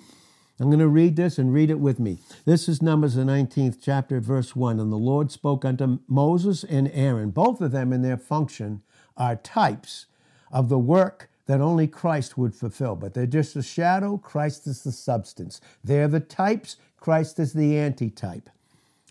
I'm 0.60 0.66
going 0.66 0.80
to 0.80 0.88
read 0.88 1.14
this 1.14 1.38
and 1.38 1.52
read 1.52 1.70
it 1.70 1.78
with 1.78 2.00
me. 2.00 2.18
This 2.44 2.68
is 2.68 2.82
Numbers, 2.82 3.14
the 3.14 3.22
19th 3.22 3.78
chapter, 3.80 4.20
verse 4.20 4.56
1. 4.56 4.80
And 4.80 4.90
the 4.90 4.96
Lord 4.96 5.30
spoke 5.30 5.64
unto 5.64 6.00
Moses 6.08 6.64
and 6.64 6.90
Aaron. 6.92 7.30
Both 7.30 7.60
of 7.60 7.70
them 7.70 7.92
in 7.92 8.02
their 8.02 8.16
function 8.16 8.82
are 9.16 9.36
types 9.36 10.06
of 10.50 10.68
the 10.68 10.78
work 10.78 11.30
that 11.46 11.60
only 11.60 11.86
Christ 11.86 12.36
would 12.36 12.54
fulfill. 12.54 12.96
But 12.96 13.14
they're 13.14 13.26
just 13.26 13.56
a 13.56 13.62
shadow, 13.62 14.18
Christ 14.18 14.66
is 14.66 14.82
the 14.82 14.92
substance. 14.92 15.60
They're 15.82 16.08
the 16.08 16.20
types, 16.20 16.76
Christ 16.98 17.38
is 17.38 17.52
the 17.52 17.78
antitype. 17.78 18.50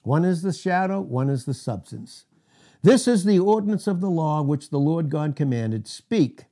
One 0.04 0.26
is 0.26 0.42
the 0.42 0.54
shadow, 0.54 1.02
one 1.02 1.30
is 1.30 1.46
the 1.46 1.54
substance. 1.54 2.26
This 2.84 3.08
is 3.08 3.24
the 3.24 3.40
ordinance 3.40 3.88
of 3.88 4.02
the 4.02 4.10
law 4.10 4.42
which 4.42 4.70
the 4.70 4.80
Lord 4.80 5.10
God 5.10 5.36
commanded 5.36 5.88
speak 5.88 6.46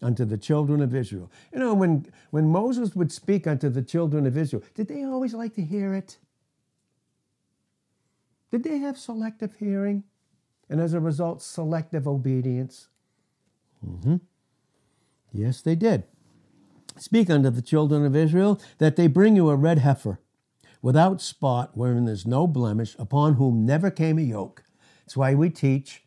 unto 0.00 0.24
the 0.24 0.38
children 0.38 0.80
of 0.80 0.94
Israel. 0.94 1.30
You 1.52 1.58
know, 1.58 1.74
when, 1.74 2.06
when 2.30 2.48
Moses 2.48 2.94
would 2.94 3.12
speak 3.12 3.46
unto 3.46 3.68
the 3.68 3.82
children 3.82 4.26
of 4.26 4.36
Israel, 4.36 4.62
did 4.74 4.88
they 4.88 5.04
always 5.04 5.34
like 5.34 5.54
to 5.54 5.62
hear 5.62 5.94
it? 5.94 6.18
Did 8.50 8.64
they 8.64 8.78
have 8.78 8.98
selective 8.98 9.56
hearing? 9.56 10.04
And 10.70 10.80
as 10.80 10.94
a 10.94 11.00
result, 11.00 11.42
selective 11.42 12.06
obedience? 12.06 12.88
Mm-hmm. 13.86 14.16
Yes, 15.32 15.60
they 15.60 15.74
did. 15.74 16.04
Speak 16.96 17.30
unto 17.30 17.50
the 17.50 17.62
children 17.62 18.04
of 18.04 18.16
Israel 18.16 18.60
that 18.78 18.96
they 18.96 19.06
bring 19.06 19.36
you 19.36 19.50
a 19.50 19.56
red 19.56 19.78
heifer 19.78 20.20
without 20.82 21.20
spot, 21.20 21.70
wherein 21.74 22.04
there's 22.04 22.26
no 22.26 22.46
blemish, 22.46 22.96
upon 22.98 23.34
whom 23.34 23.64
never 23.64 23.90
came 23.90 24.18
a 24.18 24.22
yoke. 24.22 24.64
That's 25.08 25.16
why 25.16 25.32
we 25.32 25.48
teach, 25.48 26.02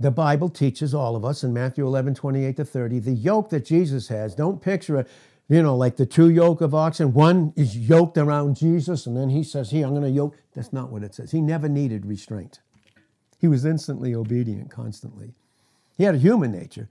the 0.00 0.10
Bible 0.10 0.48
teaches 0.48 0.94
all 0.94 1.14
of 1.14 1.26
us 1.26 1.44
in 1.44 1.52
Matthew 1.52 1.86
11, 1.86 2.14
28 2.14 2.56
to 2.56 2.64
30, 2.64 3.00
the 3.00 3.12
yoke 3.12 3.50
that 3.50 3.66
Jesus 3.66 4.08
has. 4.08 4.34
Don't 4.34 4.62
picture 4.62 4.96
it, 4.96 5.08
you 5.50 5.62
know, 5.62 5.76
like 5.76 5.96
the 5.96 6.06
two 6.06 6.30
yoke 6.30 6.62
of 6.62 6.74
oxen. 6.74 7.12
One 7.12 7.52
is 7.54 7.76
yoked 7.76 8.16
around 8.16 8.56
Jesus, 8.56 9.04
and 9.04 9.14
then 9.14 9.28
he 9.28 9.44
says, 9.44 9.70
Here, 9.70 9.84
I'm 9.84 9.92
going 9.92 10.04
to 10.04 10.08
yoke. 10.08 10.38
That's 10.54 10.72
not 10.72 10.88
what 10.88 11.02
it 11.02 11.14
says. 11.14 11.32
He 11.32 11.42
never 11.42 11.68
needed 11.68 12.06
restraint. 12.06 12.60
He 13.38 13.46
was 13.46 13.66
instantly 13.66 14.14
obedient 14.14 14.70
constantly. 14.70 15.34
He 15.98 16.04
had 16.04 16.14
a 16.14 16.18
human 16.18 16.50
nature, 16.50 16.88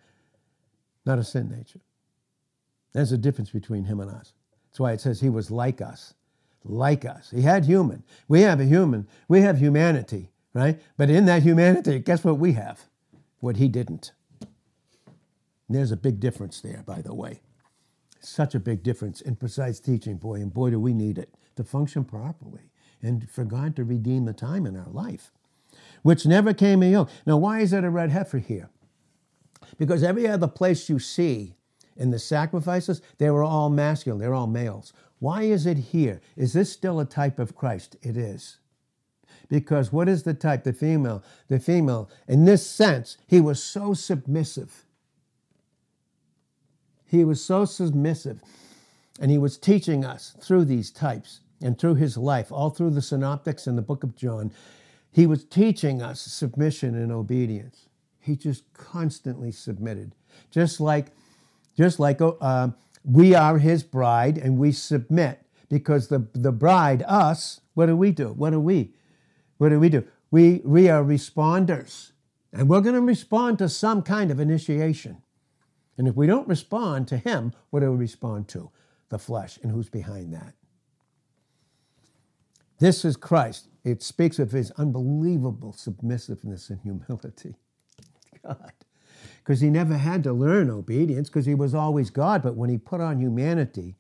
not 1.04 1.18
a 1.18 1.24
sin 1.24 1.50
nature. 1.50 1.80
There's 2.94 3.12
a 3.12 3.18
difference 3.18 3.50
between 3.50 3.86
him 3.86 4.00
and 4.00 4.12
us. 4.12 4.34
That's 4.70 4.80
why 4.80 4.92
it 4.92 5.02
says 5.02 5.20
he 5.20 5.30
was 5.30 5.50
like 5.50 5.82
us. 5.82 6.14
Like 6.64 7.06
us. 7.06 7.32
He 7.32 7.42
had 7.42 7.66
human. 7.66 8.04
We 8.28 8.42
have 8.42 8.60
a 8.60 8.66
human. 8.66 9.08
We 9.28 9.42
have 9.42 9.58
humanity, 9.58 10.30
right? 10.54 10.80
But 10.98 11.10
in 11.10 11.26
that 11.26 11.44
humanity, 11.44 12.00
guess 12.00 12.24
what 12.24 12.38
we 12.38 12.54
have? 12.54 12.86
What 13.40 13.58
he 13.58 13.68
didn't. 13.68 14.12
there's 15.70 15.92
a 15.92 15.98
big 15.98 16.20
difference 16.20 16.62
there, 16.62 16.84
by 16.86 17.02
the 17.02 17.14
way. 17.14 17.42
Such 18.20 18.56
a 18.56 18.60
big 18.60 18.84
difference 18.84 19.22
in 19.22 19.36
precise 19.36 19.80
teaching, 19.80 20.18
boy, 20.18 20.36
and 20.36 20.54
boy, 20.54 20.70
do 20.70 20.80
we 20.80 20.94
need 20.94 21.18
it 21.18 21.34
to 21.56 21.64
function 21.64 22.04
properly 22.04 22.72
and 23.02 23.30
for 23.30 23.44
God 23.44 23.76
to 23.76 23.84
redeem 23.84 24.26
the 24.26 24.34
time 24.34 24.66
in 24.66 24.78
our 24.78 24.90
life, 24.90 25.32
which 26.04 26.26
never 26.26 26.54
came 26.54 26.82
a 26.82 26.92
yoke. 26.92 27.10
Now, 27.26 27.38
why 27.38 27.60
is 27.60 27.74
it 27.74 27.84
a 27.84 27.90
red 27.90 28.12
heifer 28.12 28.38
here? 28.38 28.70
Because 29.78 30.04
every 30.04 30.28
other 30.28 30.48
place 30.48 30.90
you 30.90 31.00
see 31.00 31.56
in 31.98 32.12
the 32.12 32.20
sacrifices, 32.20 33.02
they 33.18 33.30
were 33.30 33.44
all 33.44 33.70
masculine, 33.70 34.20
they're 34.20 34.34
all 34.34 34.48
males. 34.48 34.94
Why 35.20 35.44
is 35.44 35.66
it 35.66 35.78
here? 35.78 36.22
Is 36.36 36.54
this 36.54 36.72
still 36.72 37.00
a 37.00 37.06
type 37.06 37.40
of 37.40 37.56
Christ? 37.56 37.96
It 38.02 38.18
is. 38.18 38.58
Because 39.54 39.94
what 39.94 40.10
is 40.10 40.24
the 40.24 40.34
type? 40.34 40.64
The 40.64 40.74
female. 40.74 41.24
The 41.48 41.60
female, 41.60 42.10
in 42.28 42.46
this 42.46 42.66
sense, 42.66 43.20
he 43.28 43.40
was 43.40 43.64
so 43.64 43.94
submissive. 43.94 44.84
He 47.06 47.24
was 47.24 47.46
so 47.46 47.64
submissive. 47.66 48.42
And 49.22 49.30
he 49.30 49.38
was 49.38 49.60
teaching 49.60 50.04
us 50.04 50.36
through 50.42 50.66
these 50.66 50.90
types 50.90 51.42
and 51.62 51.78
through 51.78 51.94
his 51.94 52.18
life, 52.18 52.52
all 52.52 52.72
through 52.72 52.90
the 52.90 53.02
synoptics 53.04 53.68
and 53.68 53.78
the 53.78 53.84
book 53.84 54.04
of 54.04 54.16
John. 54.16 54.52
He 55.12 55.28
was 55.28 55.44
teaching 55.44 56.02
us 56.02 56.20
submission 56.20 56.96
and 56.96 57.12
obedience. 57.12 57.90
He 58.20 58.36
just 58.36 58.64
constantly 58.74 59.52
submitted. 59.52 60.16
Just 60.50 60.80
like, 60.80 61.12
just 61.78 62.00
like 62.00 62.20
uh, 62.22 62.70
we 63.06 63.36
are 63.36 63.60
his 63.60 63.84
bride 63.84 64.40
and 64.40 64.58
we 64.58 64.72
submit 64.72 65.46
because 65.70 66.08
the, 66.08 66.26
the 66.34 66.52
bride, 66.52 67.04
us, 67.08 67.62
what 67.76 67.86
do 67.86 67.96
we 67.96 68.12
do? 68.12 68.30
What 68.30 68.50
do 68.50 68.60
we? 68.60 68.94
What 69.64 69.70
do 69.70 69.80
we 69.80 69.88
do? 69.88 70.04
We, 70.30 70.60
we 70.66 70.90
are 70.90 71.02
responders. 71.02 72.12
And 72.52 72.68
we're 72.68 72.82
going 72.82 72.96
to 72.96 73.02
respond 73.02 73.60
to 73.60 73.70
some 73.70 74.02
kind 74.02 74.30
of 74.30 74.42
initiation. 74.42 75.22
And 75.98 76.06
if 76.06 76.18
we 76.18 76.28
don't 76.28 76.50
respond 76.50 77.08
to 77.08 77.18
him, 77.18 77.54
what 77.70 77.80
do 77.80 77.90
we 77.90 77.96
respond 77.96 78.50
to? 78.50 78.72
The 79.08 79.18
flesh. 79.18 79.58
And 79.64 79.72
who's 79.72 79.88
behind 79.88 80.34
that? 80.34 80.54
This 82.80 83.06
is 83.06 83.16
Christ. 83.16 83.70
It 83.86 84.04
speaks 84.04 84.38
of 84.38 84.52
his 84.52 84.72
unbelievable 84.72 85.72
submissiveness 85.72 86.70
and 86.70 86.82
humility. 86.82 87.56
God. 88.46 88.74
Because 89.38 89.62
he 89.62 89.70
never 89.70 89.96
had 89.96 90.26
to 90.26 90.34
learn 90.34 90.70
obedience 90.70 91.30
because 91.30 91.46
he 91.46 91.56
was 91.56 91.74
always 91.74 92.10
God. 92.10 92.44
But 92.44 92.58
when 92.58 92.70
he 92.70 92.78
put 92.78 93.00
on 93.00 93.18
humanity, 93.18 93.96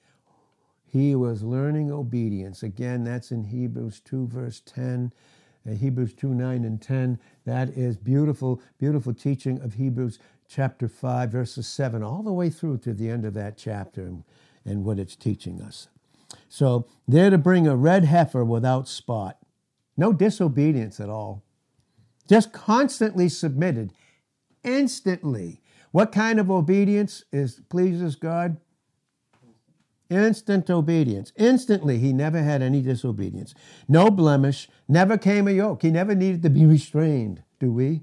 he 0.85 1.15
was 1.15 1.41
learning 1.41 1.89
obedience. 1.89 2.63
Again, 2.63 3.05
that's 3.05 3.31
in 3.31 3.45
Hebrews 3.45 4.01
2, 4.01 4.27
verse 4.27 4.61
10, 4.65 5.13
uh, 5.13 5.19
Uh, 5.67 5.73
Hebrews 5.73 6.13
2, 6.13 6.33
9, 6.33 6.65
and 6.65 6.81
10. 6.81 7.19
That 7.45 7.69
is 7.69 7.97
beautiful, 7.97 8.61
beautiful 8.79 9.13
teaching 9.13 9.61
of 9.61 9.75
Hebrews 9.75 10.19
chapter 10.47 10.87
5, 10.87 11.31
verses 11.31 11.67
7, 11.67 12.03
all 12.03 12.21
the 12.21 12.33
way 12.33 12.49
through 12.49 12.79
to 12.79 12.93
the 12.93 13.09
end 13.09 13.25
of 13.25 13.33
that 13.35 13.57
chapter 13.57 14.01
and, 14.01 14.23
and 14.65 14.83
what 14.83 14.99
it's 14.99 15.15
teaching 15.15 15.61
us. 15.61 15.87
So 16.49 16.87
they're 17.07 17.29
to 17.29 17.37
bring 17.37 17.67
a 17.67 17.75
red 17.75 18.05
heifer 18.05 18.43
without 18.43 18.87
spot. 18.87 19.37
No 19.95 20.11
disobedience 20.11 20.99
at 20.99 21.09
all. 21.09 21.43
Just 22.27 22.51
constantly 22.51 23.29
submitted 23.29 23.91
instantly. 24.63 25.61
What 25.91 26.11
kind 26.11 26.39
of 26.39 26.49
obedience 26.49 27.23
is 27.31 27.61
pleases 27.69 28.15
God? 28.15 28.57
Instant 30.13 30.69
obedience. 30.69 31.33
Instantly, 31.35 31.97
he 31.99 32.13
never 32.13 32.43
had 32.43 32.61
any 32.61 32.81
disobedience. 32.81 33.53
No 33.87 34.09
blemish, 34.09 34.69
never 34.87 35.17
came 35.17 35.47
a 35.47 35.51
yoke. 35.51 35.81
He 35.81 35.91
never 35.91 36.13
needed 36.13 36.43
to 36.43 36.49
be 36.49 36.65
restrained, 36.65 37.43
do 37.59 37.71
we? 37.71 38.01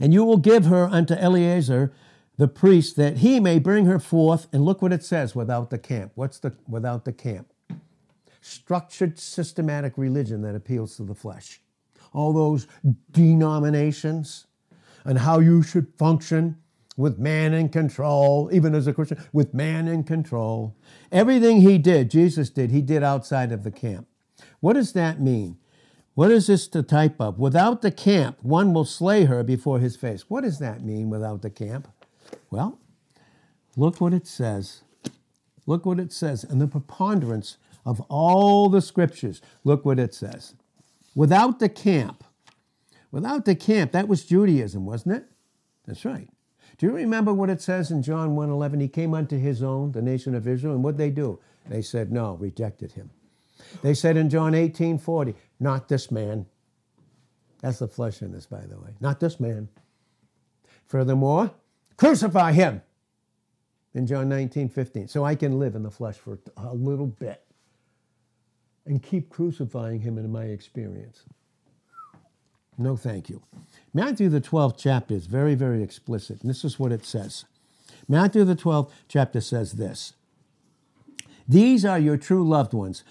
And 0.00 0.12
you 0.12 0.24
will 0.24 0.38
give 0.38 0.66
her 0.66 0.86
unto 0.86 1.14
Eleazar 1.14 1.92
the 2.36 2.48
priest 2.48 2.96
that 2.96 3.18
he 3.18 3.40
may 3.40 3.58
bring 3.58 3.86
her 3.86 3.98
forth. 3.98 4.48
And 4.52 4.64
look 4.64 4.82
what 4.82 4.92
it 4.92 5.04
says 5.04 5.34
without 5.34 5.70
the 5.70 5.78
camp. 5.78 6.12
What's 6.14 6.38
the 6.38 6.54
without 6.68 7.04
the 7.04 7.12
camp? 7.12 7.52
Structured, 8.40 9.18
systematic 9.18 9.94
religion 9.96 10.42
that 10.42 10.54
appeals 10.54 10.96
to 10.96 11.02
the 11.04 11.14
flesh. 11.14 11.60
All 12.12 12.32
those 12.32 12.66
denominations, 13.10 14.46
and 15.04 15.18
how 15.18 15.38
you 15.38 15.62
should 15.62 15.92
function 15.96 16.56
with 16.96 17.18
man 17.18 17.52
in 17.52 17.68
control, 17.68 18.48
even 18.52 18.74
as 18.74 18.86
a 18.86 18.92
Christian, 18.92 19.22
with 19.32 19.52
man 19.52 19.86
in 19.88 20.04
control. 20.04 20.76
Everything 21.12 21.60
he 21.60 21.78
did, 21.78 22.10
Jesus 22.10 22.50
did, 22.50 22.70
he 22.70 22.80
did 22.80 23.02
outside 23.02 23.52
of 23.52 23.64
the 23.64 23.70
camp. 23.70 24.06
What 24.60 24.74
does 24.74 24.92
that 24.92 25.20
mean? 25.20 25.58
What 26.14 26.30
is 26.30 26.46
this 26.46 26.66
the 26.66 26.82
type 26.82 27.20
of? 27.20 27.38
Without 27.38 27.82
the 27.82 27.90
camp, 27.90 28.38
one 28.42 28.72
will 28.72 28.86
slay 28.86 29.24
her 29.24 29.42
before 29.42 29.78
his 29.78 29.96
face. 29.96 30.30
What 30.30 30.44
does 30.44 30.58
that 30.58 30.82
mean 30.82 31.10
without 31.10 31.42
the 31.42 31.50
camp? 31.50 31.88
Well, 32.50 32.78
look 33.76 34.00
what 34.00 34.14
it 34.14 34.26
says. 34.26 34.82
Look 35.66 35.84
what 35.84 36.00
it 36.00 36.12
says 36.12 36.44
in 36.44 36.58
the 36.58 36.66
preponderance 36.66 37.58
of 37.84 38.00
all 38.02 38.70
the 38.70 38.80
scriptures. 38.80 39.42
Look 39.64 39.84
what 39.84 39.98
it 39.98 40.14
says. 40.14 40.54
Without 41.14 41.58
the 41.58 41.68
camp, 41.68 42.24
Without 43.16 43.46
the 43.46 43.54
camp, 43.54 43.92
that 43.92 44.08
was 44.08 44.26
Judaism, 44.26 44.84
wasn't 44.84 45.16
it? 45.16 45.24
That's 45.86 46.04
right. 46.04 46.28
Do 46.78 46.86
you 46.86 46.92
remember 46.92 47.32
what 47.32 47.50
it 47.50 47.62
says 47.62 47.90
in 47.90 48.02
John 48.02 48.36
1:11? 48.36 48.80
He 48.80 48.88
came 48.88 49.14
unto 49.14 49.38
his 49.38 49.62
own, 49.62 49.92
the 49.92 50.02
nation 50.02 50.34
of 50.34 50.46
Israel, 50.46 50.74
and 50.74 50.84
what 50.84 50.96
they 50.96 51.10
do? 51.10 51.38
They 51.68 51.82
said 51.82 52.12
no, 52.12 52.34
rejected 52.34 52.92
him. 52.92 53.10
They 53.82 53.94
said 53.94 54.16
in 54.16 54.28
John 54.30 54.52
18:40, 54.52 55.34
not 55.58 55.88
this 55.88 56.10
man. 56.10 56.46
That's 57.60 57.78
the 57.78 57.88
flesh 57.88 58.20
in 58.20 58.32
this, 58.32 58.46
by 58.46 58.66
the 58.66 58.78
way. 58.78 58.90
Not 59.00 59.20
this 59.20 59.40
man. 59.40 59.68
Furthermore, 60.86 61.52
crucify 61.96 62.52
him 62.52 62.82
in 63.94 64.06
John 64.06 64.28
19, 64.28 64.68
15. 64.68 65.08
So 65.08 65.24
I 65.24 65.34
can 65.34 65.58
live 65.58 65.74
in 65.74 65.82
the 65.82 65.90
flesh 65.90 66.16
for 66.16 66.38
a 66.56 66.74
little 66.74 67.06
bit 67.06 67.42
and 68.84 69.02
keep 69.02 69.30
crucifying 69.30 70.00
him 70.00 70.18
in 70.18 70.30
my 70.30 70.44
experience. 70.44 71.24
No, 72.78 72.96
thank 72.96 73.28
you. 73.28 73.42
Matthew, 73.94 74.28
the 74.28 74.40
12th 74.40 74.76
chapter, 74.78 75.14
is 75.14 75.26
very, 75.26 75.54
very 75.54 75.82
explicit. 75.82 76.40
And 76.42 76.50
this 76.50 76.64
is 76.64 76.78
what 76.78 76.92
it 76.92 77.04
says 77.04 77.44
Matthew, 78.08 78.44
the 78.44 78.56
12th 78.56 78.90
chapter 79.08 79.40
says 79.40 79.72
this 79.72 80.12
These 81.48 81.84
are 81.84 81.98
your 81.98 82.16
true 82.16 82.46
loved 82.46 82.74
ones. 82.74 83.04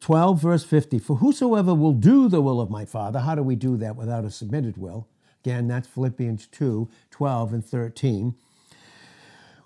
12, 0.00 0.42
verse 0.42 0.64
50 0.64 0.98
For 0.98 1.16
whosoever 1.16 1.74
will 1.74 1.92
do 1.92 2.28
the 2.28 2.40
will 2.40 2.60
of 2.60 2.70
my 2.70 2.84
Father, 2.84 3.20
how 3.20 3.34
do 3.34 3.42
we 3.42 3.56
do 3.56 3.76
that 3.76 3.96
without 3.96 4.24
a 4.24 4.30
submitted 4.30 4.76
will? 4.76 5.06
Again, 5.44 5.68
that's 5.68 5.88
Philippians 5.88 6.46
2, 6.48 6.88
12, 7.10 7.52
and 7.54 7.64
13. 7.64 8.34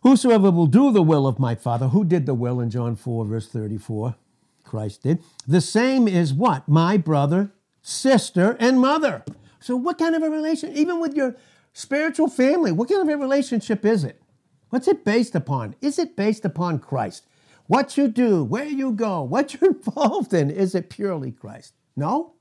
Whosoever 0.03 0.51
will 0.51 0.67
do 0.67 0.93
the 0.93 1.03
will 1.03 1.27
of 1.27 1.39
my 1.41 1.55
Father, 1.55 1.89
who 1.89 2.05
did 2.05 2.27
the 2.27 2.35
will 2.35 2.61
in 2.61 2.71
John 2.71 2.95
4, 2.95 3.25
verse 3.25 3.49
34? 3.49 4.15
Christ 4.63 5.03
did. 5.03 5.23
The 5.49 5.61
same 5.61 6.07
is 6.07 6.33
what? 6.33 6.69
My 6.69 6.97
brother, 6.97 7.51
sister, 7.83 8.57
and 8.61 8.81
mother. 8.81 9.25
So, 9.65 9.77
what 9.77 9.97
kind 9.97 10.15
of 10.15 10.23
a 10.23 10.29
relation, 10.29 10.77
even 10.77 11.01
with 11.01 11.15
your 11.15 11.37
spiritual 11.73 12.29
family, 12.29 12.71
what 12.71 12.91
kind 12.91 13.01
of 13.01 13.09
a 13.09 13.17
relationship 13.17 13.83
is 13.87 14.05
it? 14.05 14.21
What's 14.69 14.89
it 14.89 15.07
based 15.07 15.35
upon? 15.35 15.75
Is 15.81 15.99
it 15.99 16.17
based 16.17 16.45
upon 16.45 16.81
Christ? 16.81 17.27
What 17.67 17.97
you 17.97 18.09
do, 18.09 18.45
where 18.45 18.67
you 18.67 18.93
go, 18.93 19.23
what 19.23 19.55
you're 19.55 19.71
involved 19.75 20.35
in, 20.35 20.51
is 20.51 20.75
it 20.75 20.91
purely 20.91 21.33
Christ? 21.33 21.73
No? 21.97 22.35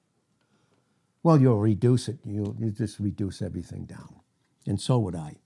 Well, 1.24 1.40
you'll 1.40 1.60
reduce 1.60 2.10
it. 2.10 2.18
You'll, 2.26 2.58
you 2.60 2.72
just 2.72 3.00
reduce 3.00 3.42
everything 3.42 3.86
down. 3.86 4.20
And 4.68 4.82
so 4.82 5.00
would 5.00 5.16
I. 5.16 5.38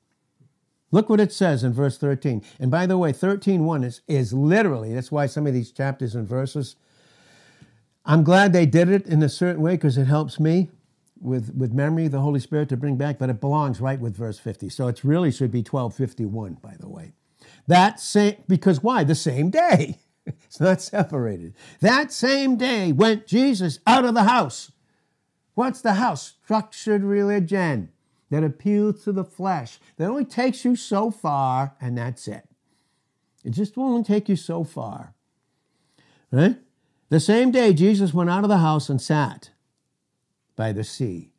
Look 0.90 1.10
what 1.10 1.20
it 1.20 1.32
says 1.32 1.64
in 1.64 1.74
verse 1.74 2.00
13. 2.00 2.42
And 2.60 2.72
by 2.72 2.88
the 2.88 2.98
way, 2.98 3.14
13.1 3.14 3.86
is, 3.86 4.02
is 4.08 4.34
literally, 4.34 4.96
that's 4.96 5.12
why 5.12 5.28
some 5.28 5.46
of 5.46 5.54
these 5.54 5.72
chapters 5.72 6.16
and 6.16 6.28
verses, 6.28 6.76
I'm 8.04 8.24
glad 8.24 8.52
they 8.52 8.66
did 8.66 8.90
it 8.90 9.06
in 9.06 9.22
a 9.22 9.30
certain 9.30 9.62
way 9.62 9.74
because 9.74 10.00
it 10.00 10.06
helps 10.06 10.40
me 10.40 10.72
with, 11.22 11.54
with 11.56 11.74
memory, 11.74 12.08
the 12.08 12.22
Holy 12.22 12.40
Spirit 12.40 12.70
to 12.70 12.78
bring 12.78 12.98
back, 12.98 13.18
but 13.20 13.30
it 13.30 13.42
belongs 13.42 13.82
right 13.82 14.00
with 14.00 14.16
verse 14.16 14.40
50. 14.40 14.70
So 14.70 14.88
it 14.88 15.04
really 15.04 15.32
should 15.32 15.52
be 15.52 15.60
1251, 15.60 16.56
by 16.56 16.76
the 16.80 16.90
way. 16.90 17.14
That 17.68 18.00
same, 18.00 18.36
because 18.48 18.82
why? 18.82 19.04
The 19.04 19.16
same 19.16 19.50
day. 19.50 20.00
it's 20.26 20.60
not 20.60 20.82
separated. 20.82 21.54
That 21.82 22.12
same 22.12 22.58
day 22.58 22.92
went 22.92 23.28
Jesus 23.28 23.80
out 23.86 24.06
of 24.06 24.14
the 24.14 24.24
house. 24.24 24.72
What's 25.54 25.82
the 25.82 25.94
house? 25.94 26.36
Structured 26.44 27.04
religion 27.04 27.90
that 28.30 28.44
appeals 28.44 29.04
to 29.04 29.12
the 29.12 29.24
flesh, 29.24 29.80
that 29.98 30.10
only 30.10 30.26
takes 30.26 30.66
you 30.66 30.76
so 30.76 31.10
far, 31.10 31.76
and 31.80 31.98
that's 31.98 32.28
it. 32.28 32.48
It 33.44 33.52
just 33.52 33.78
won't 33.78 34.06
take 34.06 34.28
you 34.28 34.36
so 34.36 34.64
far. 34.64 35.14
Right? 36.32 36.58
The 37.10 37.20
same 37.22 37.52
day, 37.52 37.74
Jesus 37.74 38.14
went 38.14 38.30
out 38.30 38.44
of 38.44 38.50
the 38.50 38.58
house 38.58 38.90
and 38.90 39.02
sat 39.02 39.52
by 40.58 40.74
the 40.74 40.84
sea. 40.84 41.32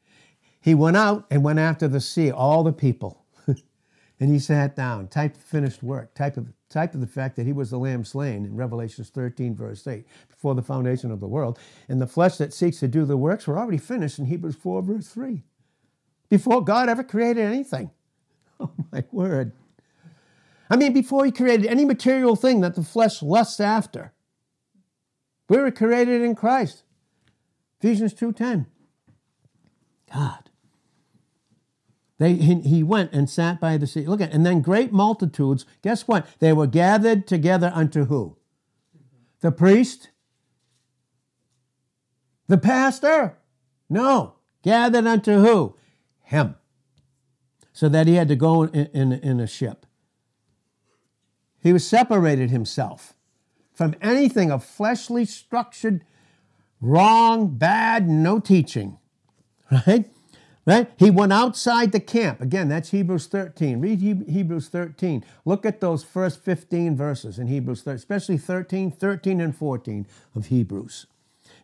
He 0.63 0.75
went 0.75 0.97
out 0.97 1.27
and 1.31 1.45
went 1.45 1.59
after 1.59 1.87
the 1.87 2.01
sea, 2.01 2.31
all 2.31 2.65
the 2.65 2.73
people. 2.73 3.25
and 3.47 4.31
he 4.31 4.39
sat 4.39 4.75
down, 4.75 5.09
type 5.09 5.37
finished 5.37 5.83
work, 5.83 6.15
type 6.15 6.39
of, 6.39 6.47
type 6.71 6.95
of 6.95 7.01
the 7.01 7.07
fact 7.07 7.37
that 7.37 7.45
he 7.45 7.53
was 7.53 7.71
the 7.71 7.79
lamb 7.79 8.05
slain 8.05 8.47
in 8.47 8.57
Revelations 8.57 9.11
13, 9.11 9.55
verse 9.55 9.87
8, 9.87 10.07
before 10.29 10.55
the 10.55 10.63
foundation 10.63 11.11
of 11.11 11.21
the 11.21 11.29
world. 11.29 11.59
And 11.89 12.01
the 12.01 12.07
flesh 12.07 12.37
that 12.39 12.55
seeks 12.55 12.81
to 12.81 12.89
do 12.89 13.05
the 13.05 13.17
works 13.17 13.47
were 13.47 13.59
already 13.59 13.79
finished 13.79 14.19
in 14.19 14.27
Hebrews 14.27 14.57
4, 14.57 14.83
verse 14.83 15.09
3, 15.09 15.43
before 16.31 16.65
God 16.65 16.89
ever 16.89 17.05
created 17.05 17.45
anything. 17.45 17.91
Oh, 18.61 18.73
my 18.91 19.05
word. 19.13 19.53
I 20.69 20.75
mean, 20.75 20.93
before 20.93 21.25
he 21.25 21.31
created 21.31 21.67
any 21.67 21.85
material 21.85 22.35
thing 22.35 22.61
that 22.63 22.75
the 22.75 22.83
flesh 22.83 23.23
lusts 23.23 23.61
after. 23.61 24.13
We 25.49 25.59
were 25.59 25.71
created 25.71 26.23
in 26.23 26.35
Christ. 26.35 26.83
Ephesians 27.81 28.15
2.10. 28.15 28.67
God. 30.13 30.49
They, 32.19 32.35
he, 32.35 32.83
went 32.83 33.13
and 33.13 33.31
sat 33.31 33.61
by 33.61 33.77
the 33.77 33.87
sea. 33.87 34.05
Look 34.07 34.21
at, 34.21 34.33
and 34.33 34.45
then 34.45 34.61
great 34.61 34.93
multitudes, 34.93 35.65
guess 35.83 36.09
what? 36.09 36.27
They 36.41 36.53
were 36.53 36.67
gathered 36.67 37.29
together 37.29 37.71
unto 37.73 38.07
who? 38.07 38.37
The 39.41 39.53
priest? 39.53 40.11
The 42.49 42.59
pastor? 42.59 43.39
No. 43.89 44.35
Gathered 44.65 45.07
unto 45.07 45.39
who? 45.39 45.77
Him. 46.23 46.57
So 47.73 47.89
that 47.89 48.09
he 48.09 48.15
had 48.15 48.27
to 48.29 48.37
go 48.37 48.65
in, 48.65 48.87
in, 48.87 49.13
in 49.13 49.39
a 49.39 49.47
ship. 49.47 49.87
He 51.61 51.73
was 51.73 51.87
separated 51.87 52.51
himself 52.51 53.15
from 53.73 53.95
anything 54.03 54.51
of 54.51 54.65
fleshly 54.65 55.25
structured, 55.25 56.05
wrong, 56.81 57.57
bad, 57.57 58.09
no 58.09 58.41
teaching. 58.41 58.99
Right? 59.71 60.09
Right? 60.67 60.91
He 60.99 61.11
went 61.11 61.33
outside 61.33 61.93
the 61.93 62.01
camp. 62.01 62.43
Again, 62.43 62.69
that's 62.69 62.91
Hebrews 62.91 63.27
13. 63.27 63.81
Read 63.81 64.01
Hebrews 64.01 64.69
13. 64.69 65.25
Look 65.47 65.65
at 65.65 65.81
those 65.81 66.05
first 66.05 66.45
15 66.45 66.95
verses 66.95 67.39
in 67.39 67.47
Hebrews 67.47 67.83
13, 67.83 67.97
especially 67.97 68.37
13, 68.37 68.91
13, 68.91 69.41
and 69.41 69.57
14 69.57 70.07
of 70.35 70.47
Hebrews. 70.47 71.07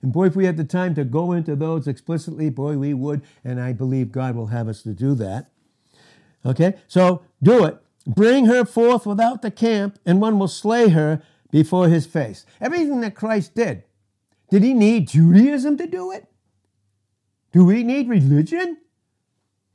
And 0.00 0.10
boy, 0.10 0.26
if 0.26 0.36
we 0.36 0.46
had 0.46 0.56
the 0.56 0.64
time 0.64 0.94
to 0.94 1.04
go 1.04 1.32
into 1.32 1.54
those 1.54 1.86
explicitly, 1.86 2.48
boy, 2.48 2.78
we 2.78 2.94
would. 2.94 3.22
And 3.44 3.60
I 3.60 3.74
believe 3.74 4.10
God 4.10 4.36
will 4.36 4.46
have 4.46 4.68
us 4.68 4.82
to 4.82 4.94
do 4.94 5.14
that. 5.16 5.50
Okay? 6.46 6.74
So 6.88 7.22
do 7.42 7.64
it. 7.64 7.78
Bring 8.06 8.46
her 8.46 8.64
forth 8.64 9.06
without 9.06 9.42
the 9.42 9.50
camp, 9.50 9.98
and 10.04 10.20
one 10.20 10.38
will 10.38 10.48
slay 10.48 10.90
her 10.90 11.22
before 11.50 11.88
his 11.88 12.06
face. 12.06 12.44
Everything 12.60 13.00
that 13.00 13.14
Christ 13.14 13.54
did, 13.54 13.84
did 14.50 14.62
he 14.62 14.74
need 14.74 15.08
Judaism 15.08 15.76
to 15.78 15.86
do 15.86 16.10
it? 16.10 16.26
Do 17.54 17.64
we 17.64 17.84
need 17.84 18.08
religion? 18.08 18.78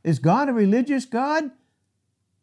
Is 0.04 0.20
God 0.20 0.50
a 0.50 0.54
religious 0.54 1.06
God? 1.06 1.52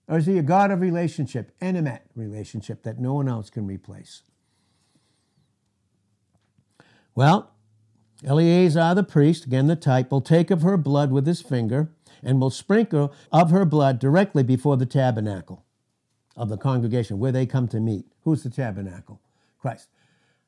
Or 0.09 0.17
is 0.17 0.25
he 0.25 0.39
a 0.39 0.43
God 0.43 0.71
of 0.71 0.81
relationship, 0.81 1.53
intimate 1.61 2.05
relationship 2.15 2.83
that 2.85 2.99
no 2.99 3.13
one 3.13 3.29
else 3.29 3.51
can 3.51 3.67
replace? 3.67 4.23
Well, 7.15 7.51
Eleazar 8.25 8.95
the 8.95 9.03
priest, 9.03 9.45
again 9.45 9.67
the 9.67 9.77
type, 9.77 10.11
will 10.11 10.23
take 10.23 10.51
of 10.51 10.63
her 10.63 10.79
blood 10.79 11.11
with 11.11 11.27
his 11.27 11.43
finger 11.43 11.91
and 12.23 12.41
will 12.41 12.49
sprinkle 12.49 13.13
of 13.31 13.51
her 13.51 13.67
blood 13.67 13.99
directly 13.99 14.43
before 14.43 14.79
the 14.79 14.87
tabernacle 14.87 15.67
of 16.35 16.49
the 16.49 16.57
congregation 16.57 17.19
where 17.19 17.33
they 17.33 17.45
come 17.45 17.69
to 17.69 17.79
meet. 17.79 18.07
Who's 18.23 18.43
the 18.43 18.49
tabernacle? 18.49 19.21
Christ. 19.59 19.89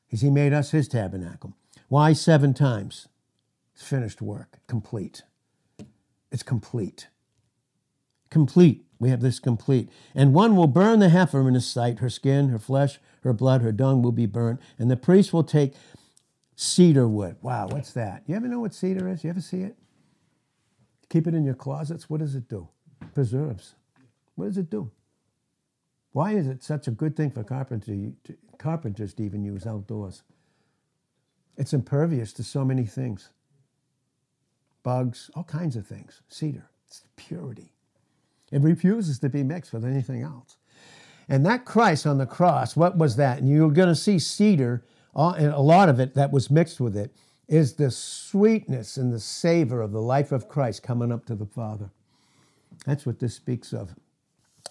Has 0.09 0.21
he 0.21 0.31
made 0.31 0.51
us 0.51 0.71
his 0.71 0.87
tabernacle? 0.87 1.53
Why 1.89 2.13
seven 2.13 2.55
times? 2.55 3.07
It's 3.79 3.87
finished 3.87 4.21
work, 4.21 4.59
complete. 4.67 5.21
It's 6.33 6.43
complete. 6.43 7.07
Complete. 8.29 8.83
We 8.99 9.09
have 9.09 9.21
this 9.21 9.39
complete. 9.39 9.87
And 10.13 10.33
one 10.33 10.57
will 10.57 10.67
burn 10.67 10.99
the 10.99 11.07
heifer 11.07 11.47
in 11.47 11.53
his 11.53 11.65
sight, 11.65 11.99
her 11.99 12.09
skin, 12.09 12.49
her 12.49 12.59
flesh, 12.59 12.99
her 13.23 13.31
blood, 13.31 13.61
her 13.61 13.71
dung 13.71 14.01
will 14.01 14.11
be 14.11 14.25
burnt. 14.25 14.59
And 14.77 14.91
the 14.91 14.97
priest 14.97 15.31
will 15.31 15.45
take 15.45 15.75
cedar 16.57 17.07
wood. 17.07 17.37
Wow, 17.41 17.69
what's 17.69 17.93
that? 17.93 18.23
You 18.27 18.35
ever 18.35 18.49
know 18.49 18.59
what 18.59 18.73
cedar 18.73 19.07
is? 19.07 19.23
You 19.23 19.29
ever 19.29 19.39
see 19.39 19.61
it? 19.61 19.77
Keep 21.07 21.27
it 21.27 21.33
in 21.33 21.45
your 21.45 21.55
closets. 21.55 22.09
What 22.09 22.19
does 22.19 22.35
it 22.35 22.49
do? 22.49 22.67
Preserves. 23.13 23.75
What 24.35 24.47
does 24.47 24.57
it 24.57 24.69
do? 24.69 24.91
Why 26.11 26.33
is 26.33 26.47
it 26.47 26.63
such 26.63 26.89
a 26.89 26.91
good 26.91 27.15
thing 27.15 27.31
for 27.31 27.45
carpentry, 27.45 28.11
carpenters 28.57 29.13
to 29.13 29.23
even 29.23 29.45
use 29.45 29.65
outdoors? 29.65 30.23
It's 31.55 31.71
impervious 31.71 32.33
to 32.33 32.43
so 32.43 32.65
many 32.65 32.85
things 32.85 33.29
bugs, 34.89 35.29
all 35.35 35.43
kinds 35.43 35.75
of 35.75 35.85
things. 35.85 36.23
Cedar, 36.29 36.67
it's 36.87 37.03
purity. 37.15 37.71
It 38.51 38.63
refuses 38.63 39.19
to 39.19 39.29
be 39.29 39.43
mixed 39.43 39.71
with 39.71 39.85
anything 39.85 40.23
else. 40.23 40.57
And 41.27 41.45
that 41.45 41.63
Christ 41.63 42.07
on 42.07 42.17
the 42.17 42.25
cross, 42.25 42.75
what 42.75 42.97
was 42.97 43.15
that? 43.17 43.37
And 43.37 43.47
you're 43.47 43.69
going 43.69 43.89
to 43.89 43.95
see 43.95 44.17
cedar, 44.17 44.83
uh, 45.15 45.35
and 45.37 45.53
a 45.53 45.59
lot 45.59 45.89
of 45.89 45.99
it 45.99 46.15
that 46.15 46.31
was 46.31 46.49
mixed 46.49 46.79
with 46.79 46.97
it, 46.97 47.13
is 47.47 47.73
the 47.73 47.91
sweetness 47.91 48.97
and 48.97 49.13
the 49.13 49.19
savor 49.19 49.79
of 49.79 49.91
the 49.91 50.01
life 50.01 50.31
of 50.31 50.49
Christ 50.49 50.81
coming 50.81 51.11
up 51.11 51.23
to 51.25 51.35
the 51.35 51.45
Father. 51.45 51.91
That's 52.87 53.05
what 53.05 53.19
this 53.19 53.35
speaks 53.35 53.71
of. 53.73 53.93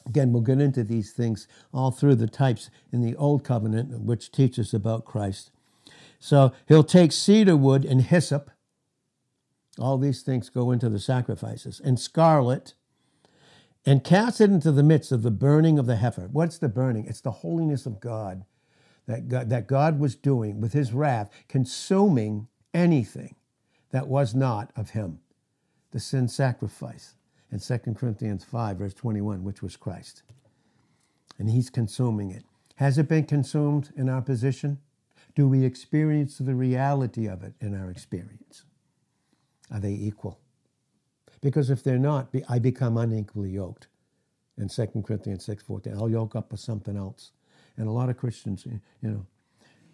Again, 0.05 0.33
we'll 0.33 0.43
get 0.43 0.61
into 0.61 0.83
these 0.83 1.13
things 1.13 1.47
all 1.73 1.93
through 1.93 2.17
the 2.17 2.27
types 2.27 2.71
in 2.93 3.03
the 3.03 3.15
Old 3.15 3.45
Covenant, 3.45 4.01
which 4.01 4.33
teaches 4.33 4.75
about 4.75 5.05
Christ. 5.05 5.53
So 6.19 6.53
he'll 6.67 6.83
take 6.83 7.13
cedar 7.13 7.57
wood 7.57 7.85
and 7.85 8.03
hyssop, 8.03 8.51
all 9.79 9.99
these 9.99 10.23
things 10.23 10.51
go 10.51 10.71
into 10.71 10.89
the 10.89 11.01
sacrifices. 11.01 11.81
And 11.83 11.99
scarlet, 11.99 12.75
and 13.87 14.05
cast 14.05 14.41
it 14.41 14.51
into 14.51 14.73
the 14.73 14.83
midst 14.83 15.13
of 15.13 15.23
the 15.23 15.31
burning 15.31 15.79
of 15.79 15.87
the 15.87 15.97
heifer. 15.97 16.29
What's 16.31 16.59
the 16.59 16.69
burning? 16.69 17.07
It's 17.07 17.21
the 17.21 17.31
holiness 17.31 17.87
of 17.87 18.01
God 18.01 18.45
that 19.07 19.29
God, 19.29 19.49
that 19.51 19.67
God 19.67 19.99
was 19.99 20.15
doing 20.15 20.61
with 20.61 20.75
his 20.75 20.93
wrath, 20.93 21.31
consuming 21.49 22.49
anything 22.75 23.35
that 23.91 24.07
was 24.07 24.35
not 24.35 24.71
of 24.77 24.91
him. 24.91 25.21
The 25.93 26.01
sin 26.01 26.29
sacrifice 26.29 27.15
in 27.51 27.61
2 27.61 27.95
Corinthians 27.95 28.45
5, 28.45 28.77
verse 28.77 28.95
21, 28.95 29.43
which 29.43 29.63
was 29.63 29.77
Christ. 29.77 30.23
And 31.39 31.49
he's 31.49 31.71
consuming 31.71 32.31
it. 32.31 32.45
Has 32.75 32.99
it 32.99 33.09
been 33.09 33.25
consumed 33.25 33.91
in 33.97 34.09
our 34.11 34.21
position? 34.21 34.79
Do 35.35 35.49
we 35.49 35.65
experience 35.65 36.37
the 36.37 36.55
reality 36.55 37.27
of 37.27 37.43
it 37.43 37.55
in 37.61 37.75
our 37.75 37.91
experience? 37.91 38.65
Are 39.71 39.81
they 39.81 39.93
equal? 39.93 40.41
Because 41.41 41.71
if 41.71 41.83
they're 41.83 41.99
not, 41.99 42.35
I 42.49 42.59
become 42.59 42.97
unequally 42.97 43.51
yoked. 43.51 43.89
In 44.57 44.69
2 44.69 44.87
Corinthians 45.07 45.47
6.14, 45.47 45.97
I'll 45.97 46.11
yoke 46.11 46.35
up 46.35 46.51
with 46.51 46.61
something 46.61 46.97
else. 46.97 47.31
And 47.77 47.87
a 47.87 47.93
lot 47.93 48.09
of 48.09 48.17
Christians, 48.17 48.67
you 48.67 48.81
know, 49.03 49.27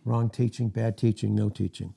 wrong 0.04 0.30
teaching, 0.30 0.68
bad 0.68 0.96
teaching, 0.96 1.34
no 1.34 1.50
teaching. 1.50 1.94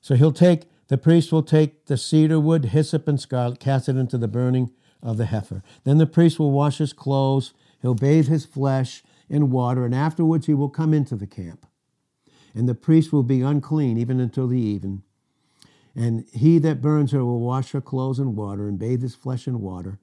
So 0.00 0.14
he'll 0.14 0.32
take, 0.32 0.64
the 0.88 0.98
priest 0.98 1.32
will 1.32 1.42
take 1.42 1.86
the 1.86 1.96
cedar 1.96 2.38
wood, 2.38 2.66
hyssop, 2.66 3.08
and 3.08 3.18
scarlet, 3.18 3.58
cast 3.58 3.88
it 3.88 3.96
into 3.96 4.18
the 4.18 4.28
burning 4.28 4.70
of 5.02 5.16
the 5.16 5.26
heifer. 5.26 5.62
Then 5.84 5.98
the 5.98 6.06
priest 6.06 6.38
will 6.38 6.50
wash 6.50 6.78
his 6.78 6.92
clothes, 6.92 7.54
he'll 7.80 7.94
bathe 7.94 8.28
his 8.28 8.44
flesh 8.44 9.02
in 9.30 9.50
water, 9.50 9.84
and 9.84 9.94
afterwards 9.94 10.46
he 10.46 10.54
will 10.54 10.68
come 10.68 10.92
into 10.92 11.16
the 11.16 11.26
camp. 11.26 11.66
And 12.54 12.68
the 12.68 12.74
priest 12.74 13.12
will 13.12 13.22
be 13.22 13.40
unclean 13.40 13.98
even 13.98 14.20
until 14.20 14.46
the 14.46 14.60
even. 14.60 15.02
And 15.98 16.26
he 16.32 16.58
that 16.60 16.80
burns 16.80 17.10
her 17.10 17.24
will 17.24 17.40
wash 17.40 17.72
her 17.72 17.80
clothes 17.80 18.20
in 18.20 18.36
water 18.36 18.68
and 18.68 18.78
bathe 18.78 19.02
his 19.02 19.16
flesh 19.16 19.48
in 19.48 19.60
water. 19.60 19.98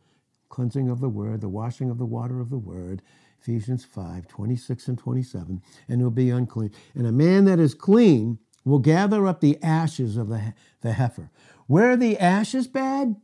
Cleansing 0.49 0.89
of 0.89 0.99
the 0.99 1.07
word, 1.07 1.39
the 1.39 1.47
washing 1.47 1.89
of 1.89 1.97
the 1.97 2.05
water 2.05 2.41
of 2.41 2.49
the 2.49 2.57
word. 2.57 3.01
Ephesians 3.39 3.85
5, 3.85 4.27
26 4.27 4.89
and 4.89 4.97
27. 4.97 5.61
And 5.87 6.01
he'll 6.01 6.09
be 6.09 6.29
unclean. 6.29 6.71
And 6.95 7.07
a 7.07 7.13
man 7.13 7.45
that 7.45 7.59
is 7.59 7.73
clean 7.73 8.39
will 8.65 8.79
gather 8.79 9.25
up 9.25 9.39
the 9.39 9.57
ashes 9.63 10.17
of 10.17 10.27
the, 10.27 10.53
the 10.81 10.93
heifer. 10.93 11.31
Where 11.67 11.95
the 11.95 12.19
ashes 12.19 12.67
bad? 12.67 13.15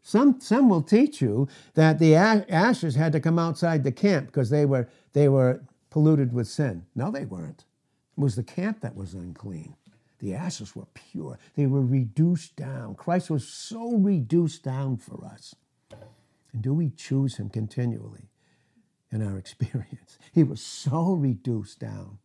Some, 0.00 0.40
some 0.40 0.70
will 0.70 0.82
teach 0.82 1.20
you 1.20 1.46
that 1.74 1.98
the 1.98 2.14
ashes 2.14 2.94
had 2.94 3.12
to 3.12 3.20
come 3.20 3.38
outside 3.38 3.84
the 3.84 3.92
camp 3.92 4.26
because 4.26 4.48
they 4.48 4.64
were, 4.64 4.88
they 5.12 5.28
were 5.28 5.62
polluted 5.90 6.32
with 6.32 6.48
sin. 6.48 6.86
No, 6.94 7.10
they 7.10 7.26
weren't. 7.26 7.66
It 8.16 8.20
was 8.20 8.34
the 8.34 8.42
camp 8.42 8.80
that 8.80 8.96
was 8.96 9.12
unclean. 9.12 9.76
The 10.22 10.34
ashes 10.34 10.76
were 10.76 10.86
pure, 10.94 11.36
they 11.56 11.66
were 11.66 11.84
reduced 11.84 12.54
down. 12.54 12.94
Christ 12.94 13.28
was 13.28 13.46
so 13.46 13.96
reduced 13.96 14.62
down 14.62 14.96
for 14.96 15.24
us. 15.24 15.56
And 16.52 16.62
do 16.62 16.72
we 16.72 16.90
choose 16.90 17.36
him 17.36 17.48
continually 17.48 18.30
in 19.10 19.20
our 19.20 19.36
experience? 19.44 20.18
He 20.32 20.44
was 20.44 20.60
so 20.62 21.12
reduced 21.12 21.80
down 21.80 22.18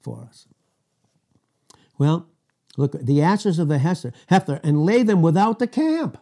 for 0.00 0.22
us. 0.22 0.46
Well, 1.98 2.28
look, 2.76 2.94
at 2.94 3.06
the 3.06 3.20
ashes 3.20 3.58
of 3.58 3.66
the 3.66 3.78
heifer, 3.78 4.60
and 4.62 4.86
lay 4.86 5.02
them 5.02 5.20
without 5.20 5.58
the 5.58 5.66
camp. 5.66 6.18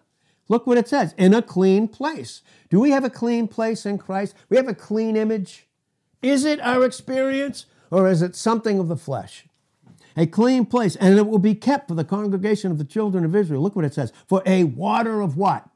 Look 0.48 0.66
what 0.66 0.78
it 0.78 0.88
says 0.88 1.14
in 1.18 1.34
a 1.34 1.42
clean 1.42 1.88
place. 1.88 2.40
Do 2.70 2.80
we 2.80 2.90
have 2.90 3.04
a 3.04 3.10
clean 3.10 3.48
place 3.48 3.84
in 3.84 3.98
Christ? 3.98 4.34
We 4.48 4.56
have 4.56 4.68
a 4.68 4.74
clean 4.74 5.16
image 5.16 5.66
Is 6.22 6.46
it 6.46 6.60
our 6.60 6.84
experience 6.84 7.66
or 7.90 8.08
is 8.08 8.22
it 8.22 8.34
something 8.34 8.78
of 8.78 8.88
the 8.88 8.96
flesh? 8.96 9.44
A 10.16 10.26
clean 10.26 10.64
place, 10.64 10.96
and 10.96 11.18
it 11.18 11.26
will 11.26 11.38
be 11.38 11.54
kept 11.54 11.88
for 11.88 11.94
the 11.94 12.04
congregation 12.04 12.70
of 12.70 12.78
the 12.78 12.84
children 12.84 13.24
of 13.24 13.36
Israel. 13.36 13.62
Look 13.62 13.76
what 13.76 13.84
it 13.84 13.94
says 13.94 14.12
for 14.26 14.42
a 14.46 14.64
water 14.64 15.20
of 15.20 15.36
what? 15.36 15.68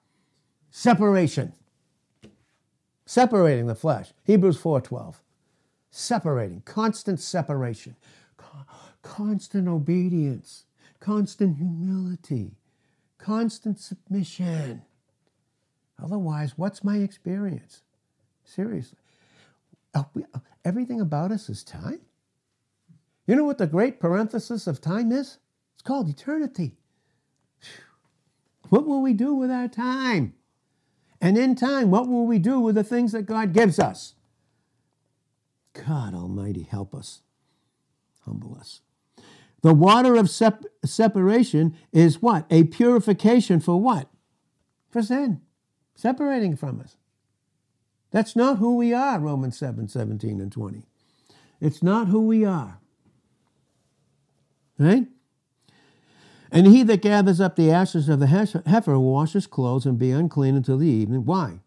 Separation. 0.70 1.53
Separating 3.05 3.66
the 3.66 3.74
flesh. 3.74 4.12
Hebrews 4.24 4.59
4:12. 4.59 5.22
Separating, 5.91 6.62
constant 6.62 7.20
separation, 7.20 7.97
constant 9.03 9.66
obedience, 9.66 10.64
constant 11.01 11.57
humility, 11.57 12.57
constant 13.18 13.78
submission. 13.80 14.82
Otherwise, 16.03 16.57
what's 16.57 16.84
my 16.84 16.99
experience? 16.99 17.82
Seriously. 18.45 18.99
Everything 20.64 21.01
about 21.01 21.32
us 21.32 21.49
is 21.51 21.64
time. 21.64 22.01
You 23.31 23.37
know 23.37 23.45
what 23.45 23.59
the 23.59 23.68
great 23.68 24.01
parenthesis 24.01 24.66
of 24.66 24.81
time 24.81 25.12
is? 25.12 25.39
It's 25.74 25.85
called 25.85 26.09
eternity. 26.09 26.72
What 28.70 28.89
will 28.89 29.01
we 29.01 29.12
do 29.12 29.35
with 29.35 29.53
our 29.53 29.68
time? 29.68 30.35
And 31.20 31.39
in 31.39 31.55
time, 31.55 31.93
what 31.93 32.09
will 32.09 32.26
we 32.26 32.41
do 32.41 32.59
with 32.59 32.74
the 32.74 32.83
things 32.83 33.12
that 33.12 33.26
God 33.26 33.53
gives 33.53 33.78
us? 33.78 34.14
God 35.74 36.12
Almighty, 36.12 36.64
help 36.64 36.93
us, 36.93 37.22
humble 38.22 38.57
us. 38.59 38.81
The 39.62 39.74
water 39.74 40.16
of 40.16 40.28
sep- 40.28 40.64
separation 40.85 41.76
is 41.93 42.20
what? 42.20 42.47
A 42.51 42.64
purification 42.64 43.61
for 43.61 43.81
what? 43.81 44.09
For 44.89 45.05
sin, 45.05 45.41
separating 45.95 46.57
from 46.57 46.81
us. 46.81 46.97
That's 48.11 48.35
not 48.35 48.59
who 48.59 48.74
we 48.74 48.93
are, 48.93 49.20
Romans 49.20 49.57
7 49.57 49.87
17 49.87 50.41
and 50.41 50.51
20. 50.51 50.83
It's 51.61 51.81
not 51.81 52.09
who 52.09 52.26
we 52.26 52.45
are. 52.45 52.80
Right? 54.81 55.07
And 56.51 56.66
he 56.66 56.83
that 56.85 57.03
gathers 57.03 57.41
up 57.41 57.55
the 57.55 57.70
ashes 57.70 58.09
of 58.09 58.18
the 58.18 58.26
heifer 58.26 58.99
will 58.99 59.12
wash 59.12 59.35
his 59.35 59.47
clothes 59.47 59.85
and 59.85 59.99
be 59.99 60.11
unclean 60.11 60.57
until 60.57 60.78
the 60.78 60.89
evening. 60.89 61.26
Why? 61.26 61.61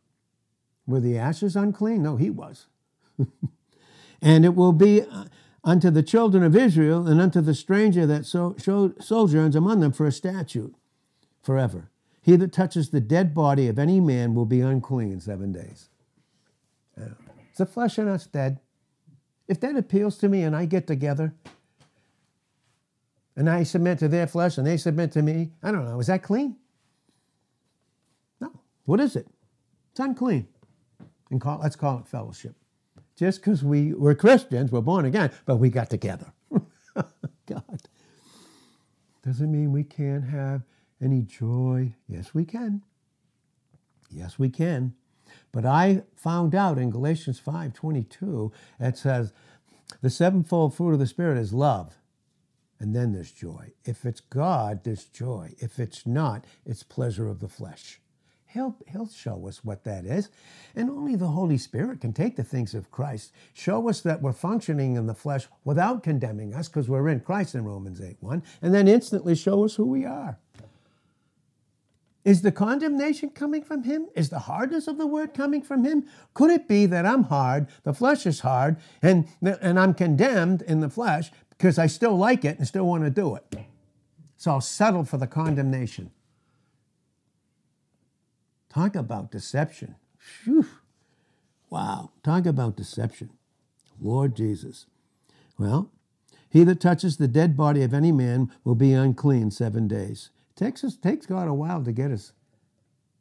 Were 0.87 0.99
the 0.99 1.17
ashes 1.17 1.55
unclean? 1.55 2.01
No, 2.01 2.17
he 2.17 2.31
was. 2.31 2.65
and 4.21 4.43
it 4.43 4.55
will 4.55 4.73
be 4.73 5.03
uh, 5.03 5.25
unto 5.63 5.91
the 5.91 6.03
children 6.03 6.43
of 6.43 6.55
Israel 6.55 7.07
and 7.07 7.21
unto 7.21 7.39
the 7.39 7.53
stranger 7.53 8.05
that 8.07 8.25
so, 8.25 8.55
sojourns 8.99 9.55
among 9.55 9.79
them 9.79 9.93
for 9.93 10.07
a 10.07 10.11
statute 10.11 10.75
forever. 11.41 11.91
He 12.21 12.35
that 12.35 12.51
touches 12.51 12.89
the 12.89 12.99
dead 12.99 13.33
body 13.35 13.67
of 13.67 13.77
any 13.77 14.01
man 14.01 14.33
will 14.33 14.45
be 14.45 14.59
unclean 14.59 15.19
seven 15.21 15.51
days. 15.51 15.89
Yeah. 16.97 17.09
Is 17.51 17.57
the 17.59 17.65
flesh 17.67 17.99
in 17.99 18.07
us 18.07 18.25
dead? 18.25 18.59
If 19.47 19.59
that 19.59 19.77
appeals 19.77 20.17
to 20.17 20.29
me 20.29 20.41
and 20.41 20.55
I 20.55 20.65
get 20.65 20.87
together 20.87 21.35
and 23.35 23.49
I 23.49 23.63
submit 23.63 23.99
to 23.99 24.07
their 24.07 24.27
flesh 24.27 24.57
and 24.57 24.65
they 24.65 24.77
submit 24.77 25.11
to 25.13 25.21
me, 25.21 25.51
I 25.61 25.71
don't 25.71 25.85
know, 25.85 25.99
is 25.99 26.07
that 26.07 26.23
clean? 26.23 26.57
No. 28.39 28.51
What 28.85 28.99
is 28.99 29.15
it? 29.15 29.27
It's 29.91 29.99
unclean. 29.99 30.47
And 31.31 31.41
call, 31.41 31.59
let's 31.61 31.75
call 31.75 31.99
it 31.99 32.07
fellowship. 32.07 32.55
Just 33.15 33.41
because 33.41 33.63
we, 33.63 33.93
we're 33.93 34.15
Christians, 34.15 34.71
we're 34.71 34.81
born 34.81 35.05
again, 35.05 35.31
but 35.45 35.57
we 35.57 35.69
got 35.69 35.89
together. 35.89 36.31
God. 37.45 37.81
Doesn't 39.23 39.51
mean 39.51 39.71
we 39.71 39.83
can't 39.83 40.25
have 40.25 40.63
any 41.01 41.21
joy. 41.21 41.93
Yes, 42.07 42.33
we 42.33 42.45
can. 42.45 42.81
Yes, 44.11 44.37
we 44.37 44.49
can. 44.49 44.93
But 45.51 45.65
I 45.65 46.03
found 46.15 46.55
out 46.55 46.77
in 46.77 46.89
Galatians 46.89 47.39
5:22 47.39 48.51
it 48.79 48.97
says 48.97 49.31
the 50.01 50.09
sevenfold 50.09 50.73
fruit 50.73 50.93
of 50.93 50.99
the 50.99 51.07
spirit 51.07 51.37
is 51.37 51.53
love. 51.53 51.97
And 52.83 52.93
then 52.93 53.13
there's 53.13 53.31
joy. 53.31 53.71
If 53.85 54.05
it's 54.05 54.19
God, 54.19 54.83
there's 54.83 55.05
joy. 55.05 55.55
If 55.59 55.79
it's 55.79 56.05
not, 56.05 56.43
it's 56.65 56.83
pleasure 56.83 57.29
of 57.29 57.39
the 57.39 57.47
flesh. 57.47 58.01
He'll, 58.47 58.75
he'll 58.91 59.07
show 59.07 59.47
us 59.47 59.63
what 59.63 59.85
that 59.85 60.03
is. 60.03 60.27
And 60.75 60.89
only 60.89 61.15
the 61.15 61.29
Holy 61.29 61.57
Spirit 61.57 62.01
can 62.01 62.11
take 62.11 62.35
the 62.35 62.43
things 62.43 62.73
of 62.73 62.91
Christ, 62.91 63.31
show 63.53 63.87
us 63.87 64.01
that 64.01 64.21
we're 64.21 64.33
functioning 64.33 64.97
in 64.97 65.07
the 65.07 65.15
flesh 65.15 65.47
without 65.63 66.03
condemning 66.03 66.53
us 66.53 66.67
because 66.67 66.89
we're 66.89 67.07
in 67.07 67.21
Christ 67.21 67.55
in 67.55 67.63
Romans 67.63 68.01
8 68.01 68.17
1, 68.19 68.43
and 68.61 68.75
then 68.75 68.89
instantly 68.89 69.33
show 69.33 69.63
us 69.63 69.75
who 69.75 69.85
we 69.85 70.03
are. 70.03 70.37
Is 72.25 72.41
the 72.41 72.53
condemnation 72.53 73.29
coming 73.29 73.63
from 73.63 73.83
him? 73.83 74.07
Is 74.15 74.29
the 74.29 74.39
hardness 74.39 74.87
of 74.87 74.97
the 74.97 75.07
word 75.07 75.33
coming 75.33 75.61
from 75.61 75.83
him? 75.83 76.05
Could 76.33 76.51
it 76.51 76.69
be 76.69 76.85
that 76.85 77.05
I'm 77.05 77.23
hard, 77.23 77.67
the 77.83 77.93
flesh 77.93 78.25
is 78.25 78.39
hard, 78.39 78.77
and, 79.01 79.27
and 79.41 79.77
I'm 79.77 79.93
condemned 79.93 80.61
in 80.61 80.79
the 80.79 80.89
flesh 80.89 81.31
because 81.63 81.79
I 81.79 81.87
still 81.87 82.17
like 82.17 82.43
it 82.43 82.57
and 82.57 82.67
still 82.67 82.85
want 82.85 83.05
to 83.05 83.09
do 83.09 83.35
it? 83.35 83.45
So 84.35 84.51
I'll 84.51 84.59
settle 84.59 85.05
for 85.05 85.17
the 85.17 85.27
condemnation. 85.27 86.11
Talk 88.67 88.97
about 88.97 89.31
deception. 89.31 89.95
Whew. 90.43 90.65
Wow. 91.69 92.11
Talk 92.21 92.47
about 92.47 92.75
deception. 92.75 93.29
Lord 94.01 94.35
Jesus. 94.35 94.87
Well, 95.57 95.89
he 96.49 96.65
that 96.65 96.81
touches 96.81 97.15
the 97.15 97.29
dead 97.29 97.55
body 97.55 97.81
of 97.81 97.93
any 97.93 98.11
man 98.11 98.51
will 98.65 98.75
be 98.75 98.91
unclean 98.91 99.49
seven 99.49 99.87
days. 99.87 100.31
It 100.49 100.59
takes 100.59 100.83
us 100.83 100.97
takes 100.97 101.25
God 101.25 101.47
a 101.47 101.53
while 101.53 101.81
to 101.85 101.93
get 101.93 102.11
us. 102.11 102.33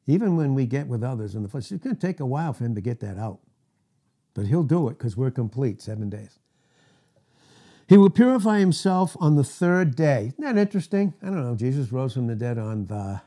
Even 0.09 0.35
when 0.37 0.57
we 0.57 0.67
get 0.67 0.89
with 0.89 1.05
others 1.05 1.37
in 1.37 1.45
the 1.45 1.49
flesh, 1.49 1.71
it's 1.71 1.85
going 1.85 1.95
to 1.95 2.07
take 2.07 2.19
a 2.19 2.27
while 2.27 2.53
for 2.53 2.65
him 2.65 2.75
to 2.75 2.81
get 2.81 2.99
that 2.99 3.19
out. 3.19 3.39
But 4.35 4.47
he'll 4.49 4.65
do 4.65 4.89
it 4.89 4.99
because 4.99 5.17
we're 5.17 5.31
complete 5.31 5.81
seven 5.81 6.11
days. 6.11 6.41
He 7.93 7.99
will 7.99 8.09
purify 8.09 8.59
himself 8.59 9.19
on 9.21 9.37
the 9.37 9.45
third 9.45 9.95
day. 9.95 10.29
Isn't 10.29 10.43
that 10.43 10.57
interesting? 10.57 11.13
I 11.23 11.27
don't 11.27 11.45
know. 11.45 11.55
Jesus 11.55 11.93
rose 11.93 12.15
from 12.15 12.27
the 12.27 12.35
dead 12.35 12.57
on 12.57 12.87
the 12.87 13.21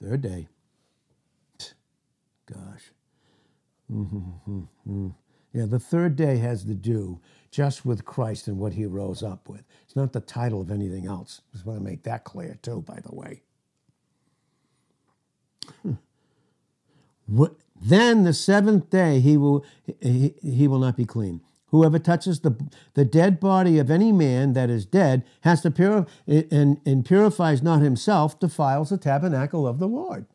third 0.00 0.20
day. 0.20 0.46
Gosh. 2.46 2.92
Mm-hmm. 3.92 5.08
Yeah, 5.52 5.66
the 5.66 5.80
third 5.80 6.14
day 6.14 6.36
has 6.36 6.62
to 6.62 6.74
do 6.74 7.18
just 7.50 7.84
with 7.84 8.04
Christ 8.04 8.46
and 8.46 8.56
what 8.60 8.74
he 8.74 8.86
rose 8.86 9.20
up 9.20 9.48
with. 9.48 9.64
It's 9.84 9.96
not 9.96 10.12
the 10.12 10.20
title 10.20 10.60
of 10.60 10.70
anything 10.70 11.06
else. 11.06 11.40
I 11.50 11.54
just 11.54 11.66
want 11.66 11.80
to 11.80 11.84
make 11.84 12.04
that 12.04 12.22
clear, 12.22 12.60
too, 12.62 12.82
by 12.82 13.00
the 13.00 13.12
way. 13.12 13.42
What, 17.26 17.56
then 17.80 18.22
the 18.22 18.32
seventh 18.32 18.90
day 18.90 19.18
he 19.18 19.36
will, 19.36 19.64
he, 20.00 20.34
he 20.40 20.68
will 20.68 20.78
not 20.78 20.96
be 20.96 21.04
clean. 21.04 21.40
Whoever 21.72 21.98
touches 21.98 22.40
the, 22.40 22.54
the 22.92 23.06
dead 23.06 23.40
body 23.40 23.78
of 23.78 23.90
any 23.90 24.12
man 24.12 24.52
that 24.52 24.68
is 24.68 24.84
dead 24.84 25.24
has 25.40 25.62
to 25.62 25.70
purify 25.70 26.08
and, 26.26 26.78
and 26.84 27.04
purifies 27.04 27.62
not 27.62 27.80
himself, 27.80 28.38
defiles 28.38 28.90
the 28.90 28.98
tabernacle 28.98 29.66
of 29.66 29.78
the 29.78 29.88
Lord. 29.88 30.26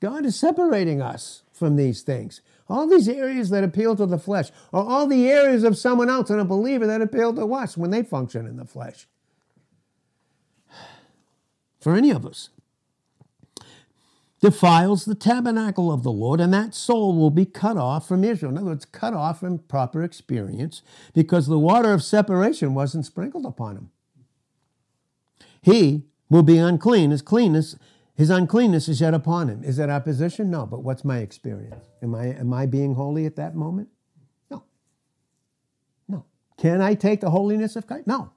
God 0.00 0.26
is 0.26 0.36
separating 0.36 1.00
us 1.00 1.44
from 1.52 1.76
these 1.76 2.02
things. 2.02 2.40
All 2.68 2.88
these 2.88 3.08
areas 3.08 3.50
that 3.50 3.62
appeal 3.62 3.94
to 3.94 4.06
the 4.06 4.18
flesh 4.18 4.50
are 4.72 4.84
all 4.84 5.06
the 5.06 5.30
areas 5.30 5.62
of 5.62 5.78
someone 5.78 6.10
else 6.10 6.30
and 6.30 6.40
a 6.40 6.44
believer 6.44 6.86
that 6.88 7.00
appeal 7.00 7.32
to 7.34 7.54
us 7.54 7.76
when 7.76 7.90
they 7.90 8.02
function 8.02 8.44
in 8.44 8.56
the 8.56 8.64
flesh. 8.64 9.06
For 11.80 11.94
any 11.94 12.10
of 12.10 12.26
us, 12.26 12.50
defiles 14.44 15.06
the 15.06 15.14
tabernacle 15.14 15.90
of 15.90 16.02
the 16.02 16.12
Lord, 16.12 16.38
and 16.38 16.52
that 16.52 16.74
soul 16.74 17.16
will 17.16 17.30
be 17.30 17.46
cut 17.46 17.78
off 17.78 18.06
from 18.06 18.22
Israel. 18.22 18.52
In 18.52 18.58
other 18.58 18.66
words, 18.66 18.84
cut 18.84 19.14
off 19.14 19.40
from 19.40 19.58
proper 19.58 20.02
experience 20.02 20.82
because 21.14 21.46
the 21.46 21.58
water 21.58 21.94
of 21.94 22.02
separation 22.02 22.74
wasn't 22.74 23.06
sprinkled 23.06 23.46
upon 23.46 23.76
him. 23.76 23.90
He 25.62 26.02
will 26.28 26.42
be 26.42 26.58
unclean. 26.58 27.10
His 27.10 27.22
cleanness 27.22 27.76
his 28.16 28.28
uncleanness 28.28 28.86
is 28.86 29.00
yet 29.00 29.14
upon 29.14 29.48
him. 29.48 29.64
Is 29.64 29.78
that 29.78 29.88
opposition? 29.88 30.50
No, 30.50 30.66
but 30.66 30.84
what's 30.84 31.04
my 31.04 31.18
experience? 31.18 31.86
Am 32.02 32.14
I, 32.14 32.26
am 32.26 32.52
I 32.52 32.66
being 32.66 32.94
holy 32.94 33.26
at 33.26 33.36
that 33.36 33.56
moment? 33.56 33.88
No. 34.50 34.62
No. 36.06 36.26
Can 36.58 36.82
I 36.82 36.94
take 36.94 37.22
the 37.22 37.30
holiness 37.30 37.76
of 37.76 37.86
Christ? 37.86 38.06
No. 38.06 38.30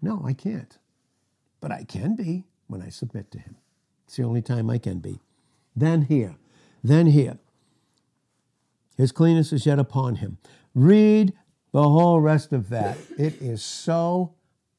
No, 0.00 0.22
I 0.24 0.32
can't. 0.34 0.78
But 1.60 1.72
I 1.72 1.84
can 1.84 2.14
be 2.14 2.44
when 2.68 2.80
I 2.80 2.88
submit 2.88 3.30
to 3.32 3.38
him. 3.38 3.56
It's 4.06 4.16
the 4.16 4.22
only 4.22 4.40
time 4.40 4.70
I 4.70 4.78
can 4.78 5.00
be. 5.00 5.20
Then 5.74 6.02
here, 6.02 6.36
then 6.82 7.06
here. 7.06 7.38
His 8.96 9.12
cleanness 9.12 9.52
is 9.52 9.66
yet 9.66 9.78
upon 9.78 10.16
him. 10.16 10.38
Read 10.74 11.32
the 11.72 11.82
whole 11.82 12.20
rest 12.20 12.52
of 12.52 12.68
that. 12.68 12.98
It 13.18 13.40
is 13.40 13.62
so 13.62 14.34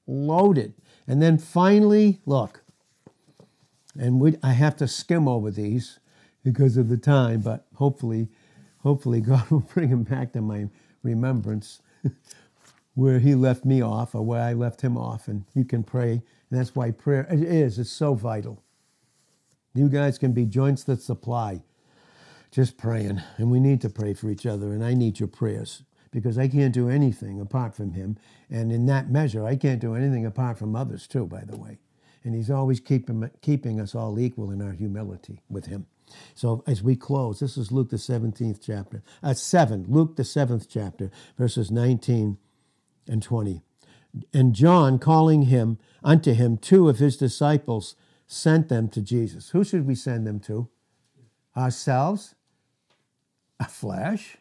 loaded. 0.07 0.73
And 1.07 1.21
then 1.21 1.37
finally, 1.37 2.21
look, 2.25 2.63
and 3.99 4.19
we, 4.19 4.37
I 4.41 4.53
have 4.53 4.75
to 4.77 4.87
skim 4.87 5.27
over 5.27 5.51
these 5.51 5.99
because 6.43 6.77
of 6.77 6.89
the 6.89 6.97
time, 6.97 7.41
but 7.41 7.67
hopefully, 7.75 8.29
hopefully 8.79 9.21
God 9.21 9.47
will 9.49 9.59
bring 9.59 9.89
them 9.89 10.03
back 10.03 10.33
to 10.33 10.41
my 10.41 10.69
remembrance 11.03 11.81
where 12.95 13.19
he 13.19 13.35
left 13.35 13.65
me 13.65 13.81
off 13.81 14.15
or 14.15 14.21
where 14.21 14.41
I 14.41 14.53
left 14.53 14.81
him 14.81 14.97
off, 14.97 15.27
and 15.27 15.45
you 15.53 15.65
can 15.65 15.83
pray. 15.83 16.11
And 16.11 16.59
that's 16.59 16.75
why 16.75 16.91
prayer 16.91 17.27
it 17.29 17.41
is, 17.41 17.79
it's 17.79 17.89
so 17.89 18.13
vital. 18.13 18.62
You 19.73 19.89
guys 19.89 20.17
can 20.19 20.33
be 20.33 20.45
joints 20.45 20.83
that 20.83 21.01
supply, 21.01 21.63
just 22.51 22.77
praying. 22.77 23.21
And 23.37 23.49
we 23.49 23.59
need 23.59 23.81
to 23.81 23.89
pray 23.89 24.13
for 24.13 24.29
each 24.29 24.45
other, 24.45 24.71
and 24.71 24.83
I 24.83 24.93
need 24.93 25.19
your 25.19 25.27
prayers 25.27 25.83
because 26.11 26.37
I 26.37 26.47
can't 26.47 26.73
do 26.73 26.89
anything 26.89 27.41
apart 27.41 27.75
from 27.75 27.93
him. 27.93 28.17
And 28.51 28.71
in 28.71 28.85
that 28.85 29.09
measure, 29.09 29.45
I 29.45 29.55
can't 29.55 29.81
do 29.81 29.95
anything 29.95 30.25
apart 30.25 30.59
from 30.59 30.75
others, 30.75 31.07
too, 31.07 31.25
by 31.25 31.41
the 31.41 31.57
way. 31.57 31.79
And 32.23 32.35
he's 32.35 32.51
always 32.51 32.79
keeping, 32.79 33.29
keeping 33.41 33.81
us 33.81 33.95
all 33.95 34.19
equal 34.19 34.51
in 34.51 34.61
our 34.61 34.73
humility 34.73 35.41
with 35.49 35.65
him. 35.65 35.87
So 36.35 36.63
as 36.67 36.83
we 36.83 36.95
close, 36.95 37.39
this 37.39 37.57
is 37.57 37.71
Luke 37.71 37.89
the 37.89 37.97
17th 37.97 38.59
chapter, 38.63 39.01
uh, 39.23 39.33
7, 39.33 39.85
Luke 39.89 40.15
the 40.15 40.23
7th 40.23 40.67
chapter, 40.69 41.09
verses 41.35 41.71
19 41.71 42.37
and 43.07 43.23
20. 43.23 43.61
And 44.31 44.53
John, 44.53 44.99
calling 44.99 45.43
him 45.43 45.79
unto 46.03 46.33
him 46.33 46.57
two 46.57 46.87
of 46.87 46.99
his 46.99 47.17
disciples, 47.17 47.95
sent 48.27 48.69
them 48.69 48.89
to 48.89 49.01
Jesus. 49.01 49.49
Who 49.49 49.63
should 49.63 49.85
we 49.85 49.95
send 49.95 50.25
them 50.25 50.39
to? 50.41 50.69
Ourselves? 51.55 52.35
A 53.59 53.65
flesh? 53.65 54.37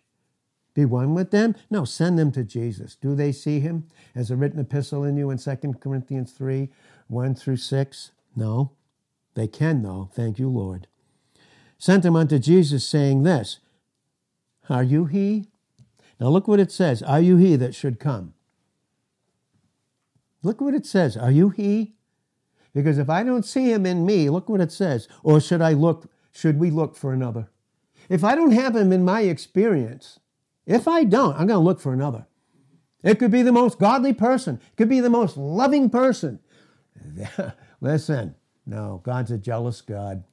Be 0.74 0.84
one 0.84 1.14
with 1.14 1.30
them? 1.30 1.54
No, 1.70 1.84
send 1.84 2.18
them 2.18 2.32
to 2.32 2.42
Jesus. 2.42 2.94
Do 2.94 3.14
they 3.14 3.32
see 3.32 3.60
him 3.60 3.88
as 4.14 4.30
a 4.30 4.36
written 4.36 4.58
epistle 4.60 5.04
in 5.04 5.16
you 5.16 5.30
in 5.30 5.38
2 5.38 5.56
Corinthians 5.80 6.32
3 6.32 6.70
1 7.08 7.34
through 7.34 7.58
6? 7.58 8.10
No. 8.34 8.72
They 9.34 9.48
can, 9.48 9.82
though. 9.82 10.10
Thank 10.14 10.38
you, 10.38 10.48
Lord. 10.48 10.86
Sent 11.78 12.02
them 12.02 12.16
unto 12.16 12.38
Jesus, 12.38 12.86
saying 12.86 13.22
this 13.22 13.58
Are 14.68 14.82
you 14.82 15.06
he? 15.06 15.48
Now 16.20 16.28
look 16.28 16.46
what 16.46 16.60
it 16.60 16.70
says 16.70 17.02
Are 17.02 17.20
you 17.20 17.36
he 17.36 17.56
that 17.56 17.74
should 17.74 17.98
come? 17.98 18.34
Look 20.42 20.60
what 20.60 20.74
it 20.74 20.86
says. 20.86 21.16
Are 21.16 21.30
you 21.30 21.50
he? 21.50 21.94
Because 22.74 22.98
if 22.98 23.10
I 23.10 23.22
don't 23.22 23.44
see 23.44 23.70
him 23.70 23.84
in 23.84 24.06
me, 24.06 24.30
look 24.30 24.48
what 24.48 24.60
it 24.60 24.72
says. 24.72 25.08
Or 25.22 25.40
should 25.40 25.60
I 25.60 25.72
look, 25.72 26.10
should 26.30 26.58
we 26.58 26.70
look 26.70 26.96
for 26.96 27.12
another? 27.12 27.50
If 28.08 28.24
I 28.24 28.34
don't 28.34 28.52
have 28.52 28.74
him 28.74 28.92
in 28.92 29.04
my 29.04 29.22
experience, 29.22 30.20
if 30.66 30.88
I 30.88 31.04
don't, 31.04 31.32
I'm 31.32 31.46
going 31.46 31.48
to 31.48 31.58
look 31.58 31.80
for 31.80 31.92
another. 31.92 32.26
It 33.02 33.18
could 33.18 33.30
be 33.30 33.42
the 33.42 33.52
most 33.52 33.78
godly 33.78 34.12
person, 34.12 34.60
it 34.72 34.76
could 34.76 34.88
be 34.88 35.00
the 35.00 35.10
most 35.10 35.36
loving 35.36 35.90
person. 35.90 36.40
Listen, 37.80 38.34
no, 38.64 39.00
God's 39.02 39.32
a 39.32 39.38
jealous 39.38 39.80
God. 39.80 40.24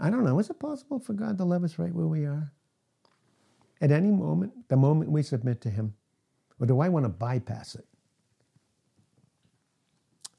I 0.00 0.10
don't 0.10 0.24
know. 0.24 0.38
Is 0.38 0.48
it 0.48 0.58
possible 0.58 0.98
for 0.98 1.12
God 1.12 1.36
to 1.38 1.44
love 1.44 1.64
us 1.64 1.78
right 1.78 1.92
where 1.92 2.06
we 2.06 2.24
are? 2.24 2.52
At 3.80 3.90
any 3.90 4.10
moment, 4.10 4.68
the 4.68 4.76
moment 4.76 5.10
we 5.10 5.22
submit 5.22 5.60
to 5.62 5.70
Him? 5.70 5.94
Or 6.60 6.66
do 6.66 6.80
I 6.80 6.88
want 6.88 7.04
to 7.04 7.10
bypass 7.10 7.74
it? 7.74 7.86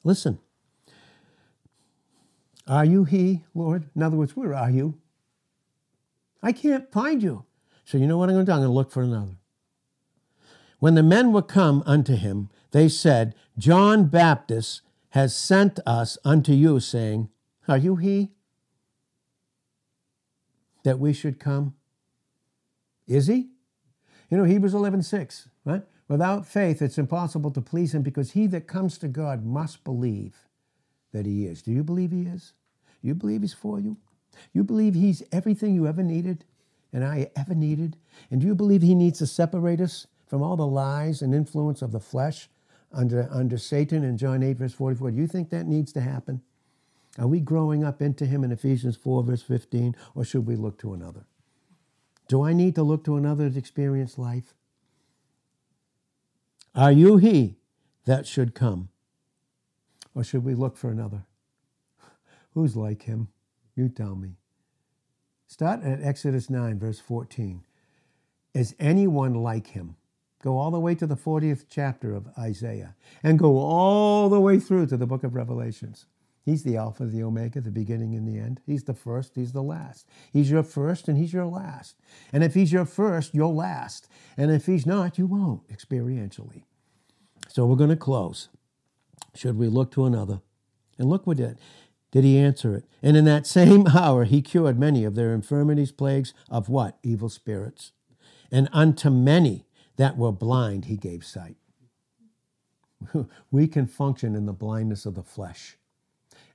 Listen. 0.04 0.39
Are 2.68 2.86
you 2.86 3.04
He, 3.04 3.43
Lord? 3.54 3.89
In 3.95 4.04
other 4.04 4.16
words, 4.16 4.36
where 4.36 4.54
are 4.54 4.70
you? 4.70 5.00
I 6.41 6.52
can't 6.52 6.91
find 6.91 7.22
you. 7.22 7.45
So 7.84 7.97
you 7.97 8.08
know 8.08 8.18
what 8.18 8.30
I'm 8.30 8.36
going 8.36 8.45
to 8.45 8.52
do? 8.52 8.54
I'm 8.54 8.60
going 8.60 8.70
to 8.70 8.74
look 8.74 8.91
for 8.91 9.02
another. 9.02 9.36
When 10.80 10.95
the 10.95 11.04
men 11.04 11.34
were 11.34 11.41
come 11.41 11.84
unto 11.86 12.16
him, 12.16 12.50
they 12.72 12.88
said, 12.88 13.36
John 13.58 14.06
Baptist 14.06 14.82
has 15.10 15.36
sent 15.36 15.80
us 15.86 16.18
unto 16.24 16.54
you, 16.54 16.80
saying, 16.80 17.30
Are 17.68 17.78
you 17.78 17.97
he 17.97 18.32
that 20.84 21.00
we 21.00 21.12
should 21.14 21.39
come? 21.39 21.76
Is 23.08 23.28
he? 23.28 23.50
You 24.30 24.38
know, 24.38 24.43
Hebrews 24.43 24.74
11 24.74 25.02
6, 25.02 25.50
right? 25.66 25.82
Without 26.10 26.45
faith, 26.47 26.82
it's 26.82 26.97
impossible 26.97 27.51
to 27.51 27.62
please 27.62 27.93
him 27.93 28.01
because 28.01 28.32
he 28.32 28.47
that 28.47 28.68
comes 28.68 28.97
to 28.97 29.07
God 29.07 29.45
must 29.45 29.84
believe 29.84 30.47
that 31.14 31.28
he 31.28 31.45
is. 31.45 31.62
Do 31.62 31.72
you 31.72 31.84
believe 31.84 32.12
he 32.12 32.24
is? 32.24 32.53
You 33.01 33.14
believe 33.14 33.41
he's 33.41 33.53
for 33.53 33.80
you? 33.80 33.95
You 34.51 34.64
believe 34.64 34.95
he's 34.95 35.24
everything 35.32 35.76
you 35.76 35.88
ever 35.88 36.03
needed 36.03 36.45
and 36.91 37.05
I 37.05 37.30
ever 37.36 37.53
needed? 37.53 37.95
And 38.32 38.41
do 38.41 38.47
you 38.47 38.55
believe 38.55 38.82
he 38.82 38.95
needs 38.95 39.20
to 39.20 39.28
separate 39.28 39.80
us 39.80 40.07
from 40.26 40.41
all 40.41 40.57
the 40.57 40.66
lies 40.68 41.22
and 41.22 41.34
influence 41.34 41.84
of 41.84 41.91
the 41.91 41.99
flesh 41.99 42.49
under, 42.91 43.30
under 43.32 43.60
Satan 43.60 44.03
in 44.03 44.18
John 44.18 44.41
8, 44.41 44.57
verse 44.57 44.74
44? 44.74 45.12
Do 45.12 45.18
you 45.18 45.28
think 45.28 45.51
that 45.51 45.68
needs 45.68 45.93
to 45.93 46.01
happen? 46.01 46.41
Are 47.20 47.28
we 47.28 47.39
growing 47.39 47.84
up 47.84 48.01
into 48.01 48.26
him 48.26 48.43
in 48.43 48.51
Ephesians 48.51 48.95
4, 48.95 49.24
verse 49.24 49.43
15, 49.43 49.95
or 50.16 50.24
should 50.24 50.47
we 50.47 50.55
look 50.55 50.80
to 50.80 50.93
another? 50.93 51.26
Do 52.28 52.43
I 52.43 52.53
need 52.53 52.76
to 52.76 52.84
look 52.84 53.03
to 53.05 53.16
another 53.16 53.49
to 53.49 53.57
experience 53.57 54.18
life? 54.18 54.55
Are 56.76 56.92
you 56.92 57.18
he 57.18 57.58
that 58.06 58.28
should 58.28 58.54
come? 58.54 58.90
Or 60.16 60.24
should 60.24 60.44
we 60.44 60.54
look 60.56 60.78
for 60.78 60.90
another? 60.90 61.26
Who's 62.54 62.76
like 62.76 63.04
him? 63.04 63.30
You 63.76 63.90
tell 63.90 64.16
me. 64.16 64.36
Start 65.48 65.84
at 65.84 66.02
Exodus 66.02 66.50
9, 66.50 66.78
verse 66.78 67.00
14. 67.00 67.64
Is 68.54 68.76
anyone 68.80 69.36
like 69.36 69.68
him? 69.68 69.96
Go 70.42 70.58
all 70.58 70.72
the 70.72 70.80
way 70.80 70.96
to 70.96 71.06
the 71.06 71.18
40th 71.18 71.66
chapter 71.70 72.16
of 72.16 72.28
Isaiah 72.38 72.96
and 73.24 73.38
go 73.38 73.58
all 73.58 74.30
the 74.30 74.40
way 74.40 74.60
through 74.60 74.88
to 74.88 74.98
the 74.98 75.08
book 75.08 75.24
of 75.24 75.36
Revelations. 75.36 76.06
He's 76.50 76.64
the 76.64 76.78
Alpha, 76.78 77.06
the 77.06 77.22
Omega, 77.22 77.62
the 77.62 77.70
beginning 77.70 78.16
and 78.16 78.28
the 78.28 78.39
end. 78.39 78.60
He's 78.66 78.84
the 78.84 78.95
first, 78.95 79.36
He's 79.36 79.52
the 79.52 79.62
last. 79.62 80.08
He's 80.34 80.50
your 80.50 80.64
first 80.64 81.08
and 81.08 81.16
He's 81.16 81.32
your 81.32 81.45
last. 81.45 81.95
And 82.34 82.43
if 82.43 82.56
He's 82.56 82.74
your 82.74 82.86
first, 82.86 83.36
you'll 83.36 83.54
last. 83.54 84.08
And 84.36 84.50
if 84.50 84.66
He's 84.66 84.84
not, 84.84 85.20
you 85.20 85.28
won't 85.28 85.68
experientially. 85.68 86.64
So 87.50 87.68
we're 87.68 87.76
going 87.76 87.91
to 87.91 87.95
close. 87.95 88.50
Should 89.36 89.60
we 89.60 89.68
look 89.68 89.91
to 89.91 90.06
another? 90.06 90.41
And 90.97 91.08
look 91.08 91.28
what 91.28 91.38
did. 91.38 91.60
Did 92.10 92.24
he 92.24 92.39
answer 92.39 92.76
it? 92.76 92.86
And 93.04 93.16
in 93.16 93.26
that 93.26 93.45
same 93.45 93.86
hour 93.95 94.24
he 94.24 94.41
cured 94.41 94.80
many 94.80 95.06
of 95.06 95.14
their 95.14 95.36
infirmities, 95.36 95.91
plagues 95.91 96.34
of 96.50 96.68
what? 96.68 96.97
Evil 97.04 97.30
spirits. 97.30 97.91
And 98.52 98.70
unto 98.74 99.12
many 99.12 99.68
that 99.97 100.18
were 100.18 100.32
blind 100.32 100.86
he 100.86 100.97
gave 100.97 101.24
sight. 101.24 101.58
we 103.52 103.68
can 103.68 103.86
function 103.86 104.34
in 104.34 104.47
the 104.47 104.54
blindness 104.54 105.06
of 105.06 105.14
the 105.14 105.22
flesh. 105.22 105.78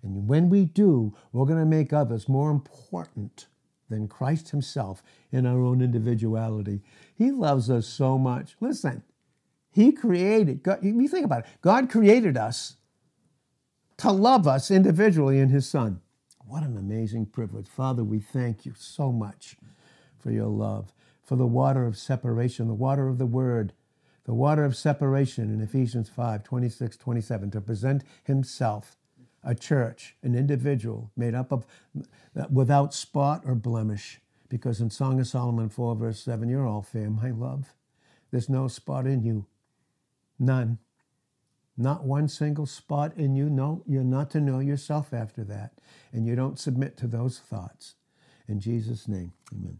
And 0.05 0.28
when 0.28 0.50
we 0.50 0.66
do, 0.66 1.14
we're 1.32 1.46
going 1.46 1.59
to 1.59 1.66
make 1.66 1.92
others 1.92 2.28
more 2.28 2.50
important 2.50 3.46
than 3.88 4.07
Christ 4.07 4.50
himself 4.50 5.02
in 5.32 5.46
our 5.46 5.61
own 5.61 5.80
individuality. 5.80 6.82
He 7.14 7.30
loves 7.30 7.70
us 7.70 7.86
so 7.86 8.18
much. 8.18 8.57
Listen, 8.61 9.02
he 9.70 9.92
created, 9.92 10.62
God, 10.62 10.78
you 10.82 11.09
think 11.09 11.24
about 11.24 11.40
it, 11.40 11.46
God 11.62 11.90
created 11.90 12.36
us 12.36 12.76
to 13.98 14.11
love 14.11 14.46
us 14.46 14.70
individually 14.70 15.40
in 15.40 15.48
his 15.48 15.68
Son. 15.68 16.00
What 16.46 16.62
an 16.62 16.76
amazing 16.76 17.26
privilege. 17.26 17.68
Father, 17.68 18.05
we 18.05 18.20
thank 18.20 18.66
you 18.66 18.74
so 18.76 19.11
much 19.11 19.57
for 20.18 20.30
your 20.30 20.48
love, 20.48 20.92
for 21.22 21.36
the 21.36 21.46
water 21.46 21.86
of 21.86 21.96
separation, 21.96 22.68
the 22.68 22.74
water 22.74 23.09
of 23.09 23.18
the 23.18 23.26
word, 23.26 23.72
the 24.24 24.34
water 24.34 24.64
of 24.64 24.76
separation 24.76 25.52
in 25.52 25.61
Ephesians 25.61 26.09
5 26.09 26.44
26, 26.44 26.96
27, 26.96 27.50
to 27.52 27.61
present 27.61 28.05
himself 28.24 28.96
a 29.45 29.55
church, 29.55 30.16
an 30.22 30.34
individual 30.34 31.11
made 31.16 31.34
up 31.34 31.53
of 31.53 31.66
without 32.51 32.95
spot 32.95 33.42
or 33.45 33.55
blemish. 33.55 34.20
Because 34.49 34.80
in 34.80 34.90
Song 34.90 35.20
of 35.20 35.26
Solomon 35.26 35.68
4, 35.68 35.97
verse 35.97 36.20
7, 36.20 36.49
you're 36.49 36.66
all 36.66 36.82
fair, 36.82 37.11
my 37.11 37.30
love. 37.30 37.74
There's 38.30 38.49
no 38.49 38.68
spot 38.68 39.07
in 39.07 39.22
you. 39.22 39.47
None. 40.38 40.78
Not 41.76 42.05
one 42.05 42.28
single 42.28 42.66
spot 42.66 43.16
in 43.16 43.34
you. 43.34 43.51
No, 43.51 43.82
you're 43.86 44.05
not 44.05 44.30
to 44.30 44.40
know 44.40 44.61
yourself 44.61 45.12
after 45.12 45.42
that. 45.45 45.72
And 46.12 46.26
you 46.26 46.36
don't 46.36 46.59
submit 46.59 46.97
to 46.99 47.07
those 47.07 47.38
thoughts. 47.38 47.95
In 48.47 48.61
Jesus' 48.61 49.09
name, 49.09 49.32
amen. 49.53 49.78